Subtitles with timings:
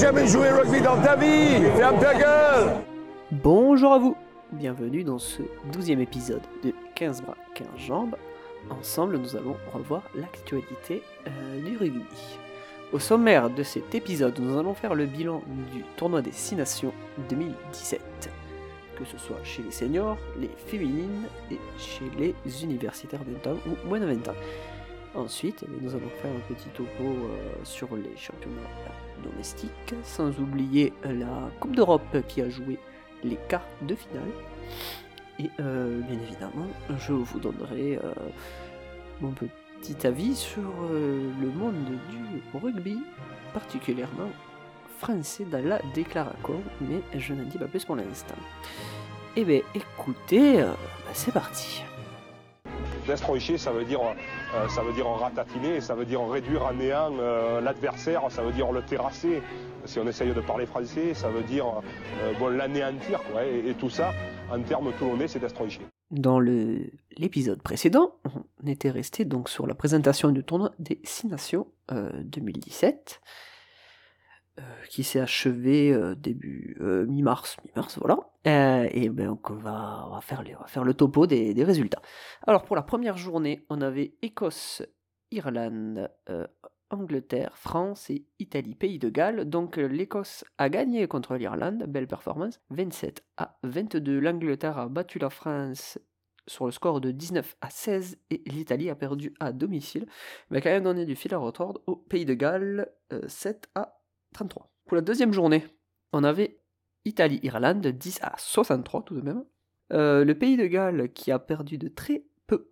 [0.00, 0.48] Jamais joué
[2.00, 2.76] ta gueule
[3.30, 4.16] Bonjour à vous
[4.50, 5.42] Bienvenue dans ce
[5.74, 8.16] douzième épisode de 15 bras, 15 jambes.
[8.70, 12.38] Ensemble, nous allons revoir l'actualité euh, du rugby.
[12.94, 16.94] Au sommaire de cet épisode, nous allons faire le bilan du tournoi des 6 nations
[17.28, 18.00] 2017,
[18.96, 23.58] que ce soit chez les seniors, les féminines et chez les universitaires de 20 ans
[23.66, 24.36] ou moins de 20 ans.
[25.14, 28.62] Ensuite, nous allons faire un petit topo euh, sur les championnats
[29.20, 32.78] domestiques, sans oublier la Coupe d'Europe qui a joué
[33.24, 34.30] les quarts de finale.
[35.38, 36.66] Et euh, bien évidemment,
[36.98, 38.12] je vous donnerai euh,
[39.20, 41.74] mon petit avis sur euh, le monde
[42.10, 42.98] du rugby,
[43.54, 44.30] particulièrement
[44.98, 48.34] français dans la déclaration, mais je n'en dis pas plus pour l'instant.
[49.34, 50.76] Eh bien, écoutez, bah,
[51.14, 51.82] c'est parti.
[53.56, 54.00] Ça veut dire,
[54.54, 58.52] euh, ça veut dire ratatiner, ça veut dire réduire à néant euh, l'adversaire, ça veut
[58.52, 59.42] dire le terrasser.
[59.84, 61.66] Si on essaye de parler français, ça veut dire
[62.22, 63.22] euh, bon, l'anéantir.
[63.30, 64.12] Quoi, et, tout ça,
[64.50, 65.78] en termes toulonnais, c'est destroyer.
[66.10, 68.16] Dans l'épisode précédent,
[68.64, 73.20] on était resté donc sur la présentation du tournoi des Six Nations 2017.
[74.60, 78.18] Euh, qui s'est achevé euh, début euh, mi-mars, mi-mars, voilà.
[78.92, 81.64] et ben donc on va, on va, faire on va faire le topo des, des,
[81.64, 82.02] résultats.
[82.46, 84.82] Alors pour la première journée, on avait Écosse,
[85.30, 86.10] Irlande,
[86.90, 89.44] Angleterre, France et Italie, Pays de Galles.
[89.48, 94.18] Donc l'Écosse a gagné contre l'Irlande, belle performance, 27 à 22.
[94.18, 95.98] L'Angleterre a battu la France
[96.48, 100.06] sur le score de 19 à 16 et l'Italie a perdu à domicile,
[100.50, 102.90] mais quand même donné du fil à retordre au Pays de Galles,
[103.28, 103.99] 7 à
[104.34, 104.70] 33.
[104.86, 105.66] Pour la deuxième journée,
[106.12, 106.60] on avait
[107.04, 109.44] Italie-Irlande 10 à 63 tout de même.
[109.92, 112.68] Euh, le pays de Galles qui a perdu de très peu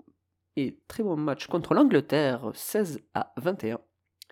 [0.56, 3.80] et très bon match contre l'Angleterre 16 à 21.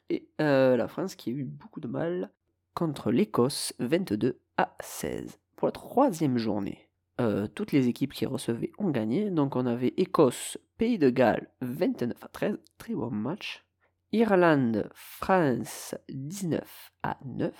[0.08, 2.30] Et euh, la France qui a eu beaucoup de mal
[2.74, 5.38] contre l'Écosse 22 à 16.
[5.56, 6.88] Pour la troisième journée,
[7.20, 9.30] euh, toutes les équipes qui recevaient ont gagné.
[9.30, 12.58] Donc on avait Écosse, Pays de Galles 29 à 13.
[12.78, 13.65] Très bon match.
[14.12, 17.52] Irlande, France 19 à 9.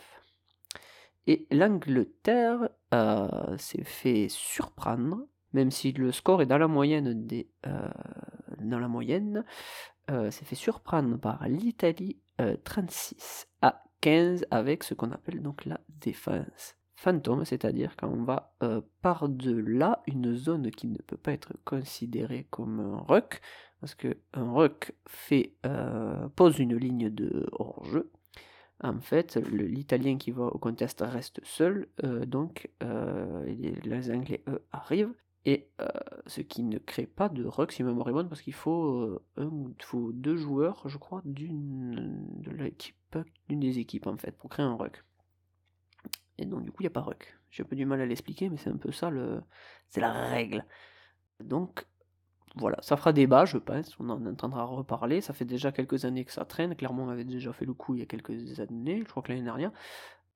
[1.27, 7.51] Et l'Angleterre euh, s'est fait surprendre, même si le score est dans la moyenne des,
[7.67, 7.89] euh,
[10.11, 12.21] euh, s'est fait surprendre par l'Italie
[12.65, 18.55] 36 à 15 avec ce qu'on appelle donc la défense fantôme, c'est-à-dire quand on va
[19.03, 23.41] par-delà une zone qui ne peut pas être considérée comme un ruck,
[23.81, 23.95] parce
[24.35, 28.11] ruck fait, euh, pose une ligne de hors-jeu.
[28.83, 34.63] En fait, l'italien qui va au contest reste seul, euh, donc euh, les, Anglais, eux,
[34.71, 35.15] arrivent,
[35.47, 35.71] et
[36.27, 40.99] ce qui ne crée pas de ruck, si bonne, parce qu'il faut, deux joueurs, je
[40.99, 42.51] crois, d'une de
[43.61, 45.05] des équipes, en fait, pour créer un ruck.
[46.39, 47.39] Et donc, du coup, il n'y a pas ruck.
[47.51, 49.41] J'ai un peu du mal à l'expliquer, mais c'est un peu ça, le...
[49.89, 50.65] c'est la règle.
[51.43, 51.87] Donc,
[52.57, 55.21] voilà, ça fera débat, je pense, on en entendra reparler.
[55.21, 56.75] Ça fait déjà quelques années que ça traîne.
[56.75, 59.31] Clairement, on avait déjà fait le coup il y a quelques années, je crois que
[59.31, 59.73] l'année dernière.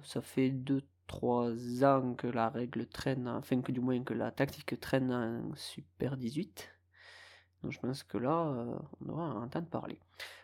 [0.03, 4.79] Ça fait 2-3 ans que la règle traîne, enfin que du moins que la tactique
[4.81, 6.69] traîne en Super 18.
[7.63, 9.99] Donc je pense que là, euh, on aura un temps de parler.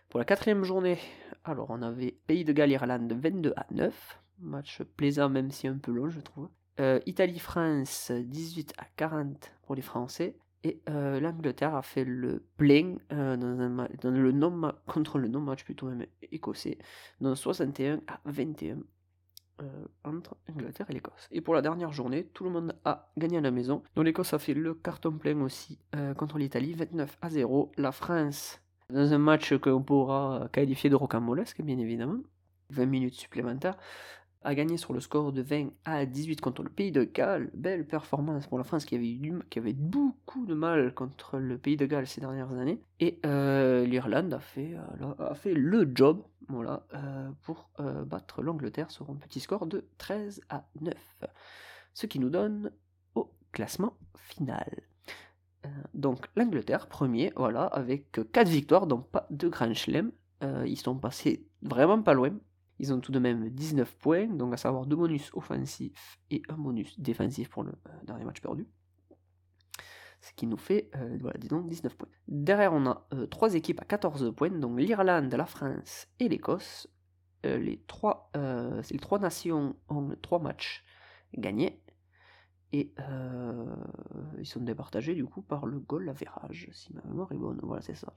[0.09, 0.99] Pour la quatrième journée,
[1.45, 4.21] alors on avait Pays de Galles-Irlande 22 à 9.
[4.39, 6.49] Match plaisant même si un peu long, je trouve.
[6.81, 10.37] Euh, Italie-France 18 à 40 pour les Français.
[10.65, 15.87] Et euh, l'Angleterre a fait le plein euh, dans, le non contre le non-match plutôt
[15.87, 16.79] même écossais,
[17.21, 18.79] dans 61 à 21
[19.63, 21.29] euh, entre Angleterre et l'Écosse.
[21.31, 23.83] Et pour la dernière journée, tout le monde a gagné à la maison.
[23.95, 25.79] Donc l'Écosse a fait le carton plein aussi
[26.17, 27.73] contre l'Italie, 29 à 0.
[27.77, 28.61] La France,
[28.91, 32.19] dans un match qu'on pourra qualifier de rocambolesque, bien évidemment,
[32.71, 33.77] 20 minutes supplémentaires,
[34.47, 37.51] a gagné sur le score de 20 à 18 contre le Pays de Galles.
[37.53, 39.19] Belle performance pour la France qui avait,
[39.51, 42.81] qui avait beaucoup de mal contre le Pays de Galles ces dernières années.
[43.01, 47.71] Et euh, l'Irlande a fait, euh, a fait le job voilà, euh, pour
[48.07, 50.95] battre l'Angleterre sur un petit score de 13 à 9.
[51.93, 52.71] Ce qui nous donne
[53.17, 54.83] au classement final.
[55.93, 60.13] donc l'Angleterre, premier, voilà, avec 4 victoires, donc pas de Grand Chelem.
[60.65, 62.31] ils sont passés vraiment pas loin.
[62.79, 66.57] Ils ont tout de même 19 points, donc à savoir deux bonus offensifs et un
[66.59, 68.69] bonus défensif pour le euh, dernier match perdu.
[70.21, 72.09] Ce qui nous fait, euh, disons, 19 points.
[72.29, 76.89] Derrière, on a euh, trois équipes à 14 points, donc l'Irlande, la France et l'Écosse.
[77.45, 80.85] les, trois, les trois nations ont trois matchs
[81.33, 81.81] gagnés.
[82.73, 82.93] Et
[84.39, 87.61] ils sont départagés du coup par le goal average, si ma mémoire est bonne.
[87.63, 88.13] Voilà, c'est ça,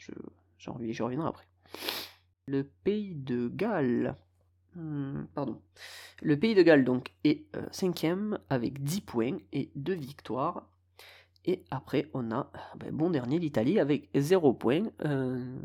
[0.57, 1.47] j'en je, reviendrai après.
[2.47, 4.17] Le pays de Galles
[5.33, 5.61] pardon.
[6.21, 10.67] Le Pays de Galles donc est euh, cinquième avec 10 points et 2 victoires.
[11.45, 14.83] Et après, on a, ben, bon dernier, l'Italie avec 0 points.
[15.05, 15.57] Euh,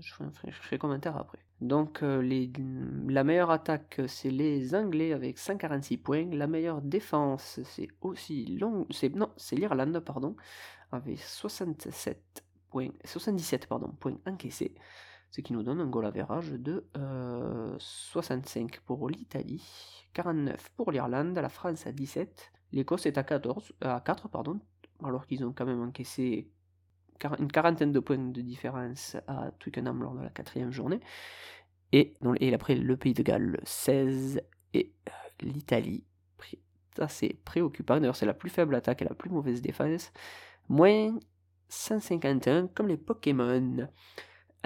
[0.00, 1.38] je, ferai, commentaire après.
[1.60, 2.50] Donc, euh, les,
[3.08, 6.28] la meilleure attaque, c'est les Anglais avec 146 points.
[6.32, 10.36] La meilleure défense, c'est aussi long, non, c'est l'Irlande, pardon,
[10.92, 14.74] avec 67 points, 77 pardon, points encaissés
[15.32, 16.84] ce qui nous donne un goal average de
[17.78, 19.66] 65 euh, pour l'Italie,
[20.12, 24.60] 49 pour l'Irlande, la France à 17, l'Écosse est à, 14, à 4, pardon,
[25.02, 26.50] alors qu'ils ont quand même encaissé
[27.38, 31.00] une quarantaine de points de différence à Twickenham lors de la quatrième journée,
[31.92, 34.42] et, et après le Pays de Galles 16
[34.74, 36.04] et euh, l'Italie
[36.98, 40.12] assez préoccupant, d'ailleurs c'est la plus faible attaque et la plus mauvaise défense,
[40.68, 41.18] moins
[41.70, 43.88] 151 comme les Pokémon.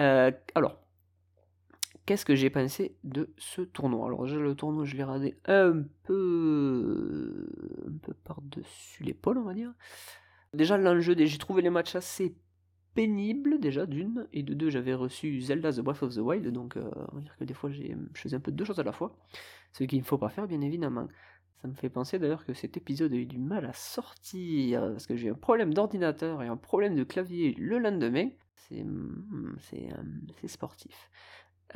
[0.01, 0.77] Euh, alors,
[2.05, 4.07] qu'est-ce que j'ai pensé de ce tournoi?
[4.07, 7.47] Alors, le tournoi, je l'ai radé un peu,
[7.87, 9.73] un peu par-dessus l'épaule, on va dire.
[10.53, 12.35] Déjà, l'enjeu, j'ai trouvé les matchs assez
[12.93, 16.77] pénibles, déjà, d'une, et de deux, j'avais reçu Zelda The Breath of the Wild, donc
[16.77, 17.81] euh, on va dire que des fois, je
[18.15, 19.15] faisais un peu deux choses à la fois,
[19.71, 21.07] ce qu'il ne faut pas faire, bien évidemment.
[21.61, 25.07] Ça me fait penser d'ailleurs que cet épisode a eu du mal à sortir parce
[25.07, 29.93] que j'ai un problème d'ordinateur et un problème de clavier le lendemain c'est hmm, euh,
[30.41, 31.09] c'est sportif.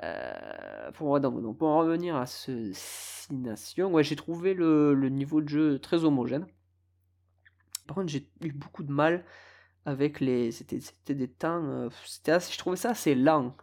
[0.03, 1.19] Euh, pour,
[1.57, 6.47] pour en revenir à ce Six Nations, j'ai trouvé le, niveau de jeu très homogène.
[7.87, 9.25] Par contre, j'ai eu beaucoup de mal
[9.85, 10.51] avec les.
[10.51, 11.63] C'était des temps.
[11.65, 11.89] Euh,
[12.25, 13.55] je trouvais ça assez lent.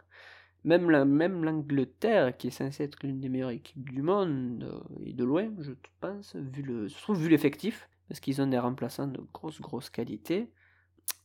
[0.65, 5.49] Même l'Angleterre, qui est censée être l'une des meilleures équipes du monde, et de loin,
[5.59, 5.71] je
[6.01, 10.51] pense, vu l'effectif, parce qu'ils ont des remplaçants de grosse, grosse qualité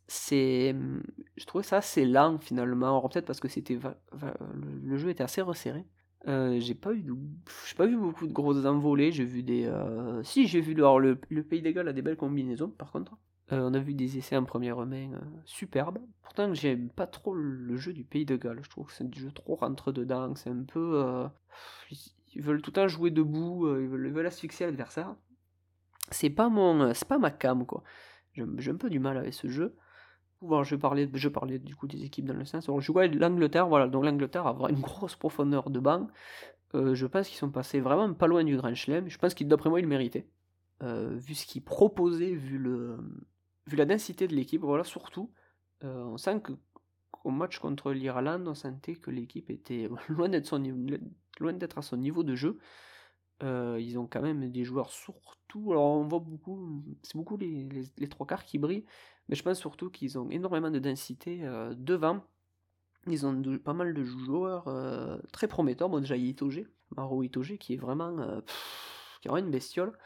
[0.06, 1.02] c'est mmh,
[1.36, 3.00] je trouvais ça assez lent finalement.
[3.08, 3.78] Peut-être parce que c'était
[4.82, 5.84] le, jeu était assez resserré.
[6.26, 7.04] Euh, j'ai pas eu
[7.68, 9.12] j'ai pas vu beaucoup de grosses envolées.
[9.12, 12.68] J'ai vu des euh, si j'ai vu le, pays des Galles a des belles combinaisons
[12.70, 13.16] par contre.
[13.52, 15.10] Euh, on a vu des essais en première main
[15.44, 15.98] superbes.
[16.22, 19.20] Pourtant j'aime pas trop le jeu du pays de Galles je trouve que c'est du
[19.20, 21.28] jeu trop rentre dedans c'est un peu
[22.34, 25.14] ils veulent tout le temps jouer debout ils veulent, ils veulent asphyxier l'adversaire.
[26.10, 27.82] C'est pas mon c'est pas ma cam quoi.
[28.32, 29.76] J'ai un peu du mal avec ce jeu
[30.62, 32.70] je parlais, je parlais du coup des équipes dans le sens.
[32.78, 36.08] je vois l'Angleterre, voilà, donc l'Angleterre a une grosse profondeur de banc.
[36.74, 39.08] Euh, je pense qu'ils sont passés vraiment pas loin du Grand Chelem.
[39.08, 40.26] Je pense qu'ils, moi, ils le méritaient.
[40.82, 42.98] Euh, vu ce qu'ils proposaient, vu, le,
[43.66, 45.32] vu la densité de l'équipe, voilà, surtout.
[45.84, 46.52] Euh, on sent que
[47.22, 52.34] au match contre l'Irlande, on sentait que l'équipe était loin d'être à son niveau de
[52.34, 52.58] jeu.
[53.44, 55.70] Ils ont quand même des joueurs surtout.
[55.70, 58.86] Alors on voit beaucoup, c'est beaucoup les, trois quarts qui brillent.
[59.28, 62.22] Mais je pense surtout qu'ils ont énormément de densité euh, devant.
[63.06, 65.88] Ils ont pas mal de joueurs euh, très prometteurs.
[65.88, 66.62] Bon, déjà, Itoge,
[66.96, 68.40] Maro Itoge, qui est vraiment, euh,
[69.20, 69.96] qui est une bestiole.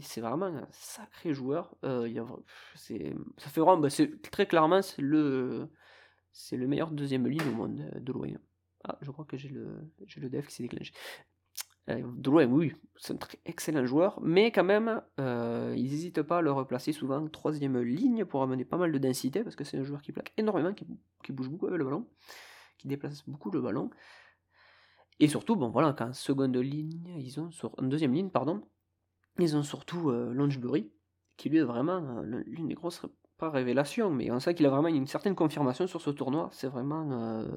[0.00, 1.76] C'est vraiment un sacré joueur.
[1.84, 2.22] Il
[2.74, 3.88] ça fait vraiment, bah,
[4.30, 5.68] très clairement, c'est le,
[6.32, 8.28] c'est le meilleur deuxième ligne au monde de loin.
[8.84, 9.68] Ah, je crois que j'ai le,
[10.06, 10.92] j'ai le dev qui s'est déclenché.
[11.88, 16.22] Euh, de loin, oui, c'est un très excellent joueur, mais quand même, euh, ils n'hésitent
[16.22, 19.64] pas à le replacer souvent troisième ligne pour amener pas mal de densité, parce que
[19.64, 22.06] c'est un joueur qui plaque énormément, qui, bouge beaucoup avec le ballon,
[22.78, 23.90] qui déplace beaucoup le ballon.
[25.18, 28.62] Et surtout, bon voilà, qu'en seconde ligne, ils ont sur, en deuxième ligne, pardon,
[29.38, 30.92] ils ont surtout euh, Longebury,
[31.36, 33.02] qui lui est vraiment l'une des grosses,
[33.38, 36.68] pas révélations, mais on sait qu'il a vraiment une certaine confirmation sur ce tournoi, c'est
[36.68, 37.48] vraiment un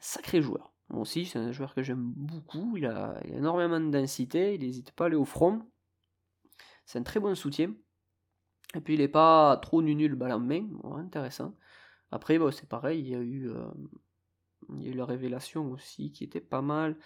[0.00, 0.72] sacré joueur.
[0.90, 2.76] Moi aussi, c'est un joueur que j'aime beaucoup.
[2.76, 4.54] Il a, énormément de densité.
[4.54, 5.62] Il n'hésite pas à aller au front.
[6.86, 7.74] C'est un très bon soutien.
[8.74, 10.66] Et puis, il n'est pas trop nul balle en main.
[10.96, 11.54] intéressant.
[12.10, 13.00] Après, c'est pareil.
[13.00, 13.68] Il y, a eu, euh,
[14.76, 16.96] il y a eu la révélation aussi qui était pas mal.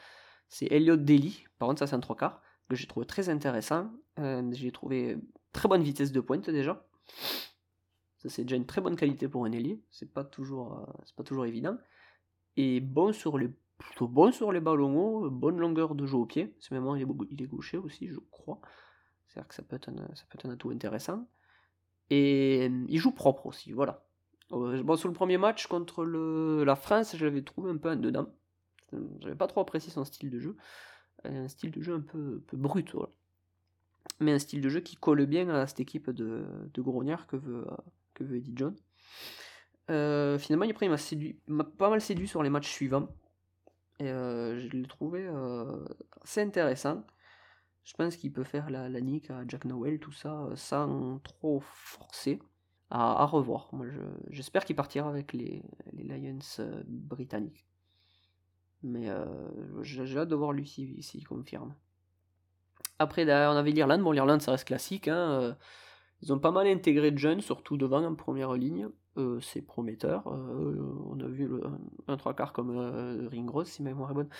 [0.48, 1.44] C'est Elliot Daly.
[1.58, 2.40] Par contre, ça, c'est un trois quarts.
[2.68, 3.90] Que j'ai trouvé très intéressant.
[4.18, 5.18] Euh, j'ai trouvé
[5.52, 6.86] très bonne vitesse de pointe déjà.
[8.18, 9.82] Ça, c'est déjà une très bonne qualité pour un ailier.
[9.90, 11.76] C'est pas toujours, euh, c'est pas toujours évident.
[12.56, 13.50] Et bon sur les
[13.82, 16.54] plutôt bon sur les ballons hauts, bonne longueur de jeu au pied.
[16.60, 18.60] C'est même il est, il est gaucher aussi, je crois.
[19.26, 21.26] C'est-à-dire que ça peut, être un, ça peut être un atout intéressant.
[22.10, 24.04] Et il joue propre aussi, voilà.
[24.52, 27.90] Euh, bon, sur le premier match contre le, la France, je l'avais trouvé un peu
[27.90, 28.26] en dedans.
[29.20, 30.56] J'avais pas trop apprécié son style de jeu.
[31.24, 33.08] Un style de jeu un peu, peu brut, voilà.
[34.20, 37.36] Mais un style de jeu qui colle bien à cette équipe de, de Grognard que
[37.36, 37.66] veut,
[38.14, 38.76] que veut Eddie John.
[39.90, 43.08] Euh, finalement, après, il m'a pas mal séduit sur les matchs suivants.
[44.08, 45.84] Euh, je l'ai trouvé euh,
[46.22, 47.04] assez intéressant.
[47.84, 51.60] Je pense qu'il peut faire la, nique à Jack Noel, tout ça, euh, sans trop
[51.60, 52.40] forcer.
[52.90, 53.70] À, revoir.
[53.72, 53.86] Moi,
[54.28, 55.62] j'espère qu'il partira avec les,
[55.94, 56.38] Lions
[56.86, 57.66] britanniques.
[58.82, 59.08] Mais
[59.80, 61.74] j'ai hâte de voir lui s'il confirme.
[62.98, 64.02] Après, on avait l'Irlande.
[64.02, 65.08] Bon, l'Irlande, ça reste classique.
[65.08, 65.56] Hein,
[66.22, 68.88] ils ont pas mal intégré de jeunes, surtout devant en première ligne.
[69.40, 70.26] c'est prometteur.
[70.26, 71.50] on a vu
[72.08, 72.76] un trois quarts comme
[73.30, 74.30] Ringrose, si ma mémoire est bonne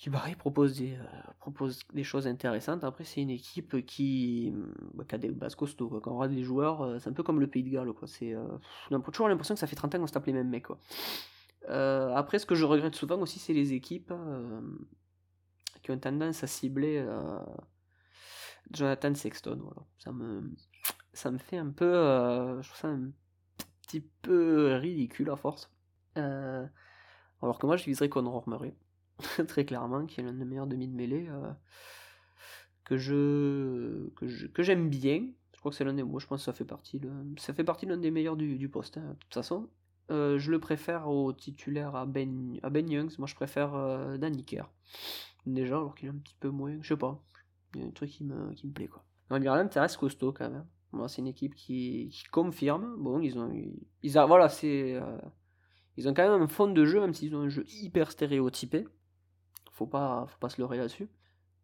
[0.00, 2.84] qui pareil propose des, euh, propose des choses intéressantes.
[2.84, 4.50] Après, c'est une équipe qui,
[4.94, 6.00] bah, a des bases costauds.
[6.02, 7.92] Quand on regarde les joueurs, euh, c'est un peu comme le Pays de Galles.
[7.92, 8.08] Quoi.
[8.08, 8.46] C'est, euh,
[8.90, 10.68] on a toujours l'impression que ça fait 30 ans qu'on se tape les mêmes mecs.
[10.68, 10.78] Quoi.
[12.16, 14.14] après, ce que je regrette souvent aussi, c'est les équipes
[15.82, 17.06] qui ont tendance à cibler
[18.72, 19.58] Jonathan Sexton.
[19.62, 19.82] Voilà.
[19.98, 20.52] Ça, me,
[21.12, 21.92] ça me fait un peu.
[22.60, 23.10] je trouve ça un
[23.82, 25.70] petit peu ridicule à force.
[26.16, 28.74] alors que moi, je viserais Conor Murray.
[29.48, 31.52] très clairement, qui est l'un des meilleurs demi de mêlée, euh,
[32.84, 34.08] que je
[34.48, 35.28] que j'aime bien.
[35.54, 37.00] Je crois que c'est l'un des moi je pense que ça fait partie
[37.36, 39.68] ça fait partie l'un des meilleurs du, du poste hein, de toute façon.
[40.10, 43.14] Euh, je le préfère au titulaire à Ben à Ben Youngs.
[43.18, 44.70] Moi je préfère euh, Danny Kerr.
[45.46, 47.22] Déjà alors qu'il est un petit peu moins, je sais pas.
[47.74, 49.04] Y a un truc qui me qui me plaît quoi.
[49.30, 50.66] Irlande ça reste costaud quand même.
[50.92, 52.96] Moi c'est une équipe qui, qui, confirme.
[52.98, 53.50] Bon ils ont
[54.02, 55.00] ils, voilà c'est
[55.96, 58.86] ils ont quand même un fond de jeu même s'ils ont un jeu hyper stéréotypé
[59.80, 61.08] faut pas, faut pas se leurrer là-dessus.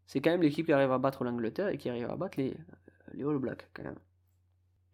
[0.07, 2.57] C'est quand même l'équipe qui arrive à battre l'Angleterre et qui arrive à battre les,
[3.13, 3.99] les All Blacks, quand même.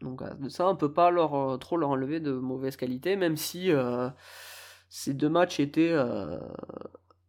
[0.00, 3.36] Donc de ça, on peut pas leur, euh, trop leur enlever de mauvaise qualité, même
[3.36, 4.10] si euh,
[4.88, 5.92] ces deux matchs étaient...
[5.92, 6.40] Euh,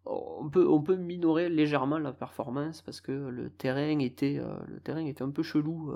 [0.06, 5.06] on, peut, on peut minorer légèrement la performance, parce que le terrain était, le terrain
[5.06, 5.92] était un peu chelou.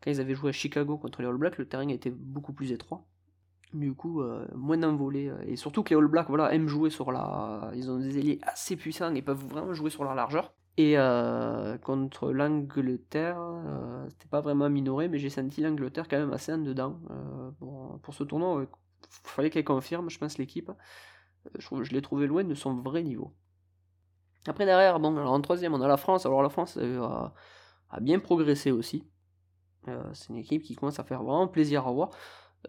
[0.00, 2.72] quand ils avaient joué à Chicago contre les All Blacks, le terrain était beaucoup plus
[2.72, 3.06] étroit.
[3.72, 6.88] Du coup euh, moins d'envolée euh, et surtout que les All Blacks voilà aiment jouer
[6.88, 10.54] sur la ils ont des ailiers assez puissants et peuvent vraiment jouer sur la largeur.
[10.78, 13.40] Et euh, contre l'Angleterre
[14.08, 17.00] c'était pas vraiment minoré mais j'ai senti l'Angleterre quand même assez en dedans
[17.58, 18.62] pour, pour ce tournoi.
[18.64, 20.70] Il fallait qu'elle confirme je pense l'équipe
[21.58, 23.34] je, l'ai trouvé loin de son vrai niveau
[24.46, 28.18] après derrière bon alors en troisième on a la France alors la France a, bien
[28.18, 29.04] progressé aussi
[30.12, 32.10] c'est une équipe qui commence à faire vraiment plaisir à voir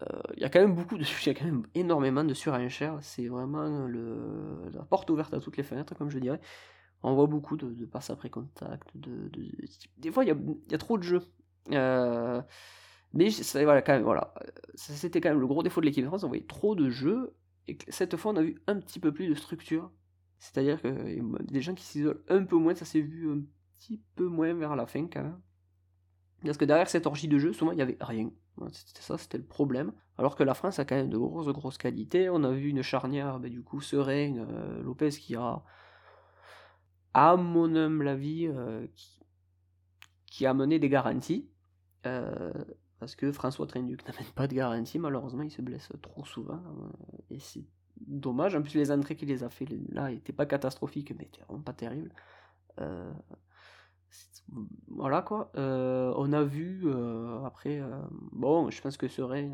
[0.04, 0.06] euh,
[0.36, 2.98] il y a quand même beaucoup de il y a quand même énormément de surenchères.
[3.02, 6.40] C'est vraiment le, la porte ouverte à toutes les fenêtres, comme je dirais.
[7.04, 8.90] On voit beaucoup de, passes après contact.
[8.96, 9.32] De,
[9.98, 10.36] des fois, il y, a,
[10.72, 11.22] y, a, trop de jeux.
[11.72, 12.42] Euh,
[13.14, 13.30] mais
[13.64, 14.02] voilà, quand
[14.76, 16.24] c'était quand même le gros défaut de l'équipe de France.
[16.24, 17.36] On voyait trop de jeux.
[17.68, 19.92] Et cette fois, on a vu un petit peu plus de structure.
[20.40, 23.42] C'est-à-dire que des gens qui s'isolent un peu moins, ça s'est vu un
[23.80, 25.42] petit peu moins vers la fin quand même.
[26.44, 28.32] Parce que derrière cette orgie de jeu, souvent il n'y avait rien.
[28.72, 29.92] C'était ça, c'était le problème.
[30.18, 32.30] Alors que la France a quand même de grosses, grosses qualités.
[32.30, 35.64] On a vu une charnière, bah, du coup, sereine, euh, Lopez qui a,
[37.14, 38.88] à mon humble avis, euh,
[40.26, 41.50] qui, a mené des garanties.
[42.06, 42.54] Euh,
[43.00, 46.62] parce que François Trinduc n'amène pas de garantie, malheureusement, il se blesse trop souvent.
[47.30, 47.66] et c'est
[48.00, 48.56] dommage.
[48.56, 51.74] En plus, les entrées qu'il les a fait là n'étaient pas catastrophiques, mais vraiment pas
[51.74, 52.12] terribles
[54.88, 55.52] voilà quoi.
[55.58, 58.02] Euh, on a vu euh, après, euh,
[58.32, 59.52] bon, je pense que Serein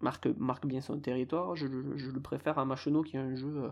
[0.00, 1.56] marque, marque bien son territoire.
[1.56, 3.70] Je, le préfère à Machenot qui est un jeu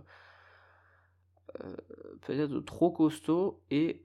[2.22, 4.02] peut-être trop costaud et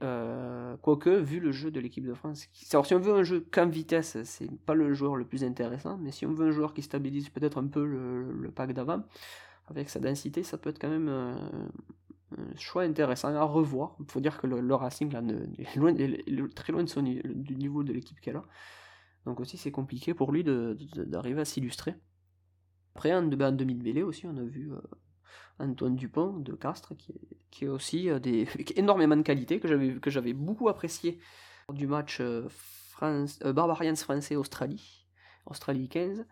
[0.81, 2.47] quoique vu le jeu de l'équipe de France.
[2.71, 5.97] Alors si on veut un jeu qu'en vitesse, c'est pas le joueur le plus intéressant,
[5.97, 9.03] mais si on veut un joueur qui stabilise peut-être un peu le, pack d'avant
[9.67, 11.09] avec sa densité, ça peut être quand même
[12.55, 13.95] choix intéressant à revoir.
[14.00, 17.93] Il faut dire que le, Racing là, est, très loin de son, du niveau de
[17.93, 18.43] l'équipe qu'elle a.
[19.25, 21.95] Donc aussi c'est compliqué pour lui d'arriver à s'illustrer.
[22.95, 24.77] Après en, ben, en demi aussi on a vu euh,
[25.60, 30.69] Antoine Dupont de Castres qui, est aussi euh, des, énormément de qualité que j'avais beaucoup
[30.69, 31.19] apprécié
[31.72, 35.07] du match euh, France, Barbarians français Australie
[35.45, 36.25] Australie 15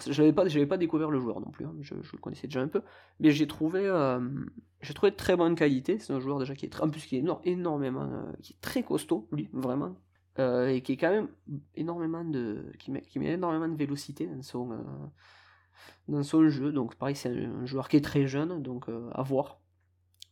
[0.00, 2.68] je n'avais pas, pas découvert le joueur non plus, hein, je, le connaissais déjà un
[2.68, 2.82] peu,
[3.20, 4.20] mais j'ai trouvé, euh,
[4.94, 5.98] trouvé de très bonne qualité.
[5.98, 8.82] C'est un joueur déjà qui est, en plus qui est énormément, euh, qui est très
[8.82, 9.94] costaud, lui, vraiment,
[10.38, 11.28] euh, et qui est quand même
[11.74, 14.70] énormément de, qui met, qui met énormément de vélocité dans son,
[16.08, 16.72] dans son jeu.
[16.72, 19.60] Donc pareil, c'est un, joueur qui est très jeune, donc à voir.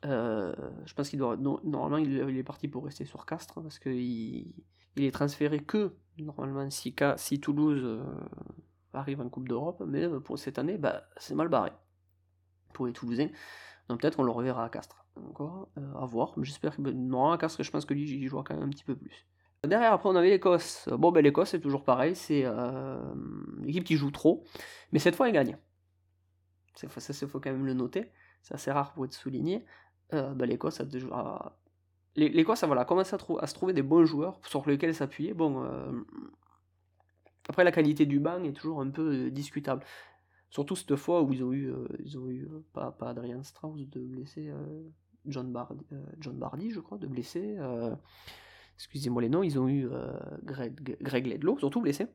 [0.02, 4.52] je pense qu'il doit, normalement, il, est parti pour rester sur Castres parce qu'il
[4.96, 8.02] il est transféré que normalement si, si Toulouse
[8.98, 11.72] arrive en Coupe d'Europe, mais euh, pour cette année, bah, c'est mal barré
[12.72, 13.28] pour les Toulousains.
[13.88, 15.04] Donc peut-être qu'on le reverra à Castres.
[15.28, 16.34] Encore euh, à voir.
[16.42, 16.82] J'espère que.
[16.82, 19.26] Non, à Castres, je pense que lui, il jouera quand même un petit peu plus.
[19.66, 20.88] Derrière, après, on avait l'Écosse.
[20.90, 22.16] Bon, ben l'Écosse, c'est toujours pareil.
[22.16, 22.98] C'est euh,
[23.62, 24.44] l'équipe qui joue trop.
[24.92, 25.58] Mais cette fois, elle gagne.
[26.74, 28.10] Ça, il faut quand même le noter.
[28.42, 29.66] C'est assez rare pour être souligné.
[30.14, 31.56] Euh, ben, L'Écosse a déjà.
[32.16, 35.34] L'Écosse voilà, commence à, se trouver des bons joueurs sur lesquels s'appuyer.
[35.34, 35.62] Bon,
[37.48, 39.84] après, la qualité du banc est toujours un peu euh, discutable.
[40.48, 44.00] Surtout cette fois où ils ont eu, ils ont eu pas, pas Adrian Strauss de
[44.00, 44.52] blessé,
[45.26, 45.84] John, Bardi,
[46.18, 46.40] John
[46.70, 47.56] je crois, de blessé.
[48.80, 49.88] Excusez-moi les noms, ils ont eu
[50.42, 52.06] Greg, Greg Ledlow, surtout blessé,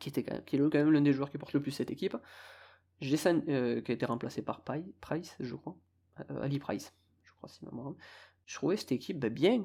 [0.00, 2.16] qui, était, qui est quand même l'un des joueurs qui porte le plus cette équipe.
[3.00, 3.50] Jason, qui
[3.92, 5.76] a été remplacé par Price, je crois.
[6.42, 7.70] Ali Price, je crois, si ma
[8.46, 9.64] Je trouvais cette équipe ben, bien,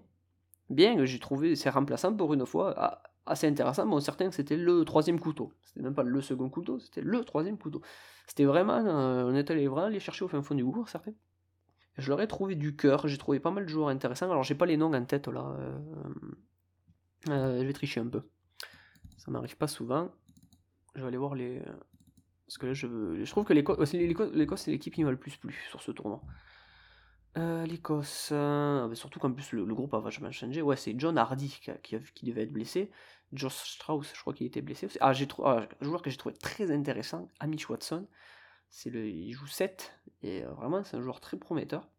[0.69, 3.85] bien, j'ai trouvé ses remplaçants pour une fois ah, assez intéressant.
[3.85, 5.51] Bon, certains que c'était le troisième couteau.
[5.61, 7.81] C'était même pas le second couteau, c'était le troisième couteau.
[8.27, 11.13] C'était vraiment, euh, on est allé vraiment aller chercher au fin fond du goût, certains.
[11.97, 14.29] Je leur ai trouvé du cœur, j'ai trouvé pas mal de joueurs intéressants.
[14.29, 15.55] Alors j'ai pas les noms en tête là.
[15.59, 15.79] Euh,
[17.29, 18.21] euh, je vais tricher un peu.
[19.17, 20.11] Ça m'arrive pas souvent.
[20.95, 21.61] Je vais aller voir les.
[22.47, 22.87] Parce que là, je,
[23.23, 26.21] je trouve que l'Écosse, c'est l'équipe qui m'a le plus plu sur ce tournoi.
[27.37, 30.61] Euh, L'Écosse, euh, bah, surtout qu'en plus le, groupe a vachement changé.
[30.61, 32.91] Ouais, c'est John Hardy qui, devait être blessé.
[33.33, 34.97] Josh Strauss, je crois qu'il était blessé aussi.
[35.01, 38.07] Ah, j'ai ah, un joueur que j'ai trouvé très intéressant, Amish Watson.
[38.69, 41.89] C'est le, il joue 7 et euh, vraiment c'est un joueur très prometteur.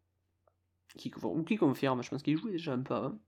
[0.97, 3.19] Qui, ou qui confirme, je pense qu'il jouait déjà un peu avant.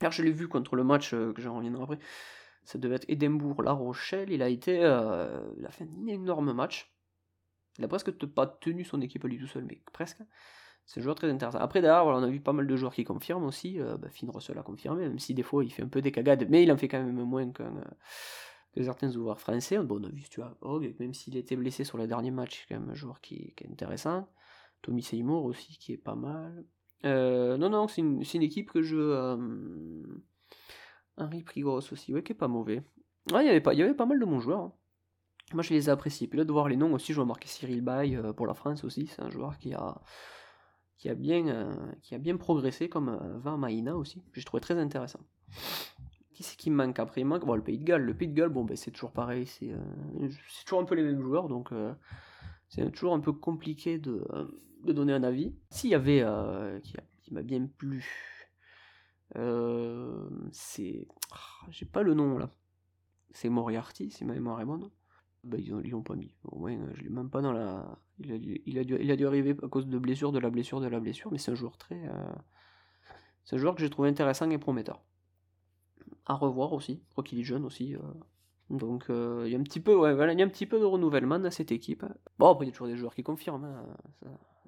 [0.00, 1.98] Alors je l'ai vu contre le match que j'en reviendrai après.
[2.64, 4.30] Ça devait être Edinburgh-La Rochelle.
[4.30, 6.92] Il a été, il a fait un énorme match.
[7.78, 10.22] Il a presque pas tenu son équipe à lui tout seul, mais presque.
[10.88, 11.58] C'est un joueur très intéressant.
[11.58, 13.78] Après, d'ailleurs, on a vu pas mal de joueurs qui confirment aussi.
[13.78, 16.10] Euh, bah, Finn Russell a confirmé, même si des fois il fait un peu des
[16.10, 17.84] cagades, mais il en fait quand même moins qu'un, euh,
[18.72, 19.78] que certains joueurs français.
[19.78, 20.56] Bon, on a vu, tu vois,
[20.98, 23.70] même s'il était blessé sur le dernier match, c'est quand même un joueur qui, est
[23.70, 24.28] intéressant.
[24.82, 26.64] Tommy Seymour aussi, qui est pas mal.
[27.04, 29.36] Euh, non, non, c'est une, équipe que je.
[31.16, 32.82] Henri Prigros aussi, ouais, qui est pas mauvais.
[33.32, 34.60] Ouais, il y avait pas, mal de bons joueurs.
[34.60, 34.72] Hein.
[35.52, 36.28] Moi, je les ai appréciés.
[36.28, 38.84] Puis là, de voir les noms aussi, je vois marquer Cyril Bay pour la France
[38.84, 39.06] aussi.
[39.06, 40.00] C'est un joueur qui a
[40.98, 44.22] qui a bien, euh, progressé, comme euh, Van Maïna aussi.
[44.32, 45.20] J'ai trouvé très intéressant.
[46.38, 47.22] Qui c'est qui me manque après?
[47.22, 48.04] Il manque bon, le Pays de Galles.
[48.04, 50.28] Le Pays de Galles, bon, ben, c'est toujours pareil, c'est euh,
[50.64, 51.70] toujours un peu les mêmes joueurs, donc
[52.68, 54.24] c'est toujours un peu compliqué de,
[54.84, 55.52] de donner un avis.
[55.70, 56.24] S'il y avait,
[56.84, 58.06] qui, qui m'a bien plu,
[60.52, 61.08] c'est.
[61.32, 62.54] Ah, j'ai pas le nom là.
[63.32, 64.92] C'est Moriarty, c'est ma mémoire est bonne.
[65.42, 66.36] Bah, ils l'ont pas mis.
[66.44, 67.98] Au moins, je l'ai même pas dans la.
[68.20, 70.38] Il a, dû, il, a dû, il a dû arriver à cause de blessure, de
[70.38, 72.00] la blessure, de la blessure, mais c'est un joueur très.
[72.06, 72.32] Euh,
[73.42, 75.02] c'est un joueur que j'ai trouvé intéressant et prometteur.
[76.28, 77.96] À revoir aussi, je crois qu'il est jeune aussi.
[77.96, 78.00] Euh.
[78.70, 80.84] Donc euh, il y a un petit peu, il y a un petit peu de
[80.84, 82.04] renouvellement dans cette équipe.
[82.38, 83.64] Bon après il y a toujours des joueurs qui confirment.
[83.64, 83.86] Hein,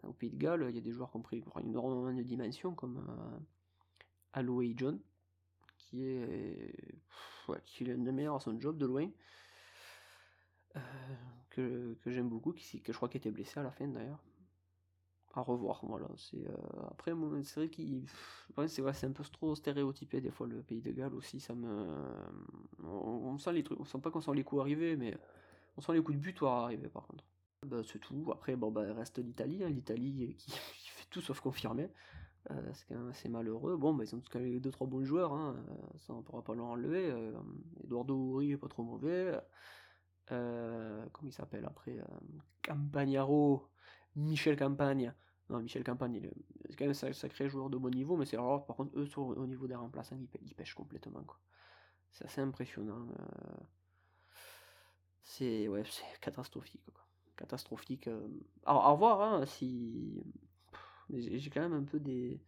[0.02, 2.74] Au Pays de Galles, il y a des joueurs qui ont pris énormément de dimensions
[2.74, 3.04] comme
[4.76, 4.98] John,
[5.76, 6.74] qui est,
[7.48, 9.10] ouais, qui est des meilleurs à son job de loin.
[10.76, 10.80] Euh,
[11.50, 14.22] que, que j'aime beaucoup, qui, que je crois qu'il était blessé à la fin d'ailleurs.
[15.34, 16.08] À revoir, voilà.
[16.16, 17.12] C'est euh, après,
[17.44, 18.04] c'est vrai qu'il,
[18.66, 21.38] c'est c'est un peu trop stéréotypé des fois le pays de Galles aussi.
[21.38, 21.86] Ça me,
[22.82, 25.16] on, sent les trucs, on sent pas qu'on sent les coups arriver, mais
[25.76, 27.24] on sent les coups de butoir arriver par contre.
[27.64, 28.30] Bah, c'est tout.
[28.32, 29.68] Après, bon, bah, reste l'Italie, hein.
[29.68, 31.88] l'Italie qui, fait tout sauf confirmer.
[32.50, 33.76] Euh, c'est quand même assez malheureux.
[33.76, 35.56] Bon, bah, ils ont quand même deux trois bons joueurs, hein.
[35.98, 37.08] ça on pourra pas l'enlever.
[37.10, 37.32] Euh,
[37.84, 39.38] Eduardo Uri est pas trop mauvais.
[40.32, 42.04] Euh, comment il s'appelle après euh,
[42.62, 43.68] Campagnaro,
[44.20, 45.12] Michel Campagne.
[45.48, 46.30] Non, Michel Campagne,
[46.68, 49.08] c'est quand même un sacré joueur de bon niveau, mais c'est rare, par contre, eux,
[49.16, 51.24] au niveau des remplaçants, ils, pêchent complètement.
[52.12, 53.08] C'est assez impressionnant.
[53.18, 53.56] Euh.
[55.22, 55.82] C'est ouais,
[56.20, 56.84] catastrophique.
[56.92, 57.04] Quoi.
[57.36, 58.08] Catastrophique.
[58.64, 60.22] Alors, à revoir, hein, si.
[61.08, 62.40] J'ai quand même un peu des.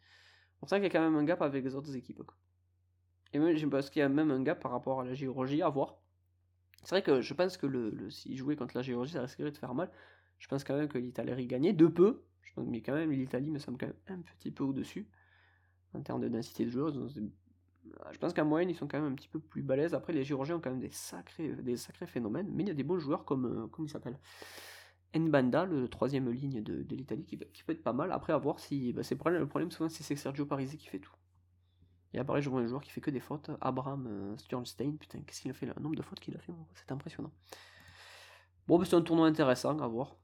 [0.60, 2.22] On sent qu'il y a quand même un gap avec les autres équipes.
[3.32, 5.68] Et même, pense qu'il y a même un gap par rapport à la Géorgie, à
[5.68, 5.96] voir.
[6.84, 9.50] C'est vrai que je pense que le, le s'il jouait contre la Géorgie, ça risquerait
[9.50, 9.90] de faire mal.
[10.42, 12.24] Je pense quand même que l'Italie gagnait de peu.
[12.42, 15.06] Je pense, mais quand même, l'Italie me semble quand même un petit peu au-dessus
[15.94, 16.92] en termes de densité de joueurs.
[16.92, 19.94] Je pense qu'en moyenne, ils sont quand même un petit peu plus balèzes.
[19.94, 22.74] Après, les Géorgiens ont quand même des sacrés, des sacrés phénomènes, mais il y a
[22.74, 24.18] des bons joueurs comme, euh, comment il s'appelle
[25.14, 28.10] Nbanda, le troisième ligne de, l'Italie, qui, peut être pas mal.
[28.10, 28.92] Après, à voir si.
[28.92, 31.14] Bah, c'est le problème, souvent, c'est Sergio Parisi qui fait tout.
[32.14, 33.52] Et après, je vois un joueur qui fait que des fautes.
[33.60, 35.74] Abraham euh, Stjernstein, putain, qu'est-ce qu'il a fait là?
[35.76, 37.30] Un nombre de fautes qu'il a fait, c'est impressionnant.
[38.66, 40.16] Bon, c'est un tournoi intéressant à voir.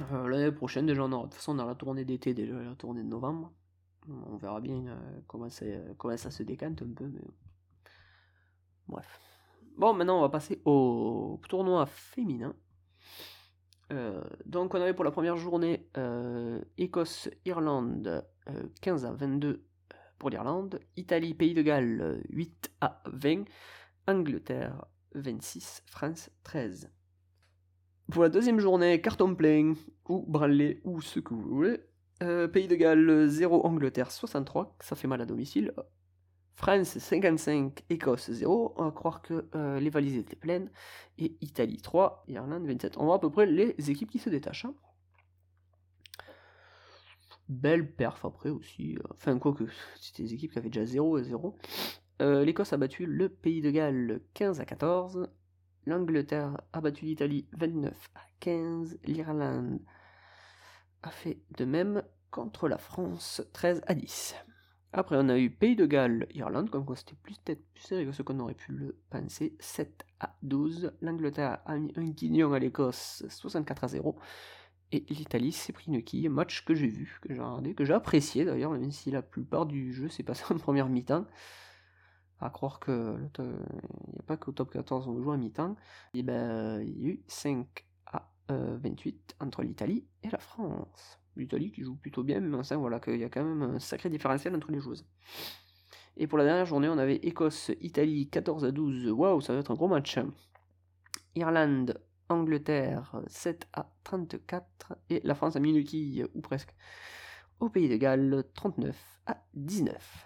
[0.00, 2.74] Euh, l'année prochaine, déjà, on de toute façon, on a la tournée d'été, déjà, la
[2.74, 3.52] tournée de novembre.
[4.08, 5.48] On verra bien euh, comment,
[5.98, 7.10] comment, ça se décante un peu.
[8.86, 9.20] Bref.
[9.76, 12.54] Bon, maintenant, on va passer au tournoi féminin.
[14.44, 15.90] donc, on avait pour la première journée
[16.78, 18.24] Écosse-Irlande
[18.80, 19.66] 15 à 22
[20.18, 23.44] pour l'Irlande, Italie, Pays de Galles 8 à 20,
[24.06, 26.90] Angleterre 26, France 13.
[28.10, 29.74] Pour la deuxième journée, carton plein,
[30.08, 31.80] ou branlé, ou ce que vous voulez.
[32.22, 35.72] Euh, Pays de Galles 0, Angleterre 63, ça fait mal à domicile.
[36.54, 38.74] France 55, Écosse 0.
[38.78, 40.70] On va croire que euh, les valises étaient pleines.
[41.18, 42.96] Et Italie 3, Irlande 27.
[42.96, 44.64] On voit à peu près les équipes qui se détachent.
[44.64, 44.74] hein.
[47.48, 48.96] Belle perf après aussi.
[48.96, 49.64] euh, Enfin, quoi que
[50.00, 51.58] c'était des équipes qui avaient déjà 0 et 0.
[52.22, 55.28] Euh, L'Écosse a battu le Pays de Galles 15 à 14.
[55.86, 58.98] L'Angleterre a battu l'Italie 29 à 15.
[59.04, 59.80] L'Irlande
[61.02, 64.34] a fait de même contre la France 13 à 10.
[64.92, 68.12] Après, on a eu Pays de Galles, Irlande, comme quoi c'était peut-être plus sérieux que
[68.12, 70.92] ce qu'on aurait pu le penser, 7 à 12.
[71.02, 74.18] L'Angleterre a mis un guignon à l'Écosse, 64 à 0.
[74.90, 77.94] Et l'Italie s'est pris une quille, match que j'ai vu, que j'ai regardé, que j'ai
[77.94, 81.26] apprécié d'ailleurs, même si la plupart du jeu s'est passé en première mi-temps.
[82.40, 85.76] À croire que il n'y a pas qu'au top 14 on joue à mi-temps.
[86.14, 91.20] Et ben, il y a eu 5 à euh, 28 entre l'Italie et la France.
[91.36, 93.78] L'Italie qui joue plutôt bien, mais on sent voilà, qu'il y a quand même un
[93.78, 95.06] sacré différentiel entre les joueuses.
[96.16, 99.10] Et pour la dernière journée, on avait Écosse-Italie 14 à 12.
[99.10, 100.18] Waouh, ça va être un gros match.
[101.34, 104.94] Irlande, Angleterre 7 à 34.
[105.10, 106.74] Et la France a mis une quille, ou presque,
[107.60, 108.96] au Pays de Galles 39
[109.26, 110.25] à 19.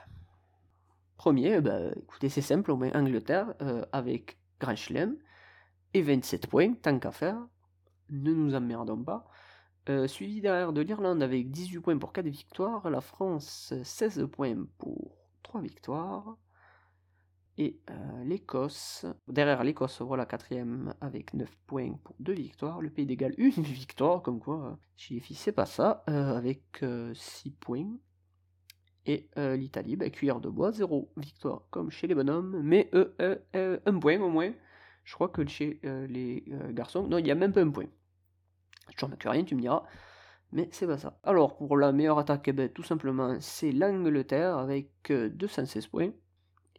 [1.20, 5.18] Premier, bah, écoutez, c'est simple, on met Angleterre euh, avec Grand Chelem
[5.92, 7.46] et 27 points, tant qu'à faire.
[8.08, 9.26] Ne nous emmerdons pas.
[9.90, 14.64] Euh, suivi derrière de l'Irlande avec 18 points pour 4 victoires, la France 16 points
[14.78, 16.38] pour 3 victoires,
[17.58, 23.04] et euh, l'Écosse, derrière l'Écosse, voilà quatrième avec 9 points pour 2 victoires, le Pays
[23.04, 26.82] des Galles une victoire, comme quoi euh, chez les filles c'est pas ça, euh, avec
[27.12, 27.98] 6 points,
[29.06, 33.14] et euh, l'Italie, bah, cuillère de bois, 0 victoire comme chez les bonhommes, mais eux,
[33.20, 34.52] euh, euh, un point au moins,
[35.04, 37.70] je crois que chez euh, les euh, garçons, non il n'y a même pas un
[37.70, 37.86] point.
[38.96, 39.84] Je ne rien, tu me diras.
[40.52, 41.18] Mais c'est pas ça.
[41.22, 46.10] Alors, pour la meilleure attaque, eh ben, tout simplement, c'est l'Angleterre avec euh, 216 points.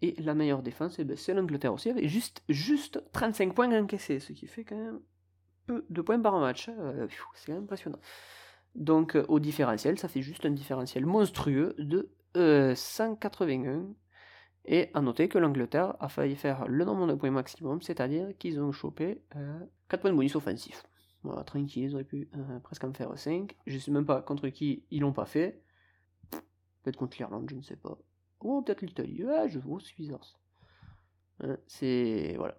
[0.02, 4.20] Et la meilleure défense, eh ben, c'est l'Angleterre aussi, avec juste, juste 35 points encaissés,
[4.20, 5.00] ce qui fait quand même
[5.68, 6.70] peu de points par match.
[6.70, 8.00] Euh, c'est impressionnant.
[8.76, 13.94] Donc, euh, au différentiel, ça fait juste un différentiel monstrueux de euh, 181.
[14.66, 18.60] Et à noter que l'Angleterre a failli faire le nombre de points maximum, c'est-à-dire qu'ils
[18.60, 20.84] ont chopé euh, 4 points de bonus offensifs.
[21.24, 23.56] Voilà, tranquille, ils auraient pu euh, presque en faire 5.
[23.66, 25.64] Je sais même pas contre qui ils l'ont pas fait.
[26.84, 27.98] Peut-être contre l'Irlande, je ne sais pas.
[28.42, 29.24] Ou peut-être l'Italie.
[29.28, 30.40] Ah, je vois, c'est bizarre.
[31.42, 32.36] Hein, c'est.
[32.38, 32.58] Voilà.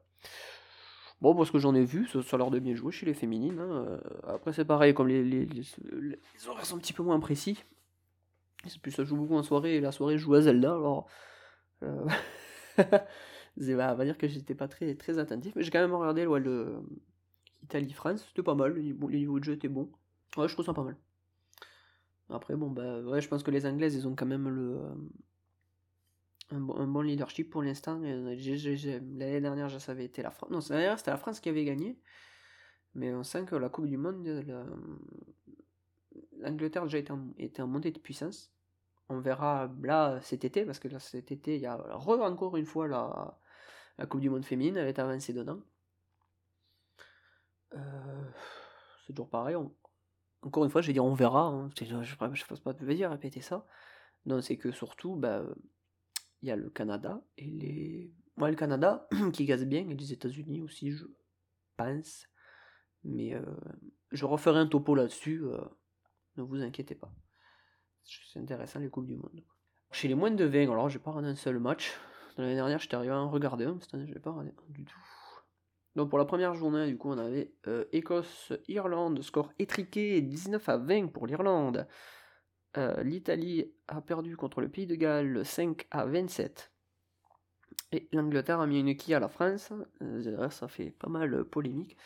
[1.22, 3.14] Bon, parce que j'en ai vu, ça, ça a l'air de bien jouer chez les
[3.14, 3.60] féminines.
[3.60, 3.86] hein.
[3.86, 5.68] Euh, Après, c'est pareil, comme les, les, les,
[6.48, 7.62] horaires sont un petit peu moins précis.
[8.82, 11.06] Plus ça joue beaucoup en soirée, et la soirée joue à Zelda, alors.
[11.84, 12.08] Euh...
[13.56, 16.82] on va dire que j'étais pas très, attentif, mais j'ai quand même regardé ouais, le
[17.62, 19.92] Italie-France, c'était pas mal, le niveau, le niveau de jeu était bon.
[20.36, 20.96] Ouais, je trouve ça pas mal.
[22.30, 24.80] Après, bon, bah, ouais, je pense que les Anglaises, ils ont quand même le.
[26.52, 28.00] Euh, un, bon, leadership pour l'instant.
[28.02, 30.50] euh, L'année dernière, été la France.
[30.50, 31.98] Non, c'était la France qui avait gagné.
[32.94, 34.66] Mais on sent que la Coupe du Monde, la-
[36.38, 38.52] l'Angleterre déjà était en, montée de puissance.
[39.08, 42.56] On verra là cet été, parce que là cet été, il y a re encore
[42.56, 43.38] une fois la,
[44.06, 45.60] Coupe du Monde féminine, elle est avancée dedans.
[47.74, 48.30] Euh,
[49.06, 49.56] c'est toujours pareil.
[50.42, 51.46] encore une fois, je vais dire on verra.
[51.46, 51.70] hein.
[51.80, 53.66] Je ne pense pas de à répéter ça.
[54.26, 55.44] Non, c'est que surtout, bah,
[56.42, 58.12] il y a le Canada et les.
[58.36, 61.04] Ouais, le Canada qui gaze bien, et les États-Unis aussi, je
[61.76, 62.26] pense.
[63.04, 63.42] Mais euh,
[64.10, 65.60] je referai un topo là-dessus, euh,
[66.36, 67.12] ne vous inquiétez pas.
[68.04, 69.42] C'est intéressant les Coupes du Monde.
[69.90, 71.92] Chez les moins de 20, alors j'ai pas regardé un seul match.
[72.36, 74.72] L'année dernière, j'étais arrivé à en regarder un, cette année, je l'ai pas regardé un
[74.72, 74.98] du tout.
[75.94, 80.78] Donc pour la première journée, du coup, on avait euh, Écosse-Irlande, score étriqué, 19 à
[80.78, 81.86] 20 pour l'Irlande.
[82.76, 86.72] Euh, L'Italie a perdu contre le Pays de Galles, 5 à 27.
[87.92, 91.96] Et l'Angleterre a mis une quille à la France, Euh, ça fait pas mal polémique.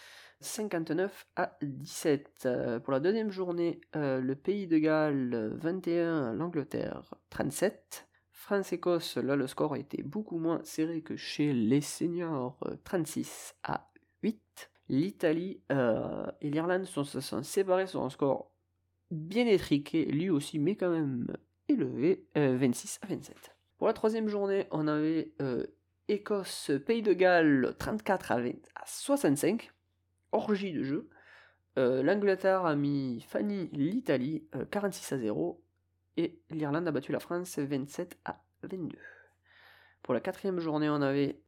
[0.40, 2.42] 59 à 17.
[2.46, 8.08] Euh, pour la deuxième journée, le Pays de Galles 21, l'Angleterre 37.
[8.32, 13.54] France-Écosse, là le score a été beaucoup moins serré que chez les seniors, euh, 36
[13.62, 13.88] à
[14.22, 14.70] 8.
[14.88, 18.52] L'Italie et l'Irlande sont, sont séparés sur un score
[19.10, 21.26] bien étriqué, lui aussi, mais quand même
[21.68, 23.56] élevé, euh, 26 à 27.
[23.78, 25.66] Pour la troisième journée, on avait euh,
[26.08, 29.70] Écosse, Pays de Galles 34 à, 20 à 65
[30.32, 31.08] orgie de jeu.
[31.78, 35.62] Euh, L'Angleterre a mis Fanny l'Italie euh, 46 à 0
[36.16, 38.96] et l'Irlande a battu la France 27 à 22.
[40.02, 41.40] Pour la quatrième journée, on avait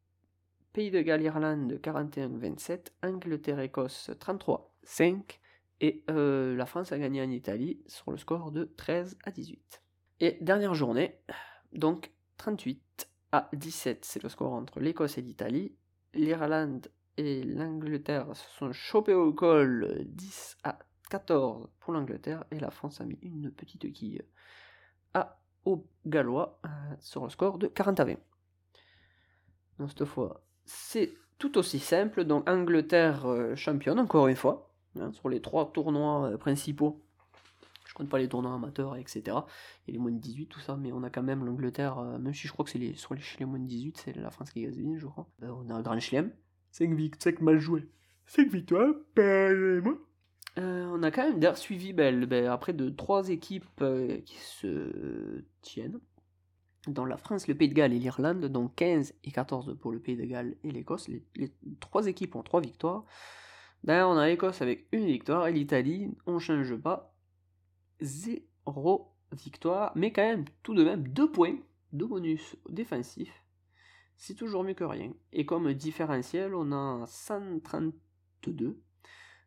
[0.72, 5.38] Pays de Galles Irlande 41-27, Angleterre-Écosse 33-5
[5.80, 9.82] et euh, la France a gagné en Italie sur le score de 13 à 18.
[10.20, 11.20] Et dernière journée,
[11.72, 15.76] donc 38 à 17, c'est le score entre l'Écosse et l'Italie.
[16.14, 20.78] L'Irlande et l'Angleterre se sont chopés au col 10 à
[21.10, 24.22] 14 pour l'Angleterre et la France a mis une petite quille
[25.14, 26.68] à, aux Gallois euh,
[27.00, 28.14] sur le score de 40 à 20.
[29.78, 32.24] Donc cette fois, c'est tout aussi simple.
[32.24, 34.67] Donc Angleterre euh, championne encore une fois
[34.98, 37.02] hein, sur les trois tournois euh, principaux.
[37.86, 39.22] Je compte pas les tournois amateurs, etc.
[39.26, 42.02] Il y a les moins de 18, tout ça, mais on a quand même l'Angleterre,
[42.20, 44.16] même si je crois que c'est les, sur les, chez les moins de 18, c'est
[44.16, 45.26] la France qui gagne, je crois.
[45.42, 46.30] on a un Grand Chelem,
[46.72, 47.88] 5 victoires, mal joué.
[48.26, 49.98] 5 victoires, moi.
[50.58, 54.38] Euh, on a quand même d'ailleurs suivi ben, ben, après de trois équipes euh, qui
[54.38, 56.00] se tiennent.
[56.86, 60.00] Dans la France, le Pays de Galles et l'Irlande, donc 15 et 14 pour le
[60.00, 61.08] Pays de Galles et l'Écosse.
[61.08, 63.04] Les, trois équipes ont trois victoires.
[63.84, 67.14] D'ailleurs, on a l'Écosse avec une victoire et l'Italie, on change pas,
[68.00, 71.56] zéro victoire, mais quand même tout de même deux points,
[71.92, 73.44] deux bonus défensifs
[74.18, 75.12] c'est toujours mieux que rien.
[75.32, 78.82] Et comme différentiel, on a 132.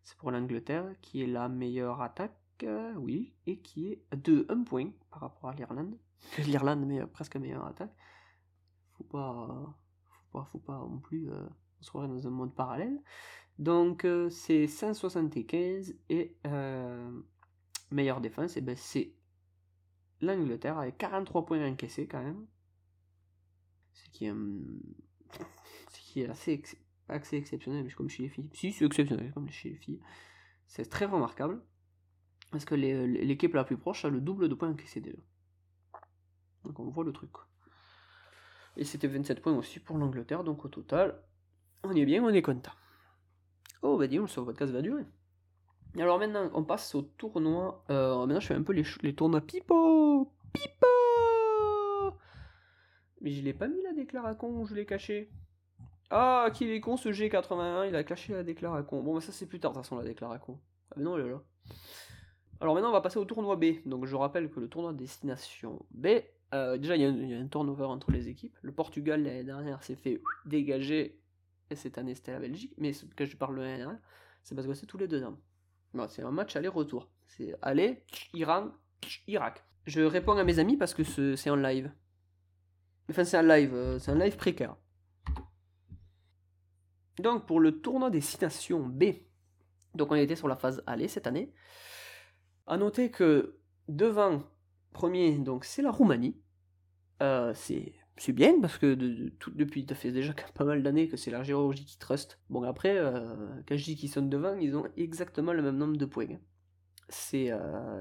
[0.02, 4.64] C'est pour l'Angleterre, qui est la meilleure attaque, euh, oui, et qui est de 1
[4.64, 5.98] point par rapport à l'Irlande.
[6.48, 7.94] L'Irlande, mais presque meilleure attaque.
[8.94, 9.78] Faut pas,
[10.46, 11.46] faut pas, non plus euh,
[11.82, 12.98] se croire dans un monde parallèle.
[13.62, 16.36] Donc euh, c'est 175 et
[17.92, 19.14] meilleure défense, et ben c'est
[20.20, 22.48] l'Angleterre avec 43 points encaissés quand même
[23.94, 24.26] ce qui
[26.22, 26.64] est, assez,
[27.08, 28.50] assez exceptionnel, comme chez les filles.
[28.54, 30.02] Si, c'est exceptionnel, comme chez les filles.
[30.66, 31.62] C'est très remarquable.
[32.50, 35.20] Parce que l'équipe la plus proche a le double de points encaissés déjà.
[36.64, 37.32] Donc on voit le truc.
[38.76, 41.22] Et c'était 27 points aussi pour l'Angleterre, donc au total,
[41.84, 42.72] on est bien, on est content.
[43.82, 45.04] Oh, bah dis donc, ce podcast va durer.
[45.98, 47.84] Alors maintenant, on passe au tournoi.
[47.90, 50.88] Euh, maintenant, je fais un peu les, les tournois pipo Pipo
[53.22, 55.30] mais je l'ai pas mis la déclaration je l'ai caché.
[56.10, 59.02] Ah, qu'il est con ce G81, il a caché la déclaration.
[59.02, 60.60] Bon, mais ça c'est plus tard de toute façon la déclaration.
[60.90, 61.42] Ah, mais non, il est là.
[62.60, 63.66] Alors maintenant, on va passer au tournoi B.
[63.86, 66.08] Donc je rappelle que le tournoi destination B,
[66.54, 68.58] euh, déjà il y, a un turnover entre les équipes.
[68.62, 71.21] Le Portugal l'année dernière s'est fait dégager,
[71.72, 72.74] et cette année c'était la Belgique.
[72.78, 73.88] Mais que je parle de
[74.44, 75.38] c'est parce que c'est tous les deux ans.
[76.10, 77.10] c'est un match aller-retour.
[77.28, 78.04] C'est aller,
[78.34, 78.72] Iran,
[79.28, 79.64] Irak.
[79.86, 81.92] Je réponds à mes amis parce que c'est en live.
[83.10, 84.76] Enfin, c'est un live, euh, c'est un live précaire.
[87.18, 89.04] Donc, pour le tournoi des citations B,
[89.96, 91.54] donc on était sur la phase aller cette année.
[92.68, 94.44] À noter que devant
[94.94, 96.40] premier, donc c'est la Roumanie.
[97.22, 97.94] Euh, c'est
[98.34, 101.98] bien parce que depuis, ça fait déjà pas mal d'années que c'est la Géorgie qui
[101.98, 102.40] trust.
[102.50, 103.36] Bon, après, euh,
[103.68, 106.38] quand je dis qu'ils sont devant, ils ont exactement le même nombre de points.
[107.10, 107.52] C'est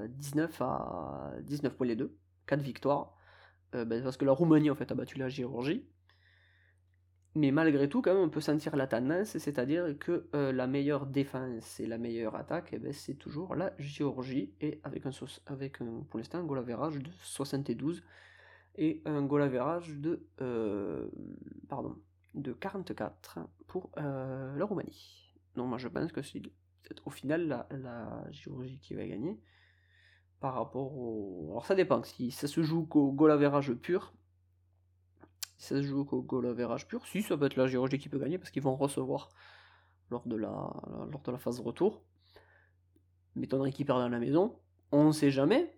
[0.09, 2.15] 19 à 19 points les deux,
[2.47, 3.17] 4 victoires.
[3.75, 5.85] Euh, ben, parce que la Roumanie en fait a battu la Géorgie.
[7.33, 11.05] Mais malgré tout, quand même, on peut sentir la tendance, c'est-à-dire que euh, la meilleure
[11.05, 15.11] défense et la meilleure attaque, eh ben, c'est toujours la Géorgie, et avec, un,
[15.45, 18.03] avec un, pour l'instant un de 72
[18.75, 21.09] et un goal average de, euh,
[22.33, 25.35] de 44 pour la Roumanie.
[25.55, 26.41] Donc moi je pense que c'est
[27.05, 29.39] au final la, Géorgie qui va gagner
[30.39, 31.49] par rapport au.
[31.51, 34.13] Alors ça dépend, si ça se joue qu'au goal average pur,
[35.57, 38.09] si ça se joue qu'au goal average pur, si ça peut être la Géorgie qui
[38.09, 39.29] peut gagner parce qu'ils vont recevoir
[40.09, 40.49] lors de la,
[41.09, 42.03] lors de phase retour.
[43.35, 44.59] M'étonnerait qu'ils perdent à la maison,
[44.91, 45.73] on ne sait jamais.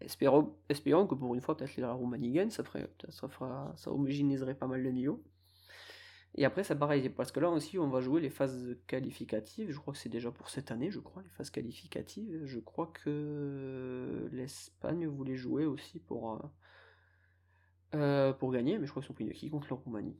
[0.00, 3.90] Espérons, espérons que pour une fois, peut-être la Roumanie gagne, ça, ferait, ça, fera, ça
[3.92, 5.22] homogénéiserait pas mal le niveau.
[6.34, 9.70] Et après, c'est pareil, parce que là aussi, on va jouer les phases qualificatives.
[9.70, 12.42] Je crois que c'est déjà pour cette année, je crois, les phases qualificatives.
[12.44, 16.38] Je crois que l'Espagne voulait jouer aussi pour, euh,
[17.96, 20.16] euh, pour gagner, mais je crois qu'ils sont pris une qui contre la Roumanie?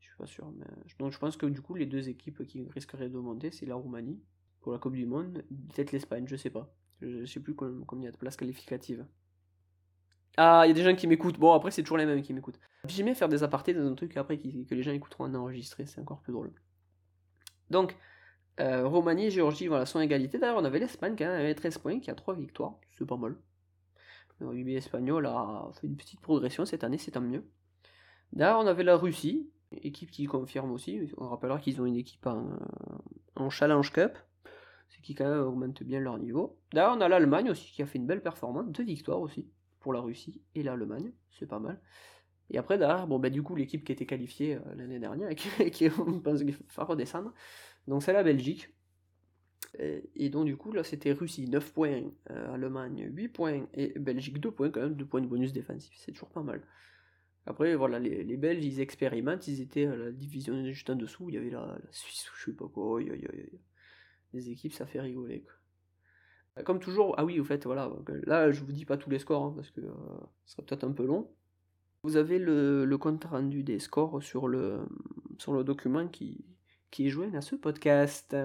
[0.00, 0.52] Je suis pas sûr.
[0.98, 3.76] Donc je pense que du coup, les deux équipes qui risqueraient de monter, c'est la
[3.76, 4.20] Roumanie
[4.60, 5.42] pour la Coupe du Monde,
[5.74, 6.74] peut-être l'Espagne, je sais pas.
[7.00, 9.06] Je sais plus combien de places qualificatives.
[10.36, 11.38] Ah, il y a des gens qui m'écoutent.
[11.38, 12.58] Bon, après, c'est toujours les mêmes qui m'écoutent.
[12.86, 16.00] J'aimais faire des apartés dans un truc après que les gens écouteront en enregistré, c'est
[16.00, 16.52] encore plus drôle.
[17.70, 17.96] Donc,
[18.60, 20.38] euh, Roumanie et Géorgie, voilà, sont égalité.
[20.38, 23.36] D'ailleurs, on avait l'Espagne qui avait 13 points, qui a 3 victoires, c'est pas mal.
[24.40, 27.44] Le espagnol a fait une petite progression cette année, c'est tant mieux.
[28.32, 31.12] D'ailleurs, on avait la Russie, équipe qui confirme aussi.
[31.18, 32.50] On rappellera qu'ils ont une équipe en,
[33.36, 34.18] en Challenge Cup,
[34.88, 36.58] ce qui quand même augmente bien leur niveau.
[36.72, 39.46] D'ailleurs, on a l'Allemagne aussi qui a fait une belle performance, deux victoires aussi
[39.82, 41.80] pour la Russie et l'Allemagne, c'est pas mal.
[42.50, 45.70] Et après, derrière, bon, bah, du coup, l'équipe qui était qualifiée euh, l'année dernière et
[45.70, 47.32] qui, on pense qu'il va redescendre,
[47.88, 48.70] donc c'est la Belgique.
[49.78, 54.38] Et, donc, du coup, là, c'était Russie 9 points, euh, Allemagne 8 points et Belgique
[54.38, 56.60] 2 points, quand même, 2 points de bonus défensif, c'est toujours pas mal.
[57.46, 61.30] Après, voilà, les, les, Belges, ils expérimentent, ils étaient à la division juste en dessous,
[61.30, 63.00] il y avait la, Suisse ou je sais pas quoi,
[64.34, 65.40] les équipes, ça fait rigoler.
[65.40, 65.52] Quoi.
[66.64, 67.90] Comme toujours, ah oui, au fait, voilà,
[68.24, 69.92] là, je vous dis pas tous les scores, hein, parce que euh,
[70.44, 71.30] ce sera peut-être un peu long.
[72.02, 74.80] Vous avez le, compte rendu des scores sur le,
[75.38, 76.44] sur le document qui,
[76.90, 78.36] qui est joint à ce podcast.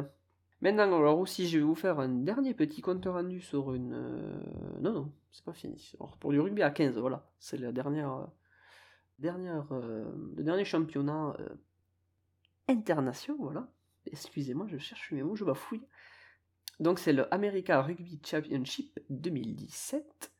[0.62, 3.93] Maintenant, alors aussi, je vais vous faire un dernier petit compte rendu sur une...
[3.93, 4.39] Euh,
[4.80, 5.93] non, non, c'est pas fini.
[6.20, 8.28] Pour du rugby à 15, voilà, c'est la dernière
[9.20, 11.50] dernière, euh, le dernier championnat euh,
[12.67, 13.67] international, voilà.
[14.06, 15.82] Excusez-moi, je cherche mes mots, je bafouille.
[16.80, 20.32] Donc c'est le America Rugby Championship 2017.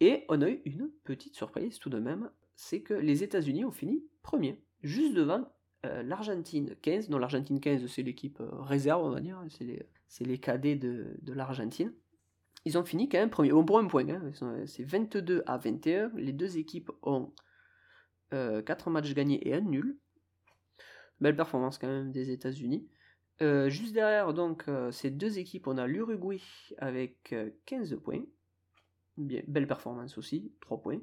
[0.00, 3.70] Et on a eu une petite surprise tout de même, c'est que les États-Unis ont
[3.70, 5.48] fini premier, juste devant
[5.86, 7.08] euh, l'Argentine 15.
[7.08, 9.86] Non, l'Argentine 15, c'est l'équipe réserve, on va dire, c'est les,
[10.20, 11.92] les, cadets de, de l'Argentine.
[12.64, 14.32] Ils ont fini quand même premier, bon pour un point, hein.
[14.66, 16.12] c'est 22 à 21.
[16.16, 17.32] Les deux équipes ont
[18.30, 19.98] 4 euh, matchs gagnés et un nul.
[21.20, 22.88] Belle performance quand même des États-Unis.
[23.42, 26.40] Euh, juste derrière donc euh, ces deux équipes, on a l'Uruguay
[26.78, 27.34] avec
[27.66, 28.24] 15 points.
[29.18, 31.00] Bien, belle performance aussi, 3 points.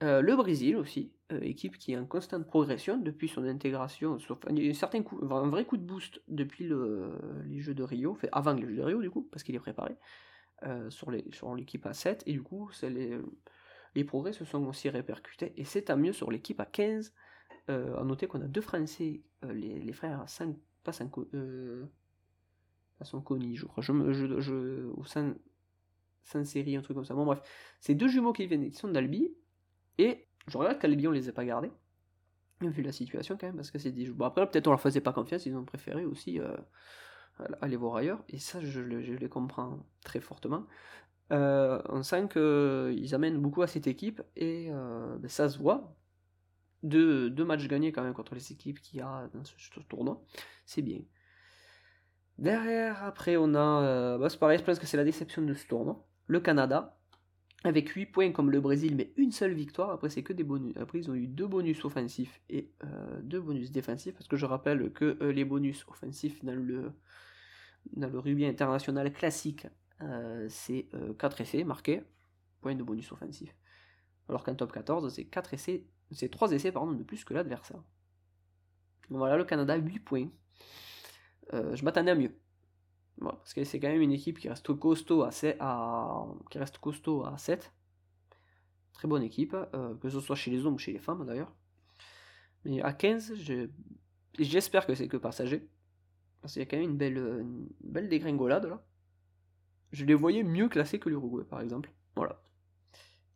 [0.00, 5.02] le Brésil aussi, équipe qui est en constante progression depuis son intégration, sauf un, certain
[5.02, 7.12] coup, un vrai coup de boost depuis le,
[7.46, 9.60] les Jeux de Rio, fait avant les Jeux de Rio du coup, parce qu'il est
[9.60, 9.94] préparé
[10.88, 13.16] sur l'équipe sur à 7, et du coup les,
[13.94, 17.12] les progrès se sont aussi répercutés, et c'est à mieux sur l'équipe à 15.
[17.70, 21.86] Euh, à noter qu'on a deux Français, euh, les, frères 5, pas 5, euh,
[23.24, 23.92] connus, je crois, je,
[24.40, 25.34] je, ou Saint,
[26.44, 27.14] série, un truc comme ça.
[27.14, 27.40] Bon, bref,
[27.80, 29.32] c'est deux jumeaux qui viennent, qui sont d'Albi,
[29.98, 31.72] et je regarde qu'Albi, on les a pas gardés,
[32.60, 35.00] vu la situation quand même, parce que c'est des Bon, après, peut-être on leur faisait
[35.00, 36.56] pas confiance, ils ont préféré aussi euh,
[37.60, 40.66] aller voir ailleurs, et ça, je, les comprends très fortement.
[41.32, 45.94] Euh, on sent qu'ils amènent beaucoup à cette équipe et euh, ben, ça se voit.
[46.82, 49.54] Deux, matchs gagnés quand même contre les équipes qu'il y a dans ce,
[49.88, 50.22] tournoi,
[50.64, 51.00] c'est bien.
[52.38, 53.82] Derrière, après, on a.
[53.82, 56.06] Euh, bah, c'est pareil, je pense que c'est la déception de ce tournoi.
[56.26, 56.98] Le Canada,
[57.64, 59.90] avec 8 points comme le Brésil, mais une seule victoire.
[59.90, 60.74] Après, c'est que des bonus.
[60.78, 62.72] Après, ils ont eu deux bonus offensifs et
[63.22, 64.14] deux bonus défensifs.
[64.14, 66.92] Parce que je rappelle que les bonus offensifs dans le,
[67.92, 69.66] dans rugby international classique
[70.02, 70.88] euh, c'est
[71.18, 72.02] 4 euh, essais marqués,
[72.60, 73.54] point de bonus offensif.
[74.28, 77.82] Alors qu'un top 14, c'est 4 essais, c'est 3 essais pardon, de plus que l'adversaire.
[79.08, 80.28] voilà, le Canada, 8 points.
[81.52, 82.34] Euh, je m'attendais à mieux.
[83.20, 85.58] parce que c'est quand même une équipe qui reste costaud à 7,
[86.50, 87.72] qui reste costaud à 7.
[88.92, 89.56] Très bonne équipe,
[90.00, 91.52] que ce soit chez les hommes ou chez les femmes d'ailleurs.
[92.64, 93.34] Mais à 15,
[94.38, 95.68] j'espère que c'est que passager.
[96.40, 97.46] Parce qu'il y a quand même une belle,
[97.80, 98.82] belle dégringolade là
[99.92, 101.90] je les voyais mieux classés que l'Uruguay, par exemple.
[102.16, 102.40] Voilà.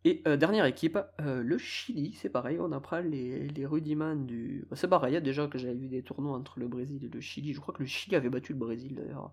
[0.07, 4.67] Et euh, dernière équipe, euh, le Chili, c'est pareil, on apprend les, les rudiments du...
[4.69, 7.55] Bah, c'est pareil, déjà que j'avais vu des tournois entre le Brésil et le Chili,
[7.55, 9.33] je crois que le Chili avait battu le Brésil d'ailleurs.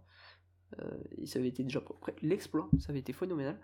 [0.79, 0.89] Euh,
[1.25, 1.83] ça avait été déjà
[2.21, 3.59] l'exploit, ça avait été phénoménal.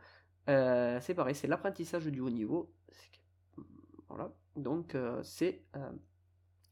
[0.47, 2.73] c'est pareil, c'est l'apprentissage du haut niveau.
[4.09, 5.63] Voilà, donc c'est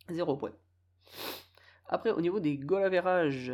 [0.10, 0.52] 0 point.
[1.88, 3.54] Après, au niveau des goal average,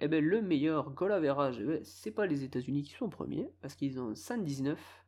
[0.00, 3.50] eh ben, le meilleur goal average, eh ben, c'est pas les États-Unis qui sont premiers,
[3.62, 4.99] parce qu'ils ont 119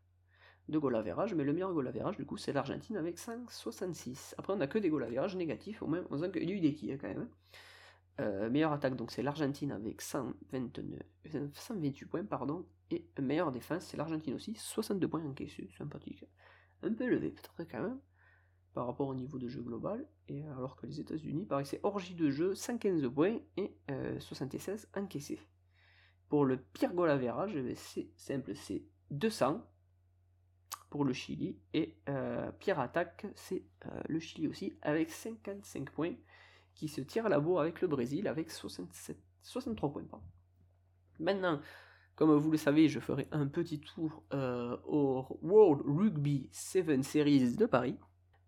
[0.68, 4.34] de goal average, mais le meilleur goal average, du coup, c'est l'Argentine avec 5,66.
[4.38, 6.98] Après, on a que des goal average négatifs, au même, on a des qui, hein,
[7.00, 7.22] quand même.
[7.22, 7.28] Hein.
[8.20, 11.00] Euh, meilleure attaque, donc c'est l'Argentine avec 129,
[11.54, 16.24] 128 points, pardon, et meilleure défense, c'est l'Argentine aussi, 62 points encaissés, sympathique.
[16.82, 17.98] Un peu élevé, peut-être quand même
[18.74, 22.14] par rapport au niveau de jeu global, et alors que les États-Unis, pareil, c'est orgie
[22.14, 23.76] de jeu, 115 points et
[24.18, 25.40] 76 euh, encaissés.
[26.28, 29.62] Pour le pire goal average, eh ben, c'est simple, c'est 200
[31.04, 36.14] le Chili, et euh, pire attaque, c'est euh, le Chili aussi, avec 55 points,
[36.74, 40.22] qui se tire à la bourre avec le Brésil, avec 67, 63 points.
[41.18, 41.60] Maintenant,
[42.14, 47.66] comme vous le savez, je ferai un petit tour au World Rugby 7 Series de
[47.66, 47.98] Paris.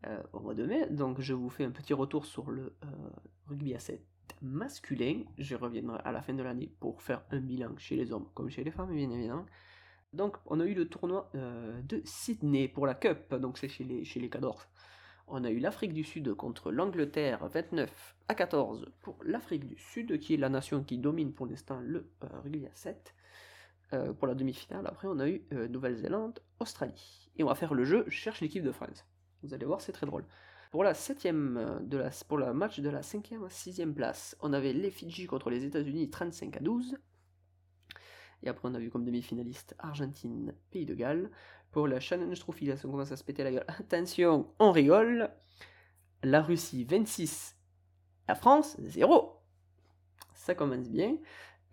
[0.06, 0.86] Euh, au mois de mai.
[0.90, 2.86] Donc je vous fais un petit retour sur le euh,
[3.46, 4.04] rugby à 7
[4.42, 5.22] masculin.
[5.38, 8.50] Je reviendrai à la fin de l'année pour faire un bilan chez les hommes comme
[8.50, 9.46] chez les femmes, bien évidemment.
[10.14, 13.84] Donc on a eu le tournoi euh, de Sydney pour la Cup, donc c'est chez
[13.84, 14.66] les, chez les Cadors.
[15.26, 20.18] On a eu l'Afrique du Sud contre l'Angleterre 29 à 14 pour l'Afrique du Sud,
[20.18, 22.10] qui est la nation qui domine pour l'instant le
[22.42, 23.14] rugby à 7.
[24.18, 27.30] pour la demi-finale, après on a eu Nouvelle-Zélande, Australie.
[27.36, 29.06] Et on va faire le jeu Cherche l'équipe de France.
[29.42, 30.24] Vous allez voir, c'est très drôle.
[30.74, 34.36] Pour la septième euh, de la, pour le match de la cinquième à sixième place,
[34.40, 36.96] on avait les Fidji contre les États-Unis 35 à 12.
[38.44, 41.30] Et après, on a vu comme demi-finaliste Argentine, Pays de Galles.
[41.72, 43.64] Pour la Challenge Trophy, là, ça commence à se péter la gueule.
[43.68, 45.30] Attention, on rigole.
[46.22, 47.56] La Russie, 26.
[48.28, 49.40] La France, 0.
[50.34, 51.16] Ça commence bien.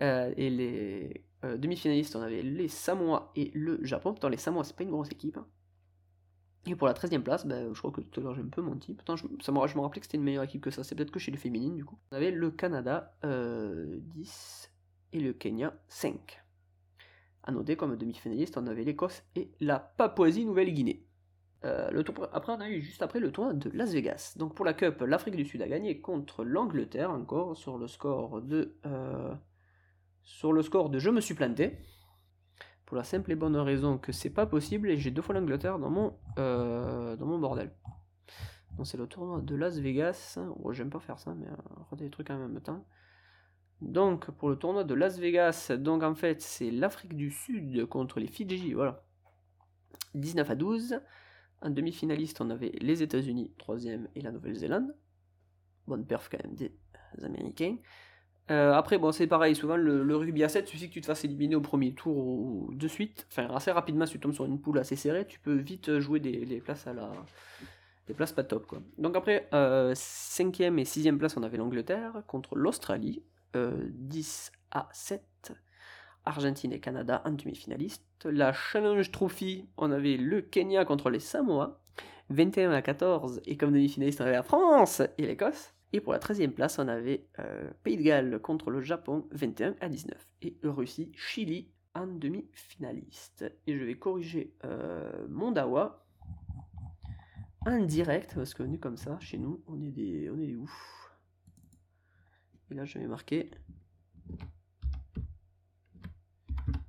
[0.02, 4.12] Euh, et les euh, demi-finalistes, on avait les Samoa et le Japon.
[4.12, 5.38] Pourtant, les Samoa, c'est pas une grosse équipe.
[5.38, 5.48] hein.
[6.68, 8.48] Et pour la 13 e place, ben, je crois que tout à l'heure j'ai un
[8.48, 8.94] peu menti.
[8.94, 10.84] Pourtant, je, ça me, rappelais que c'était une meilleure équipe que ça.
[10.84, 11.98] C'est peut-être que chez les féminines, du coup.
[12.12, 14.72] On avait le Canada, euh, 10,
[15.14, 16.41] et le Kenya, 5.
[17.44, 21.08] À noter, comme demi-finaliste, on avait l'Écosse et la Papouasie-Nouvelle-Guinée.
[21.64, 24.34] Euh, après, on a eu juste après le tournoi de Las Vegas.
[24.38, 28.42] Donc pour la Cup, l'Afrique du Sud a gagné contre l'Angleterre encore sur le score
[28.42, 29.34] de euh,
[30.24, 31.78] sur le score de je me suis planté.
[32.86, 35.80] Pour la simple et bonne raison que c'est pas possible et j'ai deux fois l'Angleterre
[35.80, 37.72] dans mon euh, bordel.
[38.76, 40.40] Donc c'est le tournoi de Las Vegas.
[40.64, 42.84] Oh, J'aime pas faire ça, mais regarder les trucs en même temps.
[43.82, 48.20] Donc pour le tournoi de Las Vegas, donc en fait c'est l'Afrique du Sud contre
[48.20, 49.04] les Fidji, voilà.
[50.16, 51.00] 19 à 12.
[51.62, 54.96] En demi-finaliste, on avait les États-Unis, 3ème, et la Nouvelle-Zélande.
[55.88, 56.74] Bonne perf quand même des
[57.24, 57.78] Américains.
[58.50, 61.24] Euh, après, bon, c'est pareil, souvent le, rugby à 7, suffit que tu te fasses
[61.24, 63.28] éliminer au premier tour ou de suite.
[63.32, 66.20] Enfin, assez rapidement, si tu tombes sur une poule assez serrée, tu peux vite jouer
[66.20, 67.12] des, places à la.
[68.08, 68.76] des places pas top.
[68.98, 73.24] Donc après, euh, 5ème et 6ème place, on avait l'Angleterre contre l'Australie,
[73.56, 75.24] euh, 10 à 7.
[76.26, 78.04] Argentine et Canada en demi-finaliste.
[78.26, 81.82] La Challenge Trophy, on avait le Kenya contre les Samoa,
[82.30, 85.74] 21 à 14, et comme demi-finaliste, on avait la France et l'Écosse.
[85.94, 89.76] Et pour la 13e place, on avait euh, Pays de Galles contre le Japon, 21
[89.82, 93.52] à 19, et Russie, Chili en demi-finaliste.
[93.68, 96.06] Et je vais corriger euh, mon dawa
[97.66, 100.56] en direct, parce que est comme ça, chez nous, on est des, on est des
[100.56, 101.01] ouf.
[102.72, 103.52] Et là, je vais marquer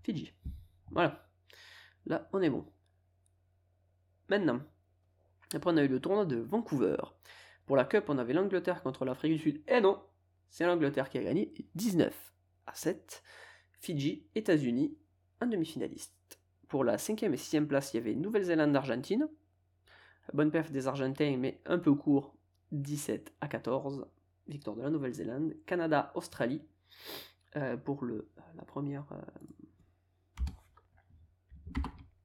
[0.05, 0.33] Fidji.
[0.91, 1.29] Voilà.
[2.07, 2.65] Là, on est bon.
[4.29, 4.61] Maintenant,
[5.53, 6.97] après, on a eu le tournoi de Vancouver.
[7.67, 9.63] Pour la Cup, on avait l'Angleterre contre l'Afrique du Sud.
[9.67, 10.01] Et non,
[10.51, 12.33] c'est l'Angleterre qui a gagné 19
[12.67, 13.23] à 7.
[13.81, 14.97] Fidji, États-Unis,
[15.41, 16.39] en demi-finaliste.
[16.69, 19.29] Pour la 5e et 6e place, il y avait Nouvelle-Zélande-Argentine.
[20.33, 22.37] Bonne perf des Argentins, mais un peu court,
[22.71, 24.07] 17 à 14.
[24.53, 25.55] Victoire de la Nouvelle-Zélande.
[25.67, 26.63] Canada-Australie.
[27.57, 29.05] Euh, pour le, la première.
[29.13, 29.21] euh,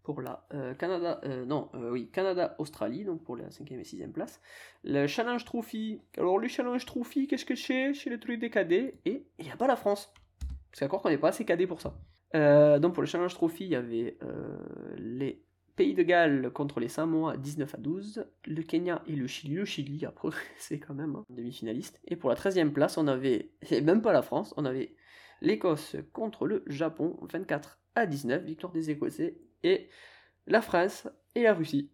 [0.07, 4.13] pour la euh, Canada, euh, non, euh, oui, Canada-Australie, donc pour la 5e et 6e
[4.13, 4.39] place.
[4.86, 7.93] Le Challenge Trophy, alors le Challenge Trophy, qu'est-ce que c'est?
[7.93, 10.13] Chez le truc des cadets, et il n'y a pas la France.
[10.71, 11.99] C'est encore qu'on n'est pas assez cadets pour ça.
[12.36, 15.43] Euh, donc pour le Challenge Trophy, il y avait euh, les
[15.78, 19.53] Pays de Galles contre les Samoa 19 à 12, le Kenya et le Chili.
[19.53, 22.01] Le Chili, après, c'est quand même un demi-finaliste.
[22.05, 24.95] Et pour la 13e place, on avait, et même pas la France, on avait
[25.41, 29.88] l'Écosse contre le Japon 24 à 19, victoire des Écossais, et
[30.47, 31.91] la France et la Russie.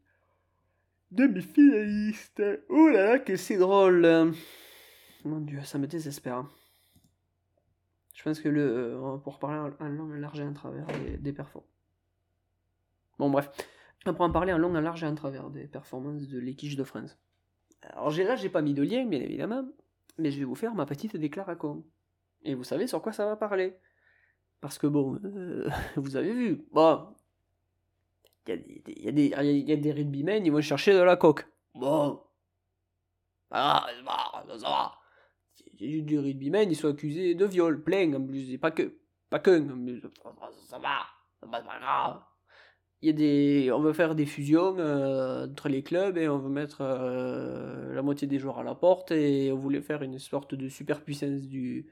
[1.11, 2.41] Demi-finaliste.
[2.69, 4.33] Oh là là, que c'est drôle.
[5.25, 6.37] Mon dieu, ça me désespère.
[6.37, 6.49] hein.
[8.15, 10.85] Je pense que le, euh, on va pouvoir parler en, long, large et en travers
[10.87, 11.72] des, des performances.
[13.19, 13.49] Bon, bref.
[14.05, 16.75] On pourra en parler en long, en large et en travers des performances de l'équipe
[16.75, 17.17] de France.
[17.83, 19.65] Alors, j'ai là, j'ai pas mis de lien, bien évidemment,
[20.17, 21.83] mais je vais vous faire ma petite déclaration.
[22.43, 23.77] Et vous savez sur quoi ça va parler.
[24.61, 27.13] Parce que bon, euh, vous avez vu, bon,
[28.47, 30.61] il y, a des- il y, a des- il y a des rugbymen, ils vont
[30.61, 31.45] chercher de la coque.
[31.73, 32.21] Bon,
[33.51, 34.93] ah, ça va, ça va.
[35.79, 38.71] Il y a des rugbymen, ils sont accusés de viol, plein en plus, et pas
[38.71, 38.97] que,
[39.29, 40.01] pas plus.
[40.67, 40.99] ça va,
[41.39, 42.21] ça va, pas grave.
[43.05, 48.01] On veut faire des fusions euh, entre les clubs et on veut mettre euh, la
[48.01, 51.85] moitié des joueurs à la porte et on voulait faire une sorte de superpuissance du,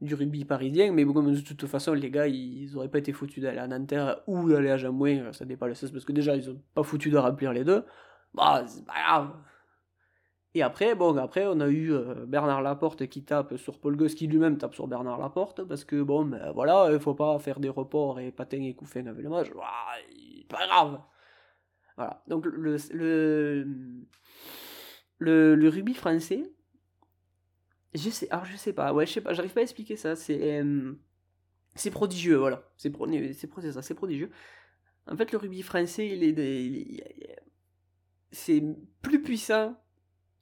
[0.00, 3.42] du rugby parisien, mais bon, de toute façon, les gars, ils auraient pas été foutus
[3.42, 6.50] d'aller à Nanterre ou d'aller à Jamouin, ça dépend le sens, parce que déjà, ils
[6.50, 7.84] ont pas foutu de remplir les deux.
[8.34, 8.84] Bah, c'est.
[10.56, 14.14] Et après, bon, après, on a eu euh, Bernard Laporte qui tape sur Paul Gosse,
[14.14, 17.58] qui lui-même tape sur Bernard Laporte, parce que bon, ben voilà, il faut pas faire
[17.58, 19.50] des reports et patins et couffins avec le match.
[20.48, 21.00] Pas grave.
[21.96, 22.22] Voilà.
[22.28, 22.76] Donc, le,
[25.18, 26.44] le, le, rugby français,
[27.92, 30.14] je sais, alors je sais pas, ouais, je sais pas, j'arrive pas à expliquer ça,
[30.14, 30.92] c'est, euh,
[31.74, 32.92] c'est prodigieux, voilà, c'est
[33.72, 34.30] ça, c'est prodigieux.
[35.06, 37.44] En fait, le rugby français, il est-
[38.30, 38.62] c'est
[39.02, 39.76] plus puissant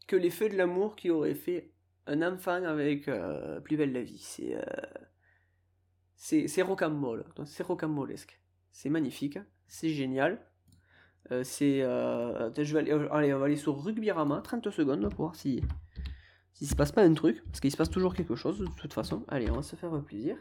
[0.06, 1.72] que les feux de l'amour qui auraient fait
[2.06, 4.18] un enfant avec euh, Plus belle la vie.
[4.18, 8.40] C'est, euh, c'est, rocambole, c'est rocambolesque.
[8.70, 10.46] C'est magnifique, c'est génial.
[11.30, 15.26] Euh, c'est, euh, je vais aller, allez, on va aller sur Rugbyrama, 30 secondes pour
[15.26, 15.62] voir si,
[16.52, 18.92] s'il se passe pas un truc, parce qu'il se passe toujours quelque chose de toute
[18.92, 19.24] façon.
[19.28, 20.36] Allez, on va se faire plaisir.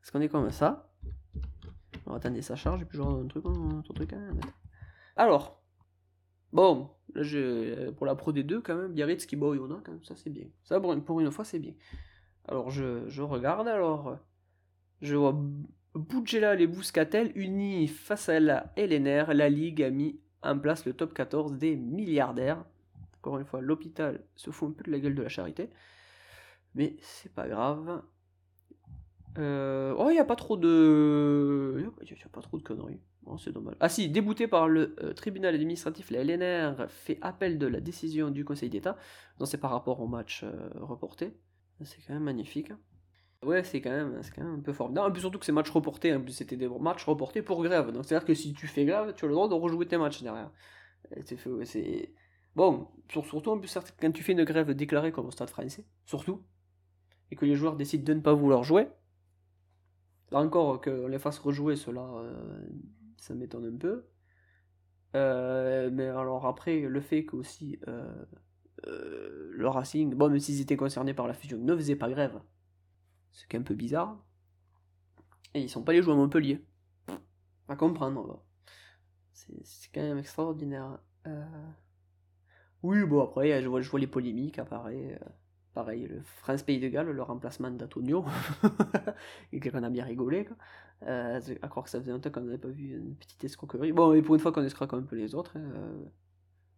[0.00, 0.92] Parce qu'on est comme ça.
[2.04, 4.30] Alors attendez, ça charge, et puis genre un truc, un truc hein,
[5.16, 5.62] Alors,
[6.52, 10.04] bon, là je, pour la Pro D2 quand même, Biarritz qui bat Oyonnax, quand même,
[10.04, 10.46] ça c'est bien.
[10.64, 11.72] Ça pour une, fois c'est bien.
[12.46, 14.18] Alors je, regarde, alors
[15.00, 15.36] je vois
[15.94, 19.34] Boudjela et Bouscatel unis face à la LNR.
[19.34, 22.64] La Ligue a mis en place le top 14 des milliardaires.
[23.18, 25.70] Encore une fois, l'hôpital se fout un peu de la gueule de la charité.
[26.74, 28.02] Mais c'est pas grave.
[29.38, 31.90] Euh, oh, il n'y a pas trop de.
[32.02, 33.00] Il a pas trop de conneries.
[33.26, 33.74] Oh, c'est dommage.
[33.80, 38.30] Ah si, débouté par le euh, tribunal administratif, la LNR fait appel de la décision
[38.30, 38.96] du Conseil d'État.
[39.40, 41.36] Non, c'est par rapport au match euh, reporté.
[41.82, 42.72] C'est quand même magnifique.
[43.42, 44.90] Ouais, c'est quand même, un peu fort.
[44.90, 46.14] Non, plus surtout que c'est match reporté.
[46.14, 47.90] En plus, c'était des matchs reportés pour grève.
[47.92, 49.86] Donc c'est à dire que si tu fais grève, tu as le droit de rejouer
[49.86, 50.50] tes matchs derrière.
[51.24, 52.14] C'est
[52.54, 56.42] bon, surtout en plus quand tu fais une grève déclarée comme au Stade Français, surtout,
[57.30, 58.88] et que les joueurs décident de ne pas vouloir jouer,
[60.32, 62.68] Là encore, qu'on les fasse rejouer, cela, euh,
[63.26, 64.06] ça m'étonne un peu.
[65.14, 68.24] Euh, mais alors après, le fait qu'aussi euh,
[68.86, 72.40] euh, le Racing, bon, même s'ils étaient concernés par la fusion, ne faisaient pas grève,
[73.32, 74.18] c'est un peu bizarre.
[75.54, 76.64] Et ils sont pas allés jouer à Montpellier.
[77.68, 78.44] À comprendre.
[79.32, 80.98] C'est quand même extraordinaire.
[82.82, 85.24] Oui, bon, après, je vois, je vois les polémiques apparaître.
[85.74, 88.24] Pareil, le France-Pays de Galles, le remplacement d'Antonio,
[89.52, 90.46] et qu'on a bien rigolé.
[90.46, 90.56] Quoi.
[91.02, 93.92] Euh, à croire que ça faisait longtemps qu'on n'avait pas vu une petite escroquerie.
[93.92, 95.56] Bon, et pour une fois qu'on escroque un peu les autres.
[95.56, 96.04] Hein, euh,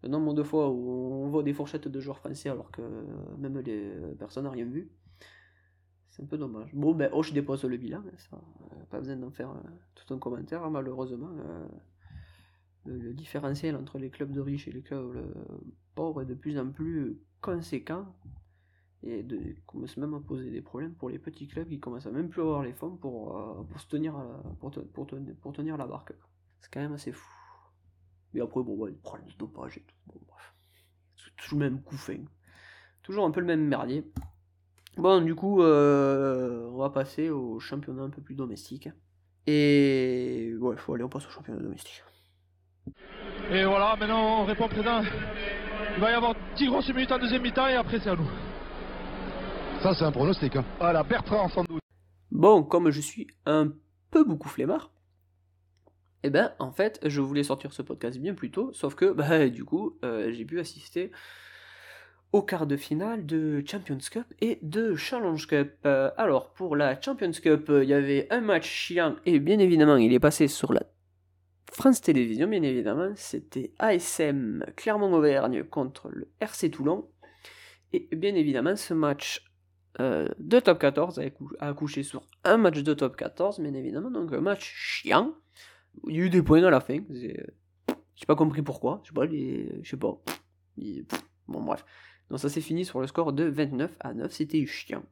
[0.02, 2.82] le nombre de fois où on voit des fourchettes de joueurs français alors que
[3.38, 4.90] même les personnes n'ont rien vu.
[6.08, 6.72] C'est un peu dommage.
[6.74, 8.40] Bon, ben, oh, je dépose le bilan, hein, ça,
[8.90, 9.60] pas besoin d'en faire euh,
[9.94, 11.30] tout un commentaire, hein, malheureusement.
[12.84, 15.16] le, différentiel entre les clubs de riches et les clubs
[15.94, 18.06] pauvres est de plus en plus conséquent
[19.03, 22.11] et de commence même à poser des problèmes pour les petits clubs qui commencent à
[22.11, 24.14] même plus avoir les fonds pour, euh, pour, se tenir
[24.61, 25.07] pour, pour,
[25.40, 26.12] pour, tenir la barque.
[26.61, 27.28] C'est quand même assez fou.
[28.34, 29.96] Mais après, bon, ouais, problème de dopage et tout.
[30.07, 30.55] Bon, bref.
[31.36, 32.18] Toujours le même coup fin.
[33.03, 34.05] Toujours un peu le même merdier.
[34.96, 38.88] Bon, du coup, euh, on va passer au championnat un peu plus domestique.
[39.46, 42.03] Et ouais, faut aller, on passe au championnat domestique.
[43.51, 45.03] Et voilà, maintenant on répond présent.
[45.94, 48.28] Il va y avoir 10 grosses minutes en deuxième mi-temps et après c'est à nous.
[49.83, 50.57] Ça, c'est un pronostic.
[50.57, 50.64] Hein.
[50.81, 51.81] Voilà, Bertrand, sans doute.
[52.33, 53.72] Bon, comme je suis un
[54.11, 54.91] peu beaucoup flemmard,
[56.24, 59.49] eh ben, en fait, je voulais sortir ce podcast bien plus tôt, sauf que, bah,
[59.49, 61.12] du coup, euh, j'ai pu assister
[62.33, 65.72] au quart de finale de Champions Cup et de Challenge Cup.
[65.87, 69.97] Euh, alors, pour la Champions Cup, il y avait un match chiant, et bien évidemment,
[69.97, 70.83] il est passé sur la
[71.70, 73.12] France Télévisions, bien évidemment.
[73.14, 77.09] C'était ASM Clermont-Auvergne contre le RC Toulon.
[77.93, 79.47] Et bien évidemment, ce match
[80.01, 81.20] euh, de top 14
[81.59, 85.34] a accouché sur un match de top 14, bien évidemment, donc un match chiant.
[86.07, 87.01] Il y a eu des points à la fin.
[87.11, 89.01] J'ai pas compris pourquoi.
[89.03, 90.20] Je sais pas, les, je sais pas.
[91.49, 91.84] bon, bref.
[92.30, 94.30] Donc ça s'est fini sur le score de 29 à 9.
[94.30, 95.03] C'était chiant.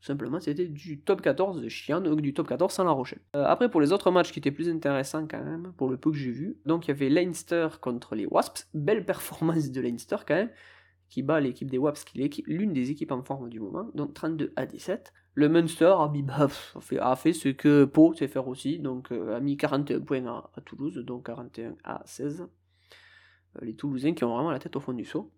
[0.00, 3.20] Simplement, c'était du top 14 de chiant, donc du top 14 sans La Rochelle.
[3.36, 6.10] Euh, après, pour les autres matchs qui étaient plus intéressants quand même, pour le peu
[6.10, 8.68] que j'ai vu, donc il y avait Leinster contre les Wasps.
[8.72, 10.50] Belle performance de Leinster quand même
[11.10, 14.14] qui bat l'équipe des Waps, qui est l'une des équipes en forme du moment, donc
[14.14, 15.12] 32 à 17.
[15.34, 16.10] Le Munster a,
[16.80, 20.26] fait, a fait ce que Pau sait faire aussi, donc euh, a mis 41 points
[20.26, 22.42] à, Toulouse, donc 41 à 16.
[22.42, 25.32] Euh, les Toulousains qui ont vraiment la tête au fond du saut.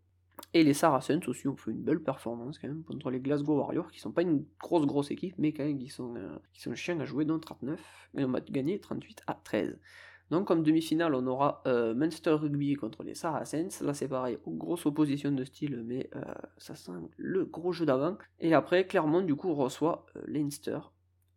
[0.54, 3.90] Et les Saracens aussi ont fait une belle performance quand même contre les Glasgow Warriors,
[3.90, 7.04] qui sont pas une grosse grosse équipe, mais quand même qui sont, euh, sont à
[7.04, 7.80] jouer, dans 39,
[8.18, 9.78] et on a gagné 38 à 13.
[10.30, 13.82] Donc comme demi-finale, on aura euh, Munster Rugby contre les Saracens.
[13.82, 16.22] Là c'est pareil, grosse opposition de style, mais euh,
[16.56, 18.16] ça sent le gros jeu d'avant.
[18.40, 20.78] Et après, Clermont du coup reçoit euh, Leinster,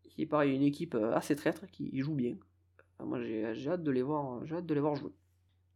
[0.03, 2.35] qui est pareil, une équipe assez traître, qui joue bien.
[3.03, 5.11] moi j'ai hâte de les voir, j'ai hâte de les voir jouer.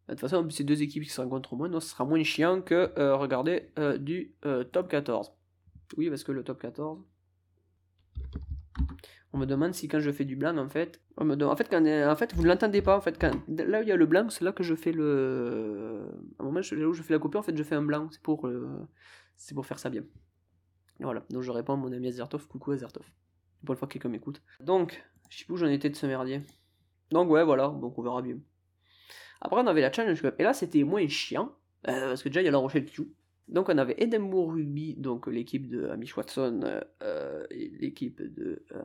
[0.07, 2.62] De toute façon, ces deux équipes qui se rencontrent moins, donc ce sera moins chiant
[2.62, 4.34] que regarder du
[4.72, 5.32] top 14.
[5.97, 6.99] Oui, parce que le top 14,
[9.32, 12.15] on me demande si quand je fais du blanc, en fait, en fait, quand, en
[12.15, 14.27] fait, vous ne l'entendez pas, en fait, quand, là où il y a le blanc,
[14.30, 16.01] c'est là que je fais le,
[16.39, 18.07] à un moment là où je fais la copie, en fait, je fais un blanc,
[18.11, 18.88] c'est pour, euh,
[19.36, 20.03] c'est pour faire ça bien.
[20.99, 23.05] Voilà, donc je réponds à mon ami Azertov, coucou Azertov,
[23.65, 24.41] pour le fois que quelqu'un m'écoute.
[24.59, 26.41] Donc, je sais plus où j'en étais de ce merdier.
[27.11, 28.38] Donc ouais, voilà, donc on verra bien.
[29.41, 31.55] Après, on avait la Challenge et là, c'était moins chiant,
[31.88, 33.07] euh, parce que déjà, il y a la Rochelle joue.
[33.49, 36.61] Donc on avait Edinburgh Rugby, donc l'équipe de Amish Watson,
[37.01, 38.81] euh, et l'équipe de euh,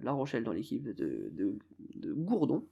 [0.00, 1.58] La Rochelle dans l'équipe de,
[2.04, 2.66] Gourdon.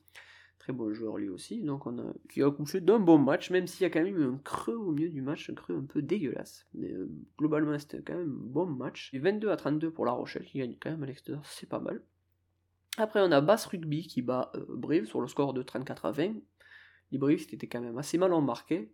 [0.59, 3.67] Très bon joueur lui aussi, donc on a, qui a couché d'un bon match, même
[3.67, 6.01] s'il y a quand même un creux au milieu du match, un creux un peu
[6.01, 6.67] dégueulasse.
[6.75, 7.09] Mais euh,
[7.39, 9.11] globalement c'était quand même un bon match.
[9.13, 11.81] Et 22 à 32 pour La Rochelle qui gagne quand même à l'extérieur, c'est pas
[11.81, 12.03] mal.
[12.97, 16.13] Après, on a Bass Rugby qui bat euh, Brive sur le score de 34 à
[16.13, 16.35] 20.
[17.11, 18.93] Les Brives étaient quand même assez mal embarqués.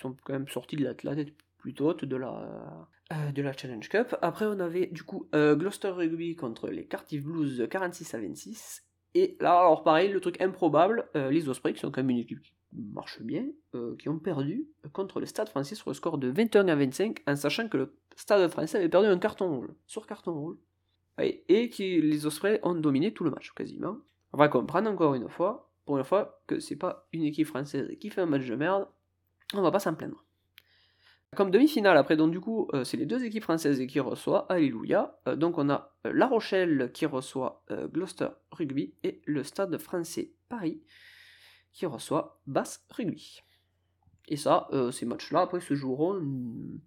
[0.00, 3.86] Sont quand même sortis de la, tête plutôt haute de la, euh, de la Challenge
[3.88, 4.16] Cup.
[4.22, 8.84] Après, on avait du coup euh, Gloucester Rugby contre les Cardiff Blues 46 à 26.
[9.14, 12.18] Et là, alors pareil, le truc improbable, euh, les Ospreys, qui sont quand même une
[12.18, 12.52] équipe qui
[12.94, 13.46] marche bien,
[13.98, 17.34] qui ont perdu contre le Stade français sur le score de 21 à 25, en
[17.34, 20.56] sachant que le Stade français avait perdu un carton rouge, sur carton rouge.
[21.20, 23.96] Et, et qui les Ospreys ont dominé tout le match, quasiment.
[24.32, 27.90] On va comprendre encore une fois, pour une fois, que c'est pas une équipe française
[27.98, 28.86] qui fait un match de merde,
[29.54, 30.24] on va pas s'en plaindre.
[31.36, 35.16] Comme demi-finale, après, donc du coup, euh, c'est les deux équipes françaises qui reçoivent, Alléluia.
[35.28, 40.32] Euh, donc on a euh, La Rochelle qui reçoit Gloucester Rugby et le Stade français
[40.48, 40.82] Paris
[41.72, 43.42] qui reçoit Basse Rugby.
[44.26, 46.80] Et ça, ces matchs-là, après, se joueront mm,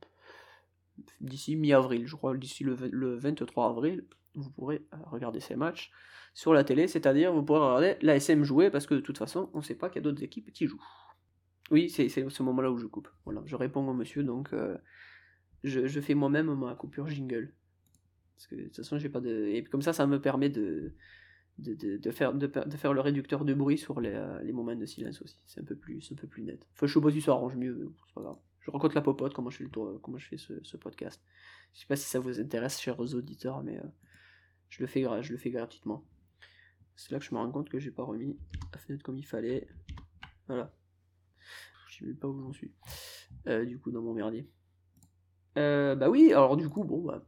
[1.22, 4.06] d'ici mi-avril, je crois, d'ici le, le 23 avril,
[4.36, 5.92] vous pourrez regarder ces matchs
[6.34, 9.60] sur la télé, c'est-à-dire vous pourrez regarder l'ASM jouer parce que de toute façon, on
[9.60, 10.84] ne sait pas qu'il y a d'autres équipes qui jouent.
[11.72, 13.10] Oui, c'est ce moment-là où je coupe.
[13.26, 14.78] Voilà, je réponds au monsieur, donc euh,
[15.64, 17.54] je, fais moi-même ma coupure jingle.
[18.50, 19.48] Que de toute façon, j'ai pas de.
[19.48, 20.94] Et comme ça, ça me permet de,
[21.58, 25.22] de, faire, de, faire le réducteur de bruit sur les, euh, les moments de silence
[25.22, 25.40] aussi.
[25.46, 26.68] C'est un peu plus, un peu plus net.
[26.74, 28.38] Enfin, je sais pas si ça arrange mieux, c'est pas grave.
[28.60, 31.22] Je raconte la popote, comment je fais, le tour, comment je fais ce, ce podcast.
[31.74, 33.88] Je sais pas si ça vous intéresse, chers auditeurs, mais euh,
[34.70, 36.06] je, le fais, je le fais gratuitement.
[36.96, 38.38] C'est là que je me rends compte que j'ai pas remis
[38.74, 39.68] la fenêtre comme il fallait.
[40.48, 40.74] Voilà.
[42.04, 42.72] Je sais même pas où j'en suis.
[43.48, 44.50] Euh, du coup, dans mon merdier.
[45.58, 47.24] Euh, bah oui, alors du coup, bon, bah.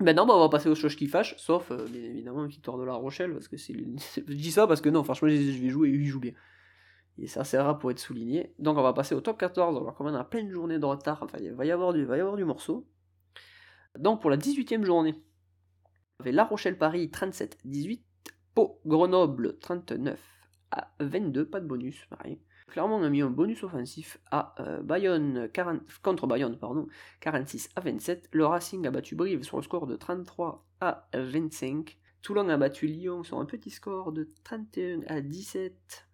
[0.00, 2.84] Maintenant, bah, on va passer aux choses qui fâchent, sauf, euh, bien évidemment, victoire de
[2.84, 3.74] La Rochelle, parce que c'est.
[4.16, 6.34] Je dis ça parce que non, franchement, je vais jouer et ils jouent bien.
[7.18, 8.54] Et ça sert pour être souligné.
[8.60, 10.84] Donc, on va passer au top 14, alors comme on a plein de journées de
[10.84, 12.86] retard, enfin, il va y avoir du, va y avoir du morceau.
[13.98, 15.16] Donc, pour la 18ème journée,
[16.18, 18.02] on avait La Rochelle-Paris 37-18,
[18.54, 20.20] Pau Grenoble 39
[20.70, 22.38] à 22, pas de bonus, pareil.
[22.68, 26.86] Clermont a mis un bonus offensif à euh, Bayonne 40, contre Bayonne pardon,
[27.20, 28.28] 46 à 27.
[28.32, 31.98] Le Racing a battu Brive sur le score de 33 à 25.
[32.22, 36.06] Toulon a battu Lyon sur un petit score de 31 à 17.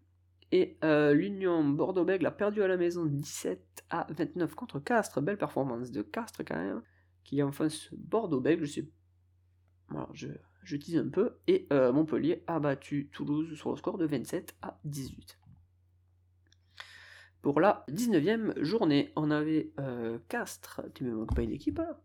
[0.52, 5.20] Et euh, l'Union Bordeaux-Bègles a perdu à la maison 17 à 29 contre Castres.
[5.20, 6.82] Belle performance de Castres quand même,
[7.24, 8.64] qui enfonce Bordeaux-Bègles.
[8.64, 8.88] Je sais
[9.88, 10.28] voilà, je,
[10.62, 11.36] je tease un peu.
[11.46, 15.38] Et euh, Montpellier a battu Toulouse sur le score de 27 à 18.
[17.44, 20.80] Pour la 19e journée, on avait euh, Castres.
[20.94, 22.00] Tu me manques pas une équipe là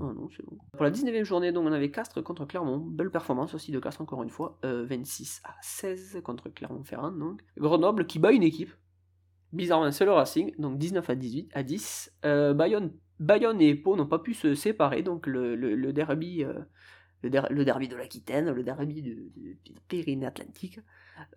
[0.00, 0.56] Oh non, c'est bon.
[0.72, 2.78] Pour la 19e journée, donc, on avait Castres contre Clermont.
[2.78, 4.56] Belle performance aussi de Castres, encore une fois.
[4.64, 7.10] euh, 26 à 16 contre Clermont-Ferrand.
[7.10, 7.42] Donc.
[7.58, 8.70] Grenoble qui bat une équipe.
[9.52, 10.54] Bizarrement, c'est le Racing.
[10.58, 12.12] Donc 19 à 18 à 10.
[12.24, 15.02] Euh, Bayonne, Bayonne et Pau n'ont pas pu se séparer.
[15.02, 16.44] Donc le, le, derby.
[16.44, 16.52] euh,
[17.22, 19.56] le, der- le derby de l'Aquitaine, le derby de, de
[19.88, 20.78] Pyrénées-Atlantiques,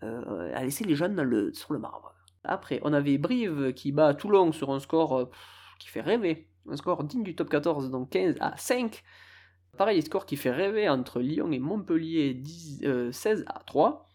[0.03, 2.13] euh, a laissé les jeunes sur le marbre.
[2.43, 5.25] Après, on avait Brive qui bat Toulon sur un score euh,
[5.79, 6.47] qui fait rêver.
[6.69, 9.03] Un score digne du top 14, donc 15 à 5.
[9.77, 14.07] Pareil, score qui fait rêver entre Lyon et Montpellier, 10, euh, 16 à 3.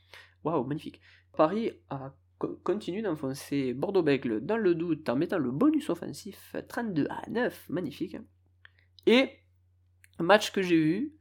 [0.44, 1.00] Waouh, magnifique.
[1.36, 7.06] Paris a co- continue d'enfoncer Bordeaux-Bègles dans le doute en mettant le bonus offensif 32
[7.10, 7.66] à 9.
[7.68, 8.16] Magnifique.
[9.06, 9.30] Et,
[10.20, 11.14] match que j'ai vu,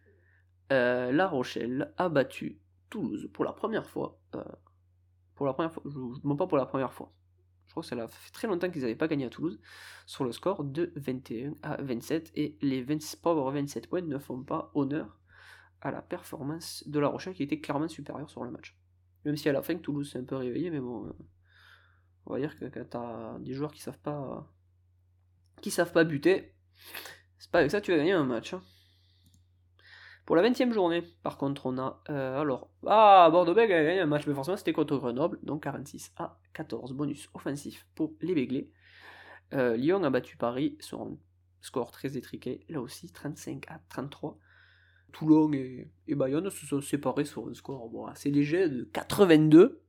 [0.72, 4.20] euh, La Rochelle a battu Toulouse pour la première fois.
[5.36, 7.12] Pour la première fois, je ne pas pour la première fois.
[7.66, 9.60] Je crois que ça fait très longtemps qu'ils n'avaient pas gagné à Toulouse
[10.06, 14.44] sur le score de 21 à 27 et les 20, pauvres 27 points ne font
[14.44, 15.20] pas honneur
[15.82, 18.78] à la performance de La Rochelle qui était clairement supérieure sur le match.
[19.26, 21.14] Même si à la fin Toulouse s'est un peu réveillé, mais bon, euh,
[22.28, 24.48] on va dire que quand t'as des joueurs qui savent pas
[25.62, 26.54] qui savent pas buter,
[27.40, 28.54] c'est pas avec ça que tu vas gagner un match.
[28.54, 28.62] hein.
[30.26, 32.02] Pour la 20 e journée, par contre, on a.
[32.10, 32.72] euh, alors.
[32.88, 36.94] Ah, Bordeaux-Bègles a gagné un match, mais forcément c'était contre Grenoble, donc 46 à 14.
[36.94, 38.72] Bonus offensif pour les Béglés.
[39.54, 41.18] Euh, Lyon a battu Paris sur un
[41.62, 44.40] score très étriqué, là aussi 35 à 33.
[45.12, 49.82] Toulon et, Bayonne se sont séparés sur un score assez léger de 82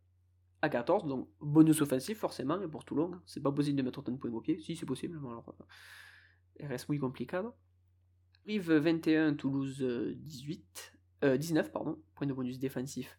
[0.62, 4.12] à 14, donc bonus offensif forcément, et pour Toulon, c'est pas possible de mettre autant
[4.12, 5.55] de points au pied, si c'est possible, mais alors
[6.61, 7.55] euh, reste muy complicado.
[8.47, 10.92] Rive 21, Toulouse euh, 18,
[11.24, 13.18] euh, 19, pardon, point de bonus défensif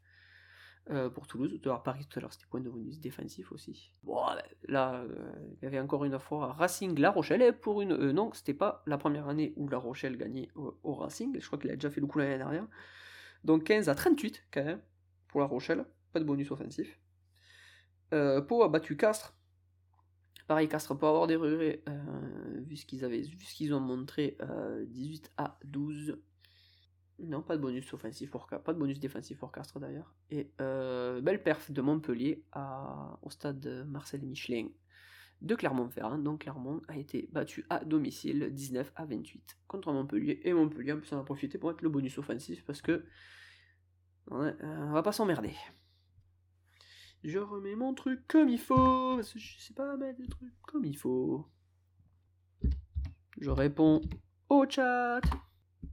[0.90, 1.60] euh, pour Toulouse.
[1.84, 3.92] Paris tout à l'heure, c'était point de bonus défensif aussi.
[4.68, 7.92] Là, euh, il y avait encore une fois Racing La Rochelle, et pour une.
[7.92, 11.60] euh, non, c'était pas la première année où La Rochelle gagnait au, Racing, je crois
[11.60, 12.68] qu'il a déjà fait le coup l'année dernière.
[13.44, 14.82] Donc 15 à 38 quand même
[15.28, 17.00] pour La Rochelle, pas de bonus offensif.
[18.14, 19.37] Euh, Pau a battu Castres.
[20.48, 25.60] Pareil, Castres peut avoir des regrets euh, vu ce qu'ils ont montré euh, 18 à
[25.66, 26.18] 12.
[27.20, 30.16] Non, pas de bonus offensif pour pas de bonus défensif pour Castres d'ailleurs.
[30.30, 32.46] Et euh, belle perf de Montpellier
[33.22, 34.70] au stade Marcel Michelin
[35.42, 36.18] de Clermont-Ferrand.
[36.20, 40.40] Donc Clermont a été battu à domicile 19 à 28 contre Montpellier.
[40.46, 43.06] Et Montpellier en plus en a profité pour mettre le bonus offensif parce que
[44.30, 45.54] on va pas s'emmerder.
[47.24, 50.54] Je remets mon truc comme il faut, parce que je sais pas mettre le truc
[50.62, 51.48] comme il faut.
[53.40, 54.02] Je réponds
[54.50, 55.22] au chat.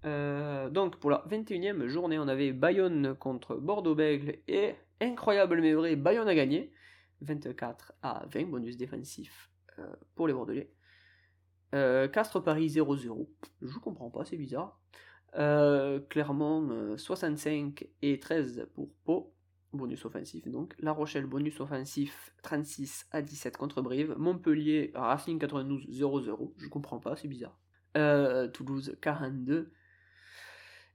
[0.04, 5.96] Euh, donc pour la 21e journée, on avait Bayonne contre Bordeaux-Bègle et incroyable mais vrai,
[5.96, 6.72] Bayonne a gagné
[7.22, 10.70] 24 à 20, bonus défensif euh, pour les Bordelais.
[11.74, 13.28] Euh, Castres-Paris 0-0,
[13.62, 14.80] je comprends pas, c'est bizarre.
[16.10, 19.33] Clermont 65 et 13 pour Pau,
[19.74, 20.74] bonus offensif donc.
[20.78, 24.14] La Rochelle, bonus offensif 36 à 17 contre Brive.
[24.18, 27.58] Montpellier, Racing 92 0-0, je comprends pas, c'est bizarre.
[28.52, 29.72] Toulouse 42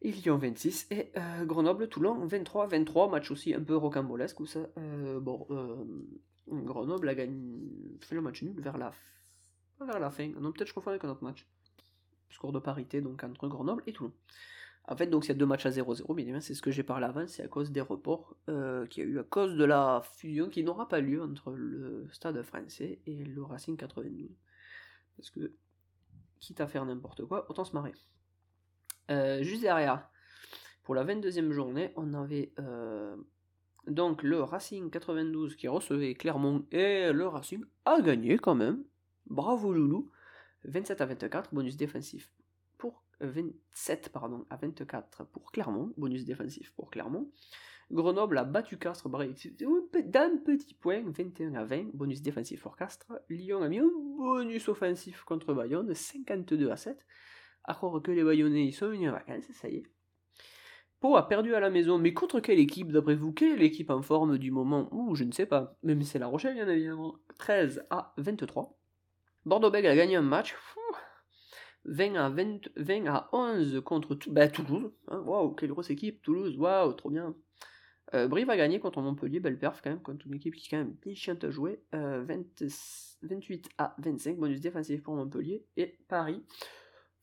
[0.02, 4.40] et Lyon 26 et euh, Grenoble Toulon 23 23 match aussi un peu rocambolesque
[4.78, 5.84] euh, bon euh,
[6.48, 10.28] Grenoble a gagné fait le match nul vers la fin.
[10.40, 11.48] Non peut-être je avec un autre match.
[12.32, 14.14] Score de parité donc entre Grenoble et Toulon
[14.90, 16.72] en fait donc il y a deux matchs à 0-0 bien évidemment c'est ce que
[16.72, 18.36] j'ai parlé avant c'est à cause des reports
[18.90, 22.08] qu'il y a eu à cause de la fusion qui n'aura pas lieu entre le
[22.12, 24.30] Stade français et le Racing 92
[25.16, 25.54] parce que
[26.40, 27.94] quitte à faire n'importe quoi autant se marrer
[29.10, 30.08] euh, juste derrière,
[30.84, 33.16] pour la 22e journée, on avait euh,
[33.88, 38.84] donc le Racing 92 qui recevait Clermont et le Racing a gagné quand même.
[39.28, 40.12] Bravo Loulou.
[40.66, 42.30] 27 à 24, bonus défensif
[43.22, 47.32] 27 euh, pardon, à 24 pour Clermont, bonus défensif pour Clermont.
[47.92, 53.12] Grenoble a battu Castres d'un petit point, 21 à 20, bonus défensif pour Castres.
[53.30, 57.06] Lyon a mis un bonus offensif contre Bayonne, 52 à 7
[57.70, 59.84] à croire que les Bayonnais sont venus en vacances, ça y est.
[61.00, 63.32] Pau a perdu à la maison, mais contre quelle équipe d'après vous?
[63.32, 64.90] Quelle est l'équipe en forme du moment?
[64.92, 65.78] Ouh, je ne sais pas.
[65.84, 67.16] Même c'est La Rochelle, bien évidemment.
[67.38, 68.78] 13 à 23.
[69.46, 70.56] Bordeaux-Bègles a gagné un match.
[71.90, 74.92] 20 à, 20, à 11 contre bah, Toulouse.
[75.08, 77.36] Hein, waouh, quelle grosse équipe, Toulouse, waouh, trop bien.
[78.14, 80.70] Euh, Brive a gagné contre Montpellier, belle perf quand même, contre une équipe qui est
[80.70, 81.84] quand même bien chiante à jouer.
[81.92, 85.66] 28 à 25, bonus défensif pour Montpellier.
[85.78, 86.44] Et Paris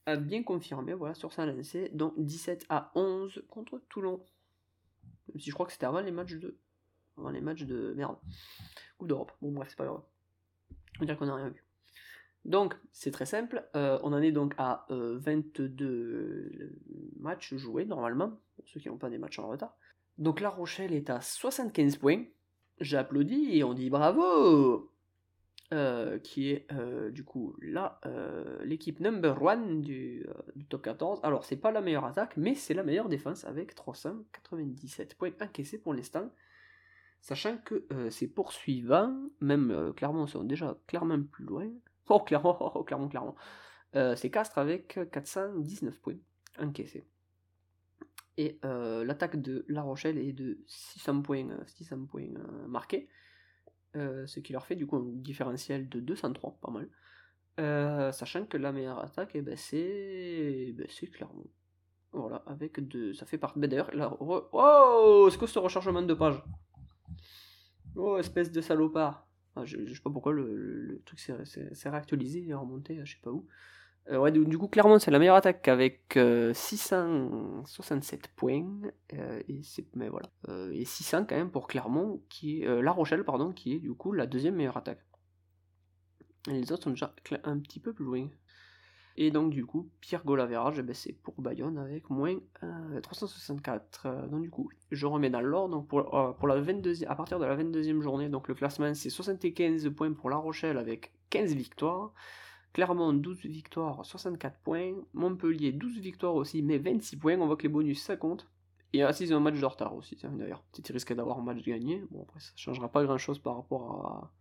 [0.07, 4.25] a bien confirmé voilà, sur sa lancée, donc 17 à 11 contre Toulon.
[5.29, 6.59] Même si je crois que c'était avant les matchs de.
[7.17, 7.95] Avant les matchs de.
[7.97, 8.17] Merde.
[8.99, 9.33] Coupe d'Europe.
[9.41, 10.03] Bon, bref, c'est pas grave.
[10.97, 11.66] On va dire qu'on n'a rien vu.
[12.47, 13.69] Donc, c'est très simple.
[13.75, 16.81] Euh, on en est donc à 22 euh,
[17.19, 19.77] matchs joués normalement, pour ceux qui n'ont pas des matchs en retard.
[20.17, 22.25] Donc, La Rochelle est à 75 points.
[22.81, 24.91] J'applaudis et on dit bravo
[25.73, 30.25] euh, qui est euh, du coup là euh, l'équipe number one du,
[30.69, 31.19] top 14.
[31.25, 35.79] Alors c'est pas la meilleure attaque, mais c'est la meilleure défense avec 397 points encaissés
[35.79, 36.31] pour l'instant.
[37.21, 41.69] Sachant que c'est poursuivant, même clairement, sont déjà clairement plus loin.
[42.09, 43.37] Oh, clairement, oh, clairement, clairement.
[43.93, 46.19] c'est Castres avec 419 points
[46.59, 47.07] encaissés.
[48.37, 52.29] Et l'attaque de La Rochelle est de 600 points, 600 points
[52.69, 53.09] marqués.
[53.97, 56.89] Euh, ce qui leur fait du coup un différentiel de 203, pas mal.
[57.59, 61.47] Euh, sachant que la meilleure attaque, eh ben, c'est ben, clairement.
[62.13, 63.15] Voilà, avec deux.
[63.15, 63.59] Ça fait partie.
[63.59, 63.91] Ben, D'ailleurs,
[64.21, 66.43] oh, c'est quoi ce rechargement de page?
[67.95, 69.26] Oh, espèce de salopard.
[69.65, 73.47] Je, sais pas pourquoi le, truc s'est réactualisé, il est remonté, je sais pas où.
[74.11, 76.19] Euh, ouais, du, coup, clairement, c'est la meilleure attaque avec
[76.53, 78.65] 667 euh, points.
[79.15, 79.63] Euh, et,
[79.95, 80.31] mais voilà.
[80.73, 84.13] et 600 quand même pour Clermont, qui est, La Rochelle, pardon, qui est du coup
[84.13, 85.05] la deuxième meilleure attaque.
[86.49, 88.29] Et les autres sont déjà un petit peu plus loin.
[89.19, 92.39] Et donc, du coup, Pierre Golaverage, eh ben, c'est pour Bayonne avec moins
[93.03, 94.29] 364.
[94.31, 95.77] donc, du coup, je remets dans l'ordre.
[95.77, 99.11] Donc, pour, pour la 22 à partir de la 22e journée, donc le classement, c'est
[99.11, 102.13] 75 points pour La Rochelle avec 15 victoires.
[102.75, 104.93] Clermont 12 victoires, 64 points.
[105.15, 107.41] Montpellier 12 victoires aussi, mais 26 points.
[107.41, 108.51] On voit que les bonus ça compte.
[108.93, 110.63] Et ainsi ils ont un match de retard aussi, d'ailleurs.
[110.73, 112.05] Peut-être risquent d'avoir un match gagné.
[112.11, 114.33] Bon, après, ça changera pas grand chose par rapport à,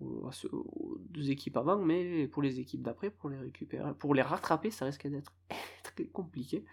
[0.00, 4.70] aux deux équipes avant, mais pour les équipes d'après, pour les récupérer, pour les rattraper,
[4.70, 5.34] ça risque d'être
[5.82, 6.64] très compliqué.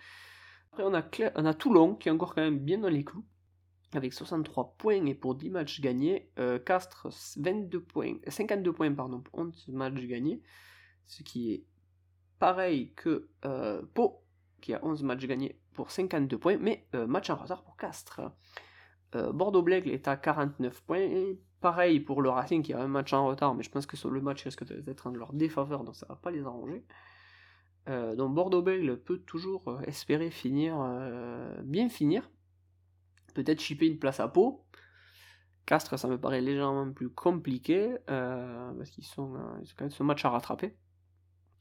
[0.72, 1.04] Après, on a,
[1.36, 3.26] on a Toulon qui est encore quand même bien dans les clous
[3.94, 6.30] avec 63 points et pour 10 matchs gagnés.
[6.40, 7.08] Euh, Castres
[7.38, 10.42] 22 points, 52 points pardon, pour 11 matchs gagnés
[11.08, 11.64] ce qui est
[12.38, 14.24] pareil que euh, Pau,
[14.62, 18.22] qui a 11 matchs gagnés pour 52 points, mais euh, match en retard pour Castres.
[19.16, 21.08] Euh, Bordeaux-Blègle est à 49 points,
[21.62, 24.22] pareil pour le Racing qui a un match en retard, mais je pense que le
[24.22, 26.84] match risque d'être en leur défaveur, donc ça va pas les arranger.
[27.90, 30.78] Euh, donc Bordeaux-Bègles peut toujours euh, espérer finir,
[31.64, 32.30] bien finir.
[33.34, 34.66] Peut-être chipper une place à Pau.
[35.66, 40.24] Castres, ça me paraît légèrement plus compliqué, parce qu'ils sont, ont quand même ce match
[40.26, 40.76] à rattraper.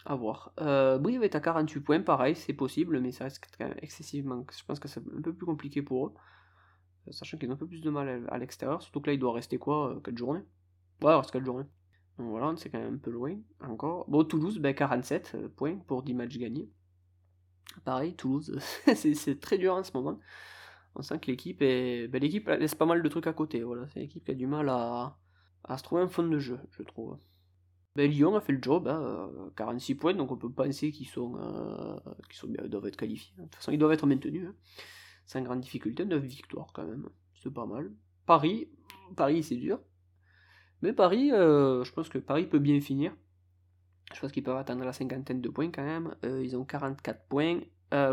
[0.08, 0.52] À voir.
[0.60, 4.46] Euh, Brive est à 48 points, pareil, c'est possible, mais ça reste quand même excessivement.
[4.56, 6.14] Je pense que c'est un peu plus compliqué pour eux.
[7.06, 9.18] Euh, sachant qu'ils ont un peu plus de mal à l'extérieur, surtout que là il
[9.18, 10.44] doit rester quoi 4 euh, journées?
[11.02, 11.66] Ouais, il reste 4 journées.
[12.18, 14.08] Donc voilà, c'est quand même un peu loin encore.
[14.08, 16.70] Bon, Toulouse, ben, 47 euh, points pour 10 matchs gagnés.
[17.84, 18.58] Pareil, Toulouse,
[18.94, 20.18] c'est très dur en ce moment.
[20.94, 22.08] On sent que l'équipe est...
[22.08, 23.62] ben, laisse pas mal de trucs à côté.
[23.62, 25.18] Voilà, c'est l'équipe qui a du mal à...
[25.76, 27.18] se trouver un fond de jeu, je trouve.
[27.96, 28.90] Ben, Lyon a fait le job,
[29.56, 31.96] 46 hein, points, donc on peut penser qu'ils sont, euh,
[32.30, 33.34] sont doivent être qualifiés.
[33.36, 34.48] De toute façon, ils doivent être maintenus.
[34.48, 34.54] Hein.
[35.26, 37.08] Sans grande difficulté, 9 victoires quand même,
[37.42, 37.90] c'est pas mal.
[38.26, 38.68] Paris,
[39.16, 39.80] Paris c'est dur.
[40.82, 43.14] Mais Paris, euh, je pense que Paris peut bien finir.
[44.14, 46.14] Je pense qu'ils peuvent atteindre la cinquantaine de points quand même.
[46.24, 47.60] Euh, ils ont 44 points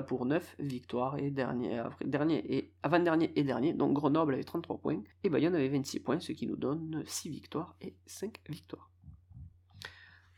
[0.07, 3.73] pour 9 victoires et dernier, dernier et avant-dernier et dernier.
[3.73, 7.29] Donc Grenoble avait 33 points et Bayonne avait 26 points, ce qui nous donne 6
[7.29, 8.89] victoires et 5 victoires.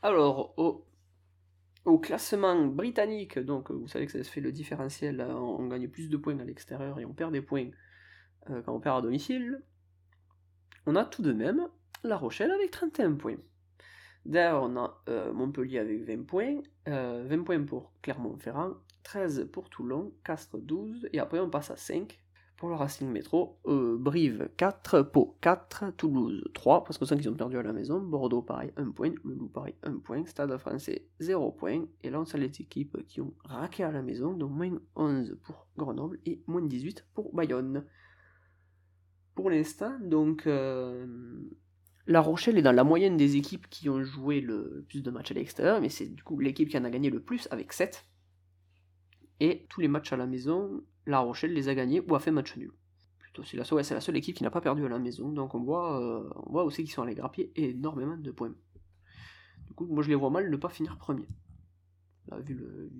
[0.01, 0.85] Alors, au,
[1.99, 6.09] classement britannique, donc vous savez que ça se fait le différentiel, hein, on, gagne plus
[6.09, 7.69] de points à l'extérieur et on perd des points
[8.49, 9.61] euh, quand on perd à domicile.
[10.87, 11.67] On a tout de même
[12.03, 13.37] La Rochelle avec 31 points.
[14.25, 16.55] D'ailleurs, on a euh, Montpellier avec 20 points,
[16.87, 18.73] 20 euh, points pour Clermont-Ferrand,
[19.03, 22.19] 13 pour Toulon, Castres 12, et après on passe à 5
[22.57, 27.29] pour le Racing Métro, euh, Brive 4, Pau 4, Toulouse 3, parce que sent qu'ils
[27.29, 30.57] ont perdu à la maison, Bordeaux pareil 1 point, Le Loup pareil 1 point, Stade
[30.57, 34.33] français 0 point, et là on sent les équipes qui ont raqué à la maison,
[34.33, 37.85] donc moins 11 pour Grenoble et moins 18 pour Bayonne.
[39.35, 41.05] Pour l'instant, donc euh,
[42.07, 45.31] La Rochelle est dans la moyenne des équipes qui ont joué le plus de matchs
[45.31, 48.05] à l'extérieur, mais c'est du coup l'équipe qui en a gagné le plus avec 7.
[49.41, 52.31] Et tous les matchs à la maison, la Rochelle les a gagnés ou a fait
[52.31, 52.71] match nul.
[53.19, 56.01] Plutôt, c'est la, seule, équipe qui n'a pas perdu à la maison, donc on voit,
[56.01, 58.53] euh, on voit aussi qu'ils sont allés grappier énormément de points.
[59.67, 61.27] Du coup, moi je les vois mal ne pas finir premier.
[62.27, 62.57] Là, vu,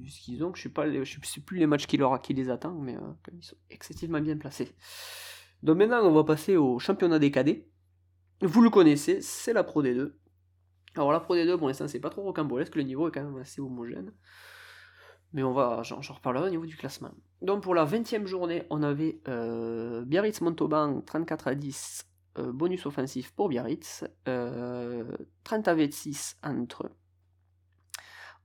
[0.08, 1.98] ce qu'ils ont, je sais pas, je sais plus les matchs qui
[2.34, 4.76] les attendent, mais euh, ils sont excessivement bien placés.
[5.64, 7.68] Donc maintenant, on va passer au championnat des cadets.
[8.42, 10.14] Vous le connaissez, c'est la Pro D2.
[10.96, 13.38] Alors la Pro D2, pour l'instant, c'est pas trop rocambolesque, le niveau est quand même
[13.38, 14.14] assez homogène.
[15.36, 17.12] Mais on va, j'en reparlerai au niveau du classement.
[17.42, 22.08] Donc pour la 20e journée, on avait euh, Biarritz-Montauban 34 à 10,
[22.38, 25.04] euh, bonus offensif pour Biarritz, 30 euh,
[25.44, 26.90] à 26 entre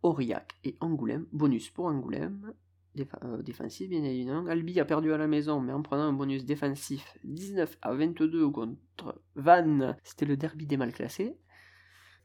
[0.02, 2.54] Aurillac et Angoulême, bonus pour Angoulême,
[2.96, 4.48] défensif bien évidemment.
[4.48, 8.50] Albi a perdu à la maison, mais en prenant un bonus défensif 19 à 22
[8.50, 11.36] contre Vannes, c'était le derby des mal classés.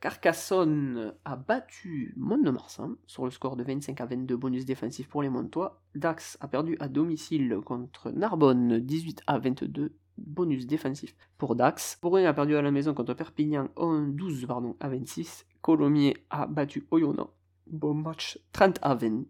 [0.05, 5.29] Carcassonne a battu Mont-de-Marsan sur le score de 25 à 22 bonus défensif pour les
[5.29, 5.81] Montois.
[5.95, 11.97] Dax a perdu à domicile contre Narbonne 18 à 22 bonus défensif pour Dax.
[12.03, 15.47] Bourgogne a perdu à la maison contre Perpignan 12 pardon, à 26.
[15.63, 17.31] Colomiers a battu Oyonnax.
[17.65, 19.23] Bon match 30 à 20.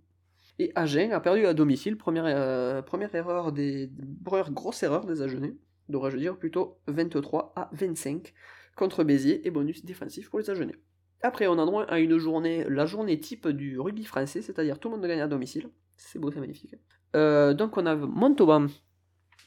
[0.59, 3.89] Et Agen a perdu à domicile, première, euh, première erreur des.
[4.51, 5.55] grosse erreur des Agenais,
[5.87, 8.33] devrais-je dire plutôt 23 à 25
[8.75, 10.75] contre Béziers et bonus défensif pour les Agenais.
[11.21, 14.89] Après, on a droit à une journée, la journée type du rugby français, c'est-à-dire tout
[14.89, 15.69] le monde gagne à domicile.
[15.97, 16.75] C'est beau, c'est magnifique.
[17.15, 18.67] Euh, donc on a Montauban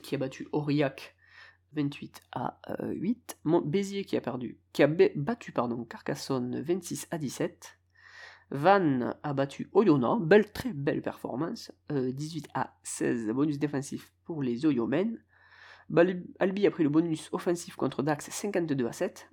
[0.03, 1.14] qui a battu Aurillac
[1.74, 3.39] 28 à 8.
[3.47, 7.79] Euh, Béziers qui a perdu, qui a battu pardon, Carcassonne 26 à 17.
[8.51, 14.43] Vannes a battu Oyonnax, belle, très belle performance, 18 euh, à 16, bonus défensif pour
[14.43, 15.22] les Oyomènes.
[15.97, 19.30] Albi a pris le bonus offensif contre Dax 52 à 7.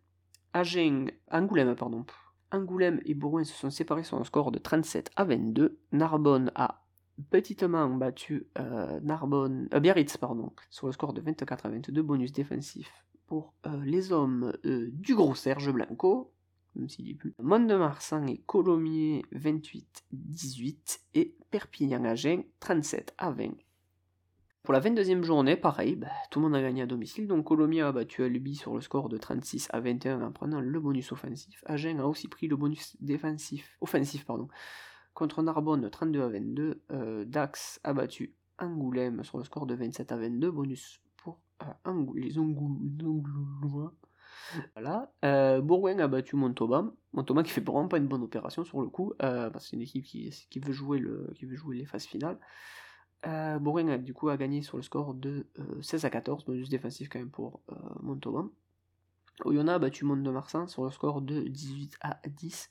[0.54, 2.06] Agen, Angoulême, pardon.
[2.52, 5.80] Angoulême et Bourgoin se sont séparés sur un score de 37 à 22.
[5.92, 6.86] Narbonne a
[7.30, 12.32] petitement battu euh, Narbonne, euh, Biarritz pardon, sur le score de 24 à 22, bonus
[12.32, 16.32] défensif pour euh, les hommes du gros Serge Blanco.
[17.40, 23.52] Mont-de-Marsan et Colomiers 28-18 et Perpignan-Agen 37 à 20.
[24.66, 27.88] Pour la 22e journée, pareil, bah, tout le monde a gagné à domicile, donc Colomia
[27.88, 31.64] a battu Albi sur le score de 36 à 21 en prenant le bonus offensif.
[31.68, 34.48] Agen a aussi pris le bonus défensif, offensif pardon,
[35.14, 36.82] contre Narbonne 32 à 22.
[36.92, 42.06] Euh, Dax a battu Angoulême sur le score de 27 à 22, bonus pour euh,
[42.16, 43.94] les Angoulois.
[44.74, 45.12] Voilà.
[45.24, 46.92] Euh, Bourgoin a battu Montauban.
[47.14, 49.84] Montauban qui fait vraiment pas une bonne opération sur le coup, parce que c'est une
[49.84, 51.04] équipe qui veut jouer
[51.72, 52.40] les phases finales.
[53.28, 55.48] Euh, Bourgoin a du coup a gagné sur le score de
[55.82, 58.50] 16 euh, à 14, bonus défensif quand même pour euh, Montauban.
[59.44, 62.70] Oyonnax a battu Mont de Marsan sur le score de 18 à 10.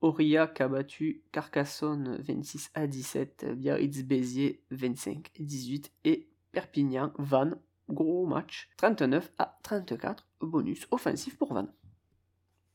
[0.00, 7.56] Aurillac a battu Carcassonne 26 à 17, Biarritz-Béziers 25 à 18 et Perpignan, Vannes,
[7.88, 11.72] gros match, 39 à 34, bonus offensif pour Vannes.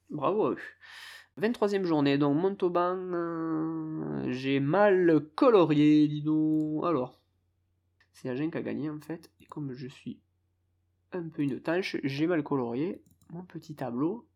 [0.10, 0.58] Bravo à eux.
[1.40, 6.86] 23e journée, donc Montauban, euh, j'ai mal colorié, dis donc.
[6.86, 7.20] Alors,
[8.14, 10.20] c'est Agen qui a gagné en fait, et comme je suis
[11.12, 14.28] un peu une tâche, j'ai mal colorié mon petit tableau.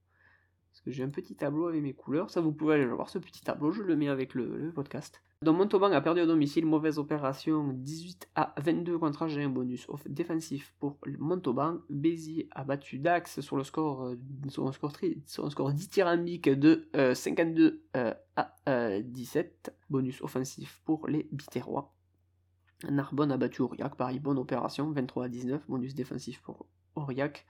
[0.74, 2.32] Parce que j'ai un petit tableau avec mes couleurs.
[2.32, 3.70] Ça, vous pouvez aller voir ce petit tableau.
[3.70, 5.22] Je le mets avec le, podcast.
[5.44, 6.66] Donc Montauban a perdu à domicile.
[6.66, 7.68] Mauvaise opération.
[7.74, 9.54] 18 à 22 contre Agen.
[9.54, 11.78] Bonus défensif pour Montauban.
[11.92, 14.16] Béziers a battu Dax sur le score, euh,
[14.48, 14.94] sur un score,
[15.28, 19.76] sur un score dithyrambique de 52 euh, à 17.
[19.92, 21.94] Bonus offensif pour les Biterrois.
[22.90, 23.96] Narbonne a battu Aurillac.
[23.96, 24.90] Pareil, bonne opération.
[24.90, 25.68] 23 à 19.
[25.68, 26.66] Bonus défensif pour
[26.96, 27.46] Aurillac.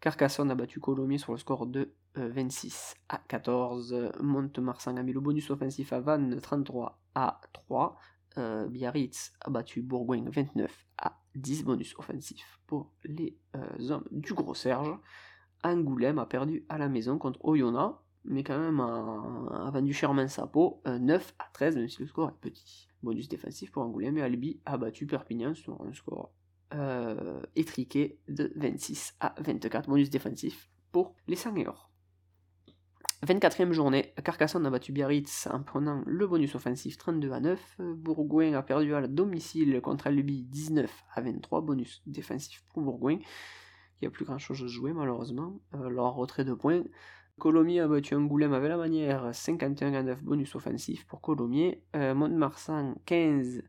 [0.00, 4.12] Carcassonne a battu Colomiers sur le score de 26 euh, à 14.
[4.20, 7.96] Mont-Marsan a mis le bonus offensif à Vannes 33 à 3.
[8.38, 14.34] Euh, Biarritz a battu Bourgoin 29 à 10 bonus offensif pour les euh, hommes du
[14.34, 14.94] Gros Serge.
[15.64, 17.94] Angoulême a perdu à la maison contre Oyonnax,
[18.24, 22.28] mais quand même a, vendu chèrement sa peau 9 à 13, même si le score
[22.28, 22.88] est petit.
[23.02, 26.32] Bonus défensif pour Angoulême et Albi a battu Perpignan sur un score
[26.74, 29.88] euh, étriqué de 26 à 24.
[29.88, 31.90] Bonus défensif pour les Sangueurs.
[33.24, 37.80] 24e journée, Carcassonne a battu Biarritz en prenant le bonus offensif 32 à 9.
[37.96, 41.62] Bourgoin a perdu à la domicile contre Albi 19 à 23.
[41.62, 43.18] Bonus défensif pour Bourgoin,
[43.96, 45.60] qui a plus grand chose à jouer malheureusement.
[45.74, 46.82] Euh, leur retrait de points.
[47.38, 50.22] Colomiers a battu Angoulême avec la manière 51 à 9.
[50.22, 51.82] Bonus offensif pour Colomiers.
[51.94, 53.62] Euh, Mont-de-Marsan 15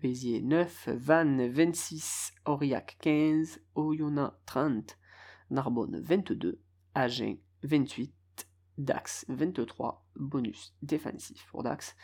[0.00, 4.98] Béziers 9, Vannes 26, Aurillac 15, Oyonnax 30,
[5.50, 6.58] Narbonne 22,
[6.94, 8.14] Agen 28,
[8.78, 11.94] Dax 23, bonus défensif pour Dax,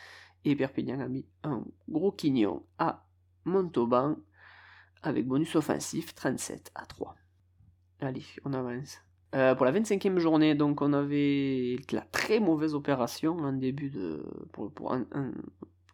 [0.45, 3.07] et Perpignan a mis un gros quignon à
[3.45, 4.17] Montauban
[5.01, 7.15] avec bonus offensif 37 à 3.
[8.01, 8.99] Allez, on avance.
[9.33, 14.23] Euh, pour la 25e journée, donc on avait la très mauvaise opération en début de.
[14.51, 15.05] pour, pour un,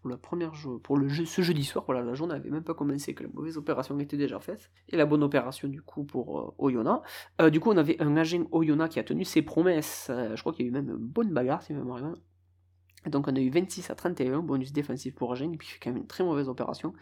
[0.04, 2.66] pour la première jeu, pour le jeu, ce jeudi soir, voilà, la journée n'avait même
[2.66, 6.04] pas commencé, que la mauvaise opération était déjà faite, et la bonne opération du coup
[6.04, 7.08] pour euh, Oyonnax.
[7.40, 10.42] Euh, du coup, on avait un agent Oyonnax qui a tenu ses promesses, euh, je
[10.42, 13.40] crois qu'il y a eu même une bonne bagarre, si je me Donc on a
[13.40, 16.50] eu 26 à 31, bonus défensif pour Agen, il fait quand même une très mauvaise
[16.50, 16.94] opération.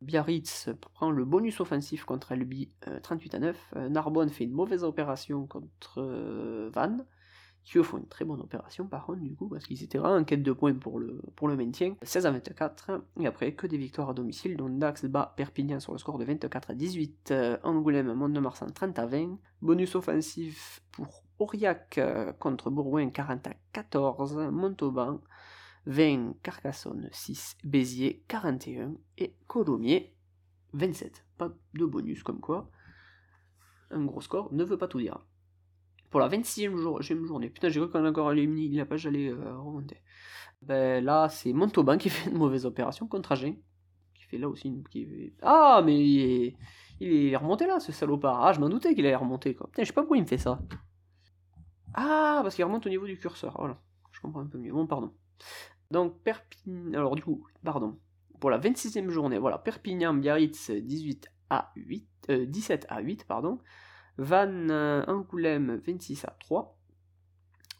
[0.00, 2.70] Biarritz prend le bonus offensif contre Albi
[3.02, 3.74] 38 à 9.
[3.90, 7.04] Narbonne fait une mauvaise opération contre Vannes
[7.68, 10.42] qui font une très bonne opération par contre du coup parce qu'ils étaient en quête
[10.42, 11.20] de points pour le,
[11.56, 11.94] maintien.
[12.02, 12.90] 16 à 24
[13.20, 16.24] et après que des victoires à domicile dont Dax bat Perpignan sur le score de
[16.24, 22.70] 24 à 18 euh, Angoulême Mont-de-Marsan 30 à 20 bonus offensif pour Aurillac euh, contre
[22.70, 25.20] Bourgoin 40 à 14 Montauban
[25.86, 30.14] 20 Carcassonne 6 Béziers 41 et Colomiers
[30.72, 32.70] 27 pas de bonus comme quoi.
[33.90, 35.20] Un gros score ne veut pas tout dire
[36.10, 37.50] pour la 26e jour, journée.
[37.50, 40.02] Putain, j'ai cru qu'on a encore éliminé la page, j'allais euh, remonter.
[40.62, 43.56] Ben là, c'est Montauban qui fait une mauvaise opération contre Agen.
[44.14, 44.84] Qui fait là aussi une.
[45.42, 46.54] Ah, mais il
[47.00, 47.36] est...
[47.36, 48.44] remonté là, ce salopard.
[48.44, 49.68] Ah, je m'en doutais qu'il allait remonter quoi.
[49.68, 50.60] Putain, je sais pas pourquoi il me fait ça.
[51.94, 53.54] Ah, parce qu'il remonte au niveau du curseur.
[53.58, 53.80] Voilà,
[54.12, 54.72] je comprends un peu mieux.
[54.72, 55.12] Bon, pardon.
[55.90, 56.94] Donc, Perpignan.
[56.94, 57.98] Alors, du coup, pardon.
[58.40, 63.58] Pour la 26e journée, voilà, Perpignan-Biarritz 18 à 8, 17 euh, à 8, pardon.
[64.18, 66.76] Van euh, Angoulême 26 à 3.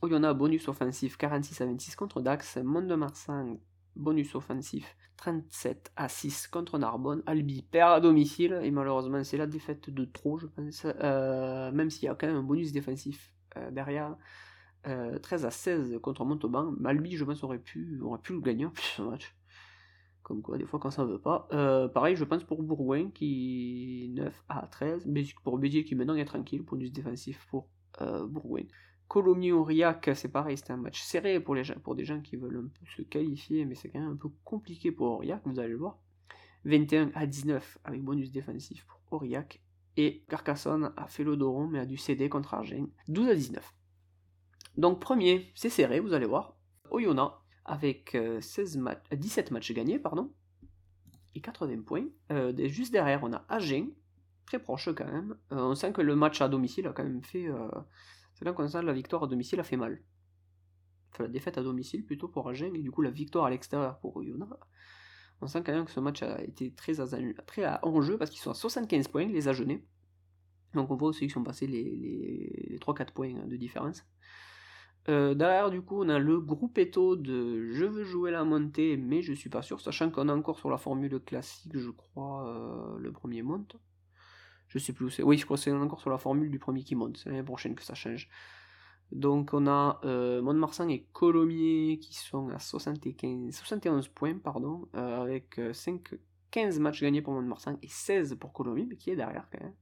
[0.02, 2.58] Oyonnax bonus offensif 46 à 26 contre Dax.
[2.58, 3.58] Mont-de-Marsan
[3.96, 7.24] bonus offensif 37 à 6 contre Narbonne.
[7.26, 10.86] Albi perd à domicile et malheureusement c'est la défaite de trop je pense.
[10.86, 14.16] Euh, même s'il y a quand même un bonus défensif euh, derrière.
[15.22, 16.72] 13 à 16 contre Montauban.
[16.84, 19.34] Albi je pense aurait pu, aurait pu le gagner en plus ce match.
[20.28, 21.48] Comme quoi, des fois, quand ça veut pas.
[21.52, 25.08] Euh, pareil, je pense pour Bourgoin, qui 9 à 13.
[25.42, 26.60] Pour Béziers, qui maintenant est tranquille.
[26.60, 27.70] Bonus défensif pour
[28.02, 28.64] euh, Bourgoin.
[29.08, 32.68] Colomiers-Aurillac, c'est pareil, c'était un match serré pour, les pour des gens qui veulent un
[32.68, 35.78] peu se qualifier, mais c'est quand même un peu compliqué pour Aurillac, vous allez le
[35.78, 35.98] voir.
[36.66, 39.62] 21 à 19 avec bonus défensif pour Aurillac.
[39.96, 42.86] Et Carcassonne a fait le doron, mais a dû céder contre Argent.
[43.08, 43.74] 12 à 19.
[44.76, 46.56] Donc premier, c'est serré, vous allez voir.
[46.90, 47.34] Oyonnax,
[47.68, 50.32] avec 16 matchs, 17 matchs gagnés, pardon,
[51.34, 52.06] et 80 points.
[52.32, 53.88] Euh, juste derrière, on a Agen,
[54.46, 55.36] très proche quand même.
[55.52, 57.46] Euh, on sent que le match à domicile a quand même fait.
[57.46, 57.68] Euh,
[58.34, 60.02] c'est là qu'on sent la victoire à domicile a fait mal.
[61.12, 63.98] Enfin, la défaite à domicile plutôt pour Agen, et du coup la victoire à l'extérieur
[63.98, 64.52] pour Oyonnax.
[65.40, 67.06] On sent quand même que ce match a été très, à,
[67.46, 67.62] très
[68.18, 69.84] parce qu'ils sont à 75 points, les Agenais.
[70.74, 74.04] Donc on voit aussi qu'ils sont passés les, les, les 3-4 points de différence.
[75.08, 79.22] Euh, derrière, du coup, on a le groupetto de je veux jouer la montée, mais
[79.22, 82.98] je suis pas sûr, sachant qu'on est encore sur la formule classique, je crois, euh,
[82.98, 83.76] le premier monte.
[84.68, 85.22] Je sais plus où c'est.
[85.22, 87.16] Oui, je crois que c'est encore sur la formule du premier qui monte.
[87.16, 88.28] C'est l'année prochaine que ça change.
[89.12, 90.42] Donc on a euh,
[90.88, 96.14] et Colomiers qui sont à 75, 71 points, pardon, euh, avec 5,
[96.50, 99.74] 15 matchs gagnés pour Mont-de-Marsan et 16 pour Colomiers, mais qui est derrière quand même.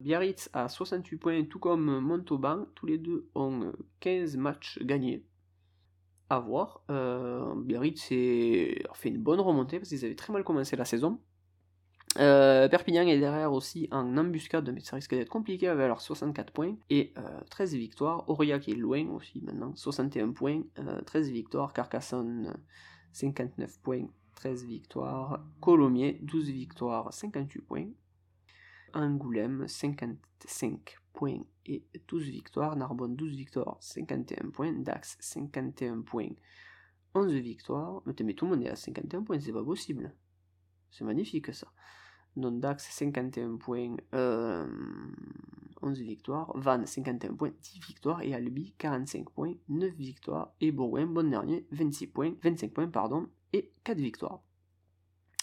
[0.00, 2.66] Biarritz a 68 points, tout comme Montauban.
[2.74, 5.24] Tous les deux ont 15 matchs gagnés.
[6.28, 6.82] À voir.
[6.90, 11.20] Euh, Biarritz a fait une bonne remontée parce qu'ils avaient très mal commencé la saison.
[12.18, 16.52] Euh, Perpignan est derrière aussi en embuscade, mais ça risque d'être compliqué avec leurs 64
[16.52, 17.12] points et
[17.50, 18.28] 13 euh, victoires.
[18.28, 20.62] Aurillac est loin aussi maintenant, 61 points,
[21.06, 21.72] 13 victoires.
[21.72, 22.56] Carcassonne,
[23.12, 25.44] 59 points, 13 victoires.
[25.60, 27.88] Colomiers, 12 victoires, 58 points.
[28.94, 31.42] Angoulême 55 points.
[31.66, 36.30] Et 12 victoires, Narbonne 12 victoires, 51 points, Dax 51 points,
[37.14, 40.14] 11 victoires, mais, tout le monde est à 51 points, c'est pas possible.
[40.90, 41.66] C'est magnifique ça.
[42.36, 44.66] Donc Dax 51 points, 11 euh,
[45.82, 48.22] victoires, Van 51 points, 10 victoires.
[48.22, 50.52] Et Albi 45 points, 9 victoires.
[50.60, 54.42] Et Bourgoin, bon dernier, 26 points, 25 points pardon, et 4 victoires.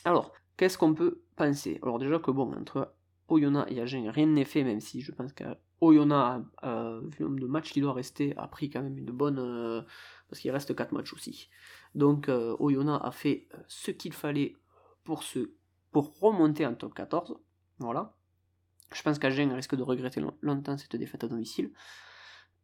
[0.05, 1.79] Alors, qu'est-ce qu'on peut penser?
[1.81, 2.93] Alors déjà que bon, entre
[3.27, 7.39] Oyonnax et Agen, rien n'est fait, même si je pense qu'Oyonnax, euh, vu le nombre
[7.39, 9.39] de matchs qui doit rester, a pris quand même une bonne.
[9.39, 9.81] Euh,
[10.29, 11.49] parce qu'il reste 4 matchs aussi.
[11.95, 14.55] Donc euh, Oyonnax a fait euh, ce qu'il fallait
[15.03, 15.23] pour,
[15.93, 17.37] remonter en top 14.
[17.79, 18.15] Voilà.
[18.93, 21.71] Je pense qu'Agen risque de regretter longtemps cette défaite à domicile.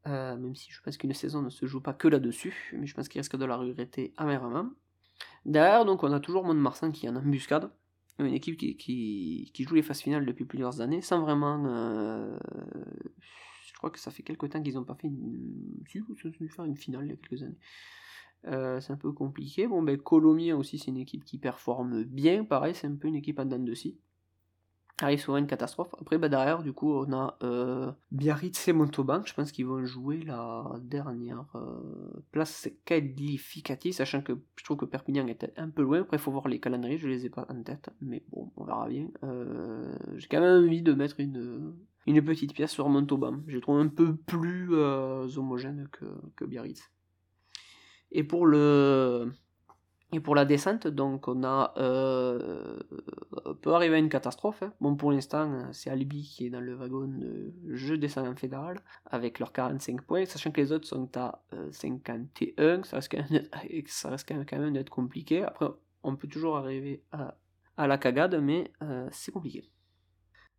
[0.06, 3.10] même si je pense qu'une saison ne se joue pas que là-dessus, mais je pense
[3.10, 4.70] qu'il risque de la regretter amèrement.
[5.46, 7.72] Derrière, donc, on a toujours Mont-de-Marsan qui est en embuscade
[8.26, 11.66] une équipe qui, joue les phases finales depuis plusieurs années sans vraiment.
[11.68, 12.38] Euh,
[13.66, 15.84] je crois que ça fait quelques temps qu'ils n'ont pas fait une.
[16.50, 17.58] Faire une finale il y a quelques années.
[18.46, 19.68] Euh, c'est un peu compliqué.
[19.68, 20.00] Bon, ben
[20.56, 22.46] aussi, c'est une équipe qui performe bien.
[22.46, 24.00] Pareil, c'est un peu une équipe en dents de scie
[25.02, 25.94] arrive souvent une catastrophe.
[26.00, 29.22] Après, bah, derrière, du coup, on a euh, Biarritz et Montauban.
[29.26, 34.86] Je pense qu'ils vont jouer la dernière euh, place qualificative, sachant que je trouve que
[34.86, 36.02] Perpignan était un peu loin.
[36.02, 38.64] Après, il faut voir les calendriers, je les ai pas en tête, mais bon, on
[38.64, 39.08] verra bien.
[39.24, 41.76] Euh, j'ai quand même envie de mettre une,
[42.06, 43.40] une petite pièce sur Montauban.
[43.48, 46.92] Je trouve un peu plus homogène que, que Biarritz.
[48.12, 49.32] Et pour le
[50.12, 52.80] et pour la descente, donc on a euh,
[53.62, 54.64] peut arriver à une catastrophe.
[54.64, 54.74] Hein.
[54.82, 58.82] Bon pour l'instant c'est Alibi qui est dans le wagon de je descends en fédéral
[59.06, 63.18] avec leurs 45 points, sachant que les autres sont à 51, euh, ça risque,
[63.86, 65.44] ça risque quand même d'être compliqué.
[65.44, 65.68] Après
[66.02, 67.36] on peut toujours arriver à,
[67.78, 69.70] la cagade, mais euh, c'est compliqué.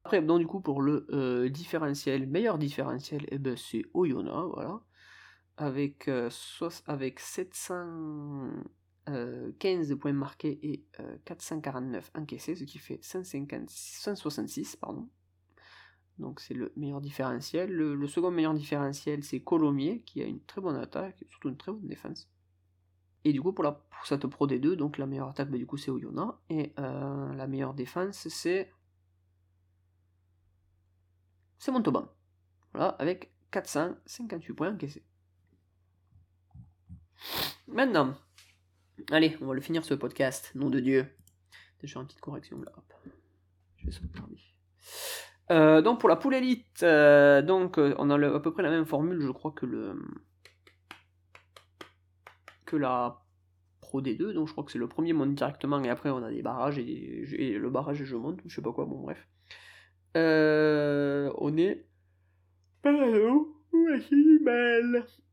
[0.04, 4.80] Après donc du coup pour le différentiel, meilleur différentiel, eh ben, c'est Oyonnax, voilà.
[5.56, 6.08] Avec,
[6.86, 7.84] avec 700
[9.06, 10.84] 15 euh, points marqués et
[11.24, 14.76] 449 euh, encaissés, ce qui fait 166.
[14.76, 15.08] Pardon.
[16.18, 17.70] Donc c'est le meilleur différentiel.
[17.70, 21.72] Le, second meilleur différentiel, c'est Colomiers, qui a une très bonne attaque surtout une très
[21.72, 22.30] bonne défense.
[23.24, 25.66] Et du coup, pour, la, pour cette Pro D2, donc la meilleure attaque, bah, du
[25.66, 26.38] coup, c'est Oyonnax.
[26.48, 28.72] Et euh, la meilleure défense, c'est.
[31.58, 32.08] C'est Montauban.
[32.72, 35.04] Voilà, avec 458 points encaissés.
[37.68, 38.16] Maintenant,
[39.10, 41.06] Allez, on va le finir ce podcast, nom de Dieu.
[41.80, 42.72] Déjà une petite correction là.
[43.76, 44.36] Je vais sauvegarder.
[45.50, 48.70] Euh, donc pour la poule élite, euh, donc euh, on a à peu près la
[48.70, 50.00] même formule, je crois que le
[52.66, 53.24] que la
[53.80, 56.30] Pro D2, donc je crois que c'est le premier monte directement et après on a
[56.30, 59.26] des barrages et, le barrage et je monte, je sais pas quoi, bon bref.
[60.14, 61.86] on est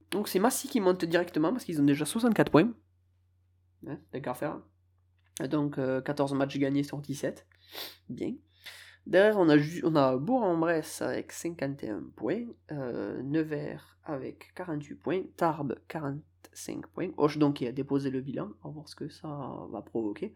[0.10, 2.74] donc c'est Massy qui monte directement parce qu'ils ont déjà 64 points.
[3.86, 4.60] Hein, qu'à faire.
[5.50, 7.46] Donc 14 euh, matchs gagnés sur 17.
[8.10, 8.34] Bien.
[9.06, 15.80] Derrière, on a, on a Bourg-en-Bresse avec 51 points, euh, Nevers avec 48 points, Tarbes
[15.88, 19.28] 45 points, Hoche donc qui a déposé le bilan, on va voir ce que ça
[19.72, 20.34] va provoquer.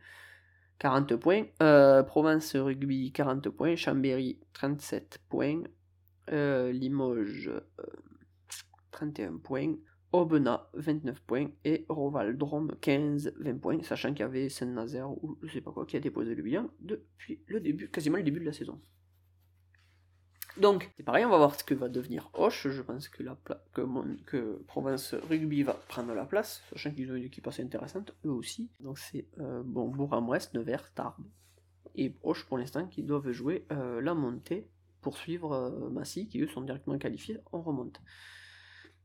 [0.79, 5.63] 40 points, euh, Provence Rugby 40 points, Chambéry 37 points,
[6.31, 7.51] euh, Limoges
[8.91, 9.75] 31 points,
[10.11, 15.53] Aubenas 29 points et Rovaldrome 15 20 points, sachant qu'il y avait Saint-Nazaire ou je
[15.53, 18.45] sais pas quoi qui a déposé le bilan depuis le début, quasiment le début de
[18.45, 18.79] la saison.
[20.57, 22.67] Donc, c'est pareil, on va voir ce que va devenir Hoche.
[22.67, 23.37] Je pense que, la
[23.73, 28.31] que, Provence Rugby va prendre la place, sachant qu'ils ont une équipe assez intéressante, eux
[28.31, 28.69] aussi.
[28.81, 29.93] Donc, c'est euh, bon,
[30.53, 31.25] Nevers, Tarbes
[31.95, 34.67] et Hoche pour l'instant qui doivent jouer euh, la montée
[35.01, 38.01] pour suivre euh, Massy, qui eux sont directement qualifiés, on remonte.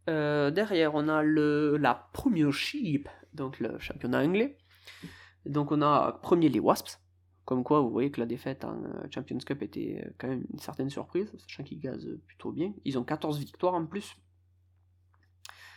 [0.09, 4.57] Euh, derrière, on a le, la Premiership, donc le championnat anglais.
[5.45, 7.01] Donc on a premier les Wasps.
[7.45, 10.45] Comme quoi, vous voyez que la défaite en euh, Champions Cup était euh, quand même
[10.53, 12.73] une certaine surprise, sachant qu'ils gazent plutôt bien.
[12.85, 14.17] Ils ont 14 victoires en plus,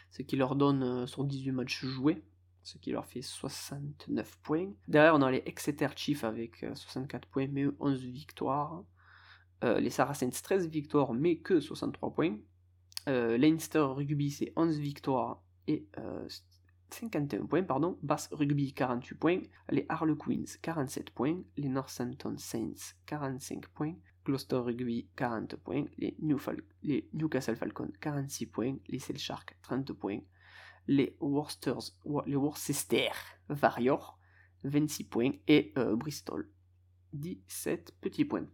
[0.10, 2.24] ce qui leur donne sur 18 matchs joués,
[2.64, 4.72] ce qui leur fait 69 points.
[4.88, 8.84] Derrière, on a les Exeter Chiefs avec 64 points, mais 11 victoires.
[9.62, 12.36] les Saracens 13 victoires, mais que 63 points.
[13.38, 15.88] Leinster Rugby, c'est 11 victoires et
[16.90, 23.68] 51 points, pardon, Bass Rugby 48 points, les Harlequins 47 points, les Northampton Saints 45
[23.70, 23.96] points,
[24.26, 26.16] Gloucester Rugby 40 points, les,
[27.14, 30.20] Newcastle Falcons 46 points, les Sharks 30 points,
[30.88, 31.96] les, Worcesters,
[32.26, 33.12] les Worcester
[33.50, 34.20] Warriors
[34.64, 35.32] 26 points.
[35.48, 36.50] Et euh, Bristol
[37.14, 38.48] 17 petits points.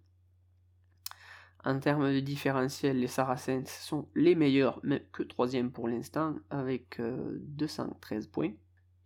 [1.66, 7.02] En termes de différentiel, les Saracens sont les meilleurs, mais que troisième pour l'instant, avec
[7.02, 8.52] 213 euh, points.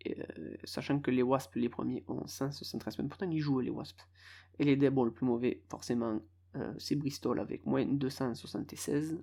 [0.08, 3.08] Euh, sachant que les Wasps, les premiers, ont 173 points.
[3.08, 4.06] Pourtant, ils jouent les Wasps.
[4.60, 6.20] Et les Devils, le plus mauvais, forcément,
[6.58, 9.18] euh, c'est Bristol avec moins 276.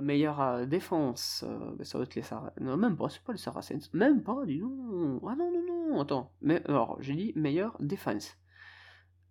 [0.00, 1.44] Meilleure défense,
[1.76, 2.58] ben, ça va être les Saracens.
[2.62, 3.92] Non, même pas, c'est pas les Saracens.
[3.92, 5.20] Même pas, dis non.
[5.28, 6.32] Ah non, non, non, attends.
[6.40, 8.39] Mais alors, j'ai dit meilleure défense.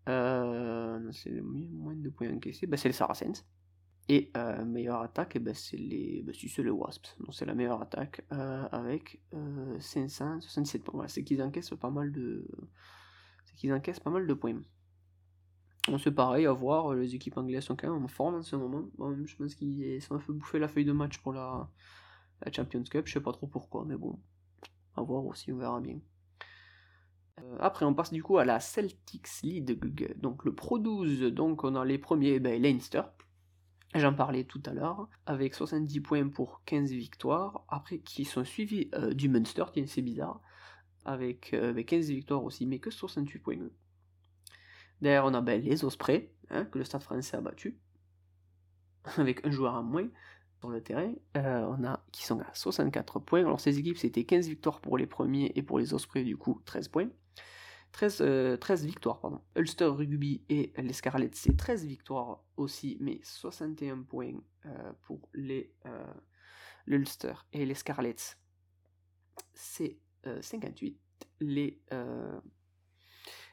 [0.09, 3.45] Euh, c'est le moins de points encaissés, bah, c'est les Saracens.
[4.07, 7.15] Et euh, meilleure attaque, ben, c'est les, bah, c'est les Wasps.
[7.19, 9.21] Donc c'est la meilleure attaque euh, avec
[9.79, 11.07] 567 points.
[11.07, 12.47] c'est qu'ils encaissent pas mal de,
[13.45, 14.61] c'est qu'ils encaissent pas mal de points.
[15.99, 18.89] C'est pareil à voir, les équipes anglaises sont quand même en forme en ce moment.
[19.25, 21.69] je pense qu'ils sont un peu bouffer la feuille de match pour la,
[22.43, 23.07] la Champions Cup.
[23.07, 24.19] Je sais pas trop pourquoi, mais bon,
[24.95, 25.99] à voir aussi, on verra bien.
[27.43, 31.21] Euh, après, on passe du coup à la Celtics League, donc le Pro 12.
[31.33, 33.03] Donc, on a les premiers, ben, Leinster.
[33.95, 37.65] J'en parlais tout à l'heure, avec 70 points pour 15 victoires.
[37.69, 40.41] Après, qui sont suivis euh, du Munster, qui c'est bizarre,
[41.05, 43.57] avec 15 euh, victoires aussi, mais que 68 points.
[45.01, 47.79] Derrière, on a ben, les Ospreys, hein, que le Stade français a battu,
[49.17, 50.07] avec un joueur en moins
[50.59, 51.13] sur le terrain.
[51.35, 53.39] on a qui sont à 64 points.
[53.39, 56.61] Alors ces équipes c'était 15 victoires pour les premiers et pour les Ospreys du coup
[56.65, 57.09] 13 points.
[57.91, 59.41] 13, 13 euh, victoires, pardon.
[59.55, 65.73] Ulster Rugby et les Scarlets, c'est 13 victoires aussi, mais 61 points euh, pour les
[65.85, 66.13] euh,
[66.85, 68.37] l'Ulster et les Scarlets,
[69.53, 69.97] c'est
[70.41, 70.99] 58.
[71.39, 71.81] Les,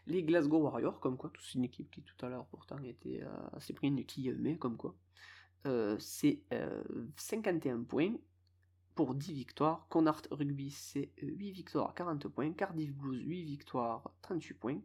[0.09, 3.23] Glasgow Warriors, comme quoi, c'est une équipe qui tout à l'heure pourtant était
[3.53, 4.97] assez pris une qui mais comme quoi,
[5.99, 6.43] c'est
[7.17, 8.15] 51 points
[8.97, 9.87] pour 10 victoires.
[9.89, 12.53] Connacht Rugby, c'est 8 victoires, 40 points.
[12.53, 14.81] Cardiff Blues, 8 victoires, 38 points.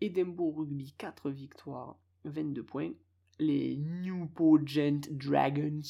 [0.00, 2.92] Edinburgh Rugby, 4 victoires, 22 points.
[3.40, 5.80] Les Newport Gent Dragons,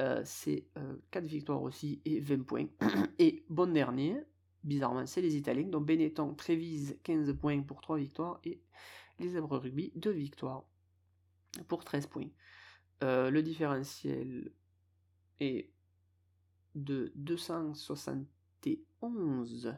[0.00, 0.68] euh, c'est
[1.10, 2.68] 4 euh, victoires aussi et 20 points.
[3.18, 4.16] et bon dernier,
[4.62, 8.40] bizarrement, c'est les Italiens, donc Benetton, Trévise, 15 points pour 3 victoires.
[8.44, 8.62] Et
[9.18, 10.64] les Zèbres Rugby, 2 victoires
[11.66, 12.28] pour 13 points.
[13.02, 14.52] Euh, le différentiel
[15.40, 15.70] est
[16.76, 19.74] de 271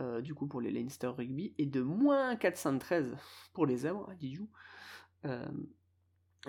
[0.00, 3.16] euh, du coup pour les Leinster Rugby et de moins 413
[3.54, 4.50] pour les Zèbres à.
[5.24, 5.48] Euh,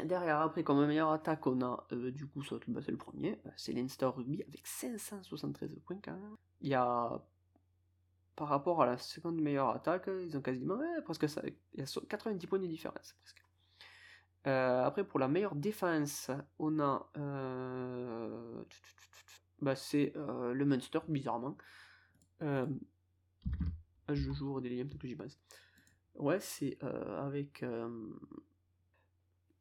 [0.04, 3.72] derrière, après, comme meilleure attaque, on a euh, du coup, bah, c'est le premier, c'est
[3.72, 6.36] Leinster Rugby avec 573 points quand même.
[6.60, 7.26] Il y a,
[8.36, 11.86] par rapport à la seconde meilleure attaque, ils ont quasiment, presque ça, il y a
[11.86, 13.42] 90 points de différence presque.
[14.44, 17.10] après, pour la meilleure défense, on a
[19.62, 21.58] bah, c'est euh, le Munster, bizarrement.
[22.42, 22.68] Euh,
[24.08, 25.40] ah, je joue au délire, peut-être que j'y pense.
[26.16, 27.62] Ouais, c'est euh, avec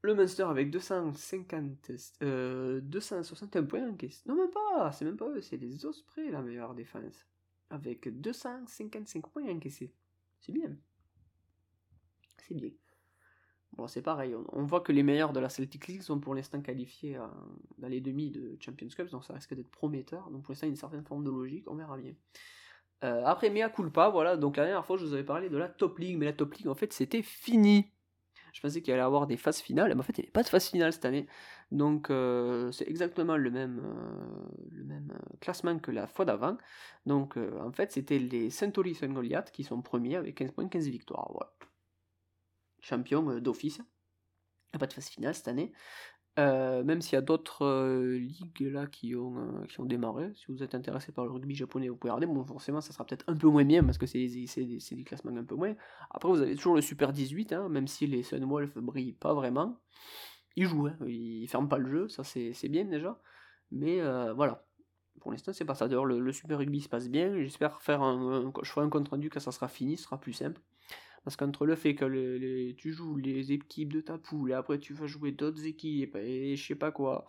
[0.02, 1.90] le Munster avec 250,
[2.20, 4.22] 261 points encaissés.
[4.26, 7.26] Non, même pas, c'est même pas eux, c'est les Ospreys la meilleure défense.
[7.68, 9.92] Avec 255 points encaissés.
[10.40, 10.76] C'est bien.
[12.38, 12.70] C'est bien.
[13.76, 16.62] Bon, c'est pareil, on, voit que les meilleurs de la Celtic League sont pour l'instant
[16.62, 17.26] qualifiés euh,
[17.76, 20.30] dans les demi de Champions Cup, donc ça risque d'être prometteur.
[20.30, 22.14] Donc pour l'instant, il y a une certaine forme de logique, on verra bien.
[23.04, 25.68] Euh, après, mea culpa, voilà, donc la dernière fois, je vous avais parlé de la
[25.68, 27.92] Top League, mais la Top League, en fait, c'était fini.
[28.54, 30.32] Je pensais qu'il allait y avoir des phases finales, mais en fait, il n'y avait
[30.32, 31.26] pas de phase finale cette année.
[31.70, 33.82] Donc, euh, c'est exactement le même,
[35.40, 36.56] classement que la fois d'avant.
[37.04, 40.88] Donc, en fait, c'était les Centauri Saint Goliath qui sont premiers avec 15 points, 15
[40.88, 41.30] victoires.
[42.86, 43.78] Champion euh, d'office.
[43.78, 45.72] Il n'y a pas de phase finale cette année.
[46.38, 50.32] Euh, même s'il y a d'autres euh, ligues là qui ont, qui ont démarré.
[50.34, 52.26] Si vous êtes intéressé par le rugby japonais, vous pouvez regarder.
[52.26, 55.44] Bon, forcément, ça sera peut-être un peu moins bien parce que c'est des classements un
[55.44, 55.74] peu moins.
[56.10, 59.80] Après, vous avez toujours le Super 18, hein, même si les Sunwolf brillent pas vraiment.
[60.56, 63.18] Ils jouent, hein, ils ferment pas le jeu, ça c'est bien déjà.
[63.70, 64.00] Mais
[64.34, 64.66] voilà.
[65.20, 65.88] pour l'instant, c'est pas ça.
[65.88, 67.34] D'ailleurs, le, Super Rugby se passe bien.
[67.40, 70.34] J'espère faire un, je ferai un compte rendu quand ça sera fini, ce sera plus
[70.34, 70.60] simple.
[71.26, 74.94] Parce qu'entre le fait que tu joues les équipes de ta poule et après tu
[74.94, 77.28] vas jouer d'autres équipes et je sais pas quoi.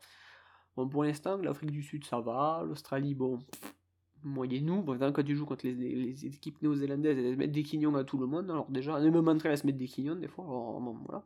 [0.76, 3.40] Bon, pour l'instant, l'Afrique du Sud ça va, l'Australie, bon,
[4.22, 4.84] moyen-nous.
[4.84, 8.28] Bon, quand tu joues contre les, équipes néo-zélandaises, elles mettent des quignons à tout le
[8.28, 8.52] monde.
[8.52, 10.45] Alors, déjà, même Montréal, elles se mettent des quignons des fois.
[10.45, 11.26] Voilà.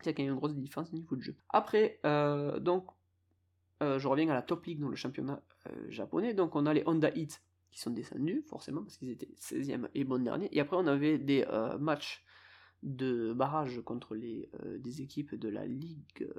[0.00, 1.36] C'est qu'il y a une grosse différence au niveau de jeu.
[1.50, 2.88] Après, euh, donc,
[3.84, 6.34] euh, je reviens à la Top League dans le championnat euh, japonais.
[6.34, 7.40] Donc, on a les Honda Heat
[7.70, 10.48] qui sont descendus, forcément, parce qu'ils étaient 16e et bon dernier.
[10.52, 12.24] Et après, on avait des euh, matchs
[12.82, 16.32] de barrage contre les, euh, des équipes de la Ligue euh,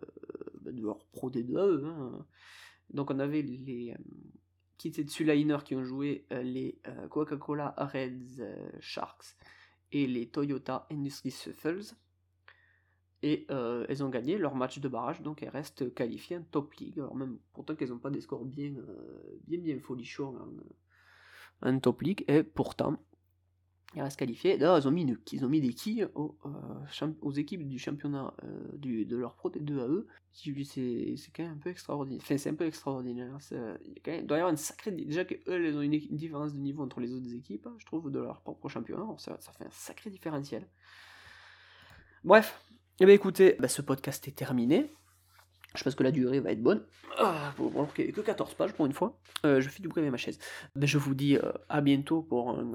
[0.61, 1.85] bah, de leur Pro D2.
[1.85, 2.25] Hein.
[2.89, 3.93] Donc, on avait les
[4.77, 6.79] Kitetsu Liner qui ont joué les
[7.09, 8.41] Coca-Cola Reds
[8.79, 9.35] Sharks
[9.91, 11.95] et les Toyota Industries Shuffles.
[13.23, 16.99] Et elles ont gagné leur match de barrage, donc elles restent qualifiées en top league.
[16.99, 18.73] Alors même pourtant qu'elles n'ont pas des scores bien,
[19.47, 20.47] bien, bien folichons hein,
[21.61, 22.97] un top league, et pourtant,
[23.95, 24.57] ils restent qualifiés.
[24.57, 28.33] D'ailleurs, ils ont mis, ils ont mis des quilles aux, euh, aux équipes du championnat
[28.43, 30.07] euh, du, de leur pro T2 à eux.
[30.33, 32.21] C'est quand même un peu extraordinaire.
[32.21, 33.37] Enfin, c'est un peu extraordinaire.
[33.51, 34.91] il doit y avoir une sacrée.
[34.91, 38.11] Déjà qu'eux, ils ont une, différence de niveau entre les autres équipes, hein, je trouve,
[38.11, 39.05] de leur propre championnat.
[39.17, 40.67] ça, ça, fait un sacré différentiel.
[42.23, 42.61] Bref,
[42.99, 44.93] eh bien, écoutez, bah, ce podcast est terminé.
[45.77, 46.81] Je pense que la durée va être bonne.
[47.19, 49.17] Ah, bon, alors que 14 pages pour une fois.
[49.45, 50.39] Euh, je fais du avec ma chaise.
[50.75, 52.65] Ben, je vous dis euh, à bientôt pour un,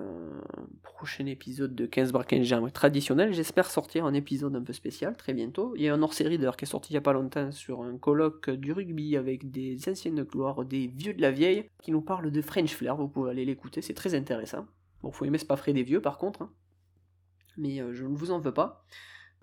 [0.83, 3.33] prochain épisode de 15 bar 15 jambes traditionnel.
[3.33, 5.75] J'espère sortir un épisode un peu spécial très bientôt.
[5.77, 7.83] Il y a un hors-série d'ailleurs qui est sorti il n'y a pas longtemps sur
[7.83, 12.03] un colloque du rugby avec des anciennes gloires, des vieux de la vieille, qui nous
[12.03, 12.97] parle de French Flair.
[12.97, 14.67] Vous pouvez aller l'écouter, c'est très intéressant.
[15.03, 16.43] Bon, faut aimer, c'est pas frais des vieux par contre.
[16.43, 16.51] Hein.
[17.57, 18.85] Mais euh, je ne vous en veux pas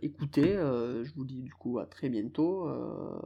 [0.02, 2.68] écoutez, euh, je vous dis du coup à très bientôt.
[2.68, 3.20] Euh.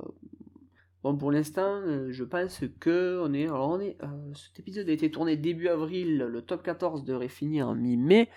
[1.04, 3.46] Bon, pour l'instant, euh, je pense que on est.
[3.46, 3.98] Alors, on est.
[4.36, 8.30] cet épisode a été tourné début avril, le top 14 devrait finir en mi-mai.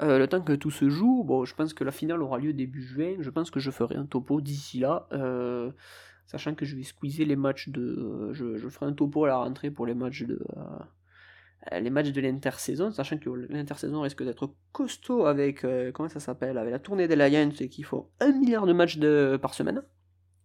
[0.00, 2.82] le temps que tout se joue, bon, je pense que la finale aura lieu début
[2.82, 3.16] juin.
[3.20, 5.08] Je pense que je ferai un topo d'ici là.
[6.26, 8.30] sachant que je vais squeezer les matchs de.
[8.32, 10.40] Je, ferai un topo à la rentrée pour les matchs de
[11.70, 16.72] les matchs de l'intersaison, sachant que l'intersaison risque d'être costaud avec, euh, ça s'appelle, avec
[16.72, 19.82] la tournée des Lions et qu'il faut un milliard de matchs de, par semaine.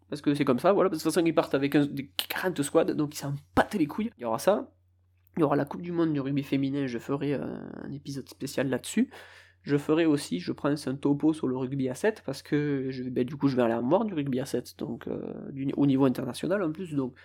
[0.10, 2.94] Parce que c'est comme ça, voilà, de toute façon ils partent avec des 40 squads,
[2.94, 4.12] donc ils s'en battent les couilles.
[4.18, 4.72] Il y aura ça.
[5.36, 8.28] Il y aura la Coupe du Monde du rugby féminin, je ferai euh, un épisode
[8.30, 9.10] spécial là-dessus.
[9.64, 13.04] Je ferai aussi, je prends un topo sur le rugby à 7, parce que je,
[13.04, 15.08] ben, du coup je vais aller en voir du rugby à 7, donc
[15.76, 17.16] au niveau international en plus, donc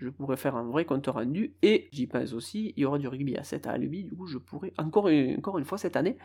[0.00, 3.08] je pourrais faire un vrai compte rendu, et j'y pense aussi, il y aura du
[3.08, 6.16] rugby à 7 à Albi, du coup je pourrais, encore une, fois cette année,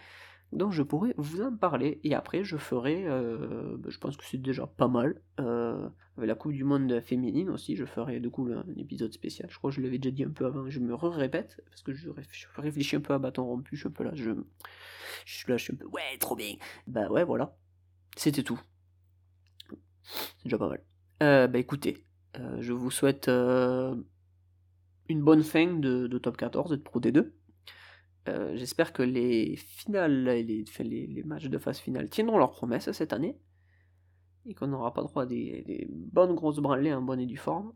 [0.52, 4.23] donc je pourrais vous en parler, et après je ferai, euh, ben, je pense que
[4.26, 8.30] c'est déjà pas mal, euh, avec la Coupe du Monde féminine aussi, je ferai du
[8.30, 10.80] coup un épisode spécial, je crois que je l'avais déjà dit un peu avant, je
[10.80, 12.10] me répète parce que je,
[12.57, 14.31] réfléchis un peu à bâton rompu, je suis un peu là, je,
[15.26, 16.56] je suis là, je suis un peu, ouais, trop bien,
[16.88, 17.56] bah ouais, voilà,
[18.15, 18.60] c'était tout.
[20.06, 20.84] C'est déjà pas mal.
[21.23, 22.06] Euh, bah écoutez,
[22.40, 23.95] euh, je vous souhaite euh,
[25.10, 27.32] une bonne fin de, top 14 de Pro D2.
[28.28, 33.14] Euh, j'espère que les finales, les, les, matchs de phase finale tiendront leurs promesses cette
[33.14, 33.38] année.
[34.48, 37.74] Et qu'on n'aura pas droit à des, bonnes grosses branlées en bonne et due forme.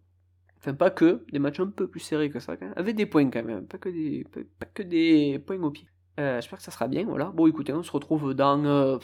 [0.58, 3.44] Enfin, pas que, des matchs un peu plus serrés que ça, avec des points quand
[3.44, 3.90] même, pas que
[4.84, 5.88] des, points au pied.
[6.18, 7.32] J'espère que ça sera bien, voilà.
[7.32, 9.00] Bon, écoutez, on se retrouve dans.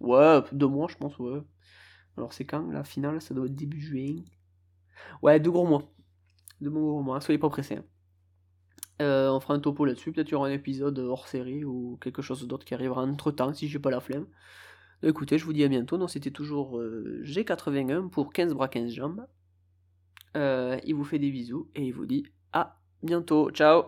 [0.00, 1.14] ouais, deux mois, je pense.
[2.16, 3.20] Alors, c'est quand la finale?
[3.20, 4.16] Ça doit être début juin.
[5.22, 5.82] Ouais, deux gros mois.
[6.60, 7.76] Deux gros mois, soyez pas pressés.
[7.76, 7.84] Hein.
[9.02, 10.12] Euh, on fera un topo là-dessus.
[10.12, 13.30] Peut-être qu'il y aura un épisode hors série ou quelque chose d'autre qui arrivera entre
[13.30, 14.26] temps si j'ai pas la flemme.
[15.02, 15.98] Écoutez, je vous dis à bientôt.
[15.98, 19.26] Non, c'était toujours euh, G81 pour 15 bras 15 jambes.
[20.36, 23.50] Euh, il vous fait des bisous et il vous dit à bientôt.
[23.50, 23.84] Ciao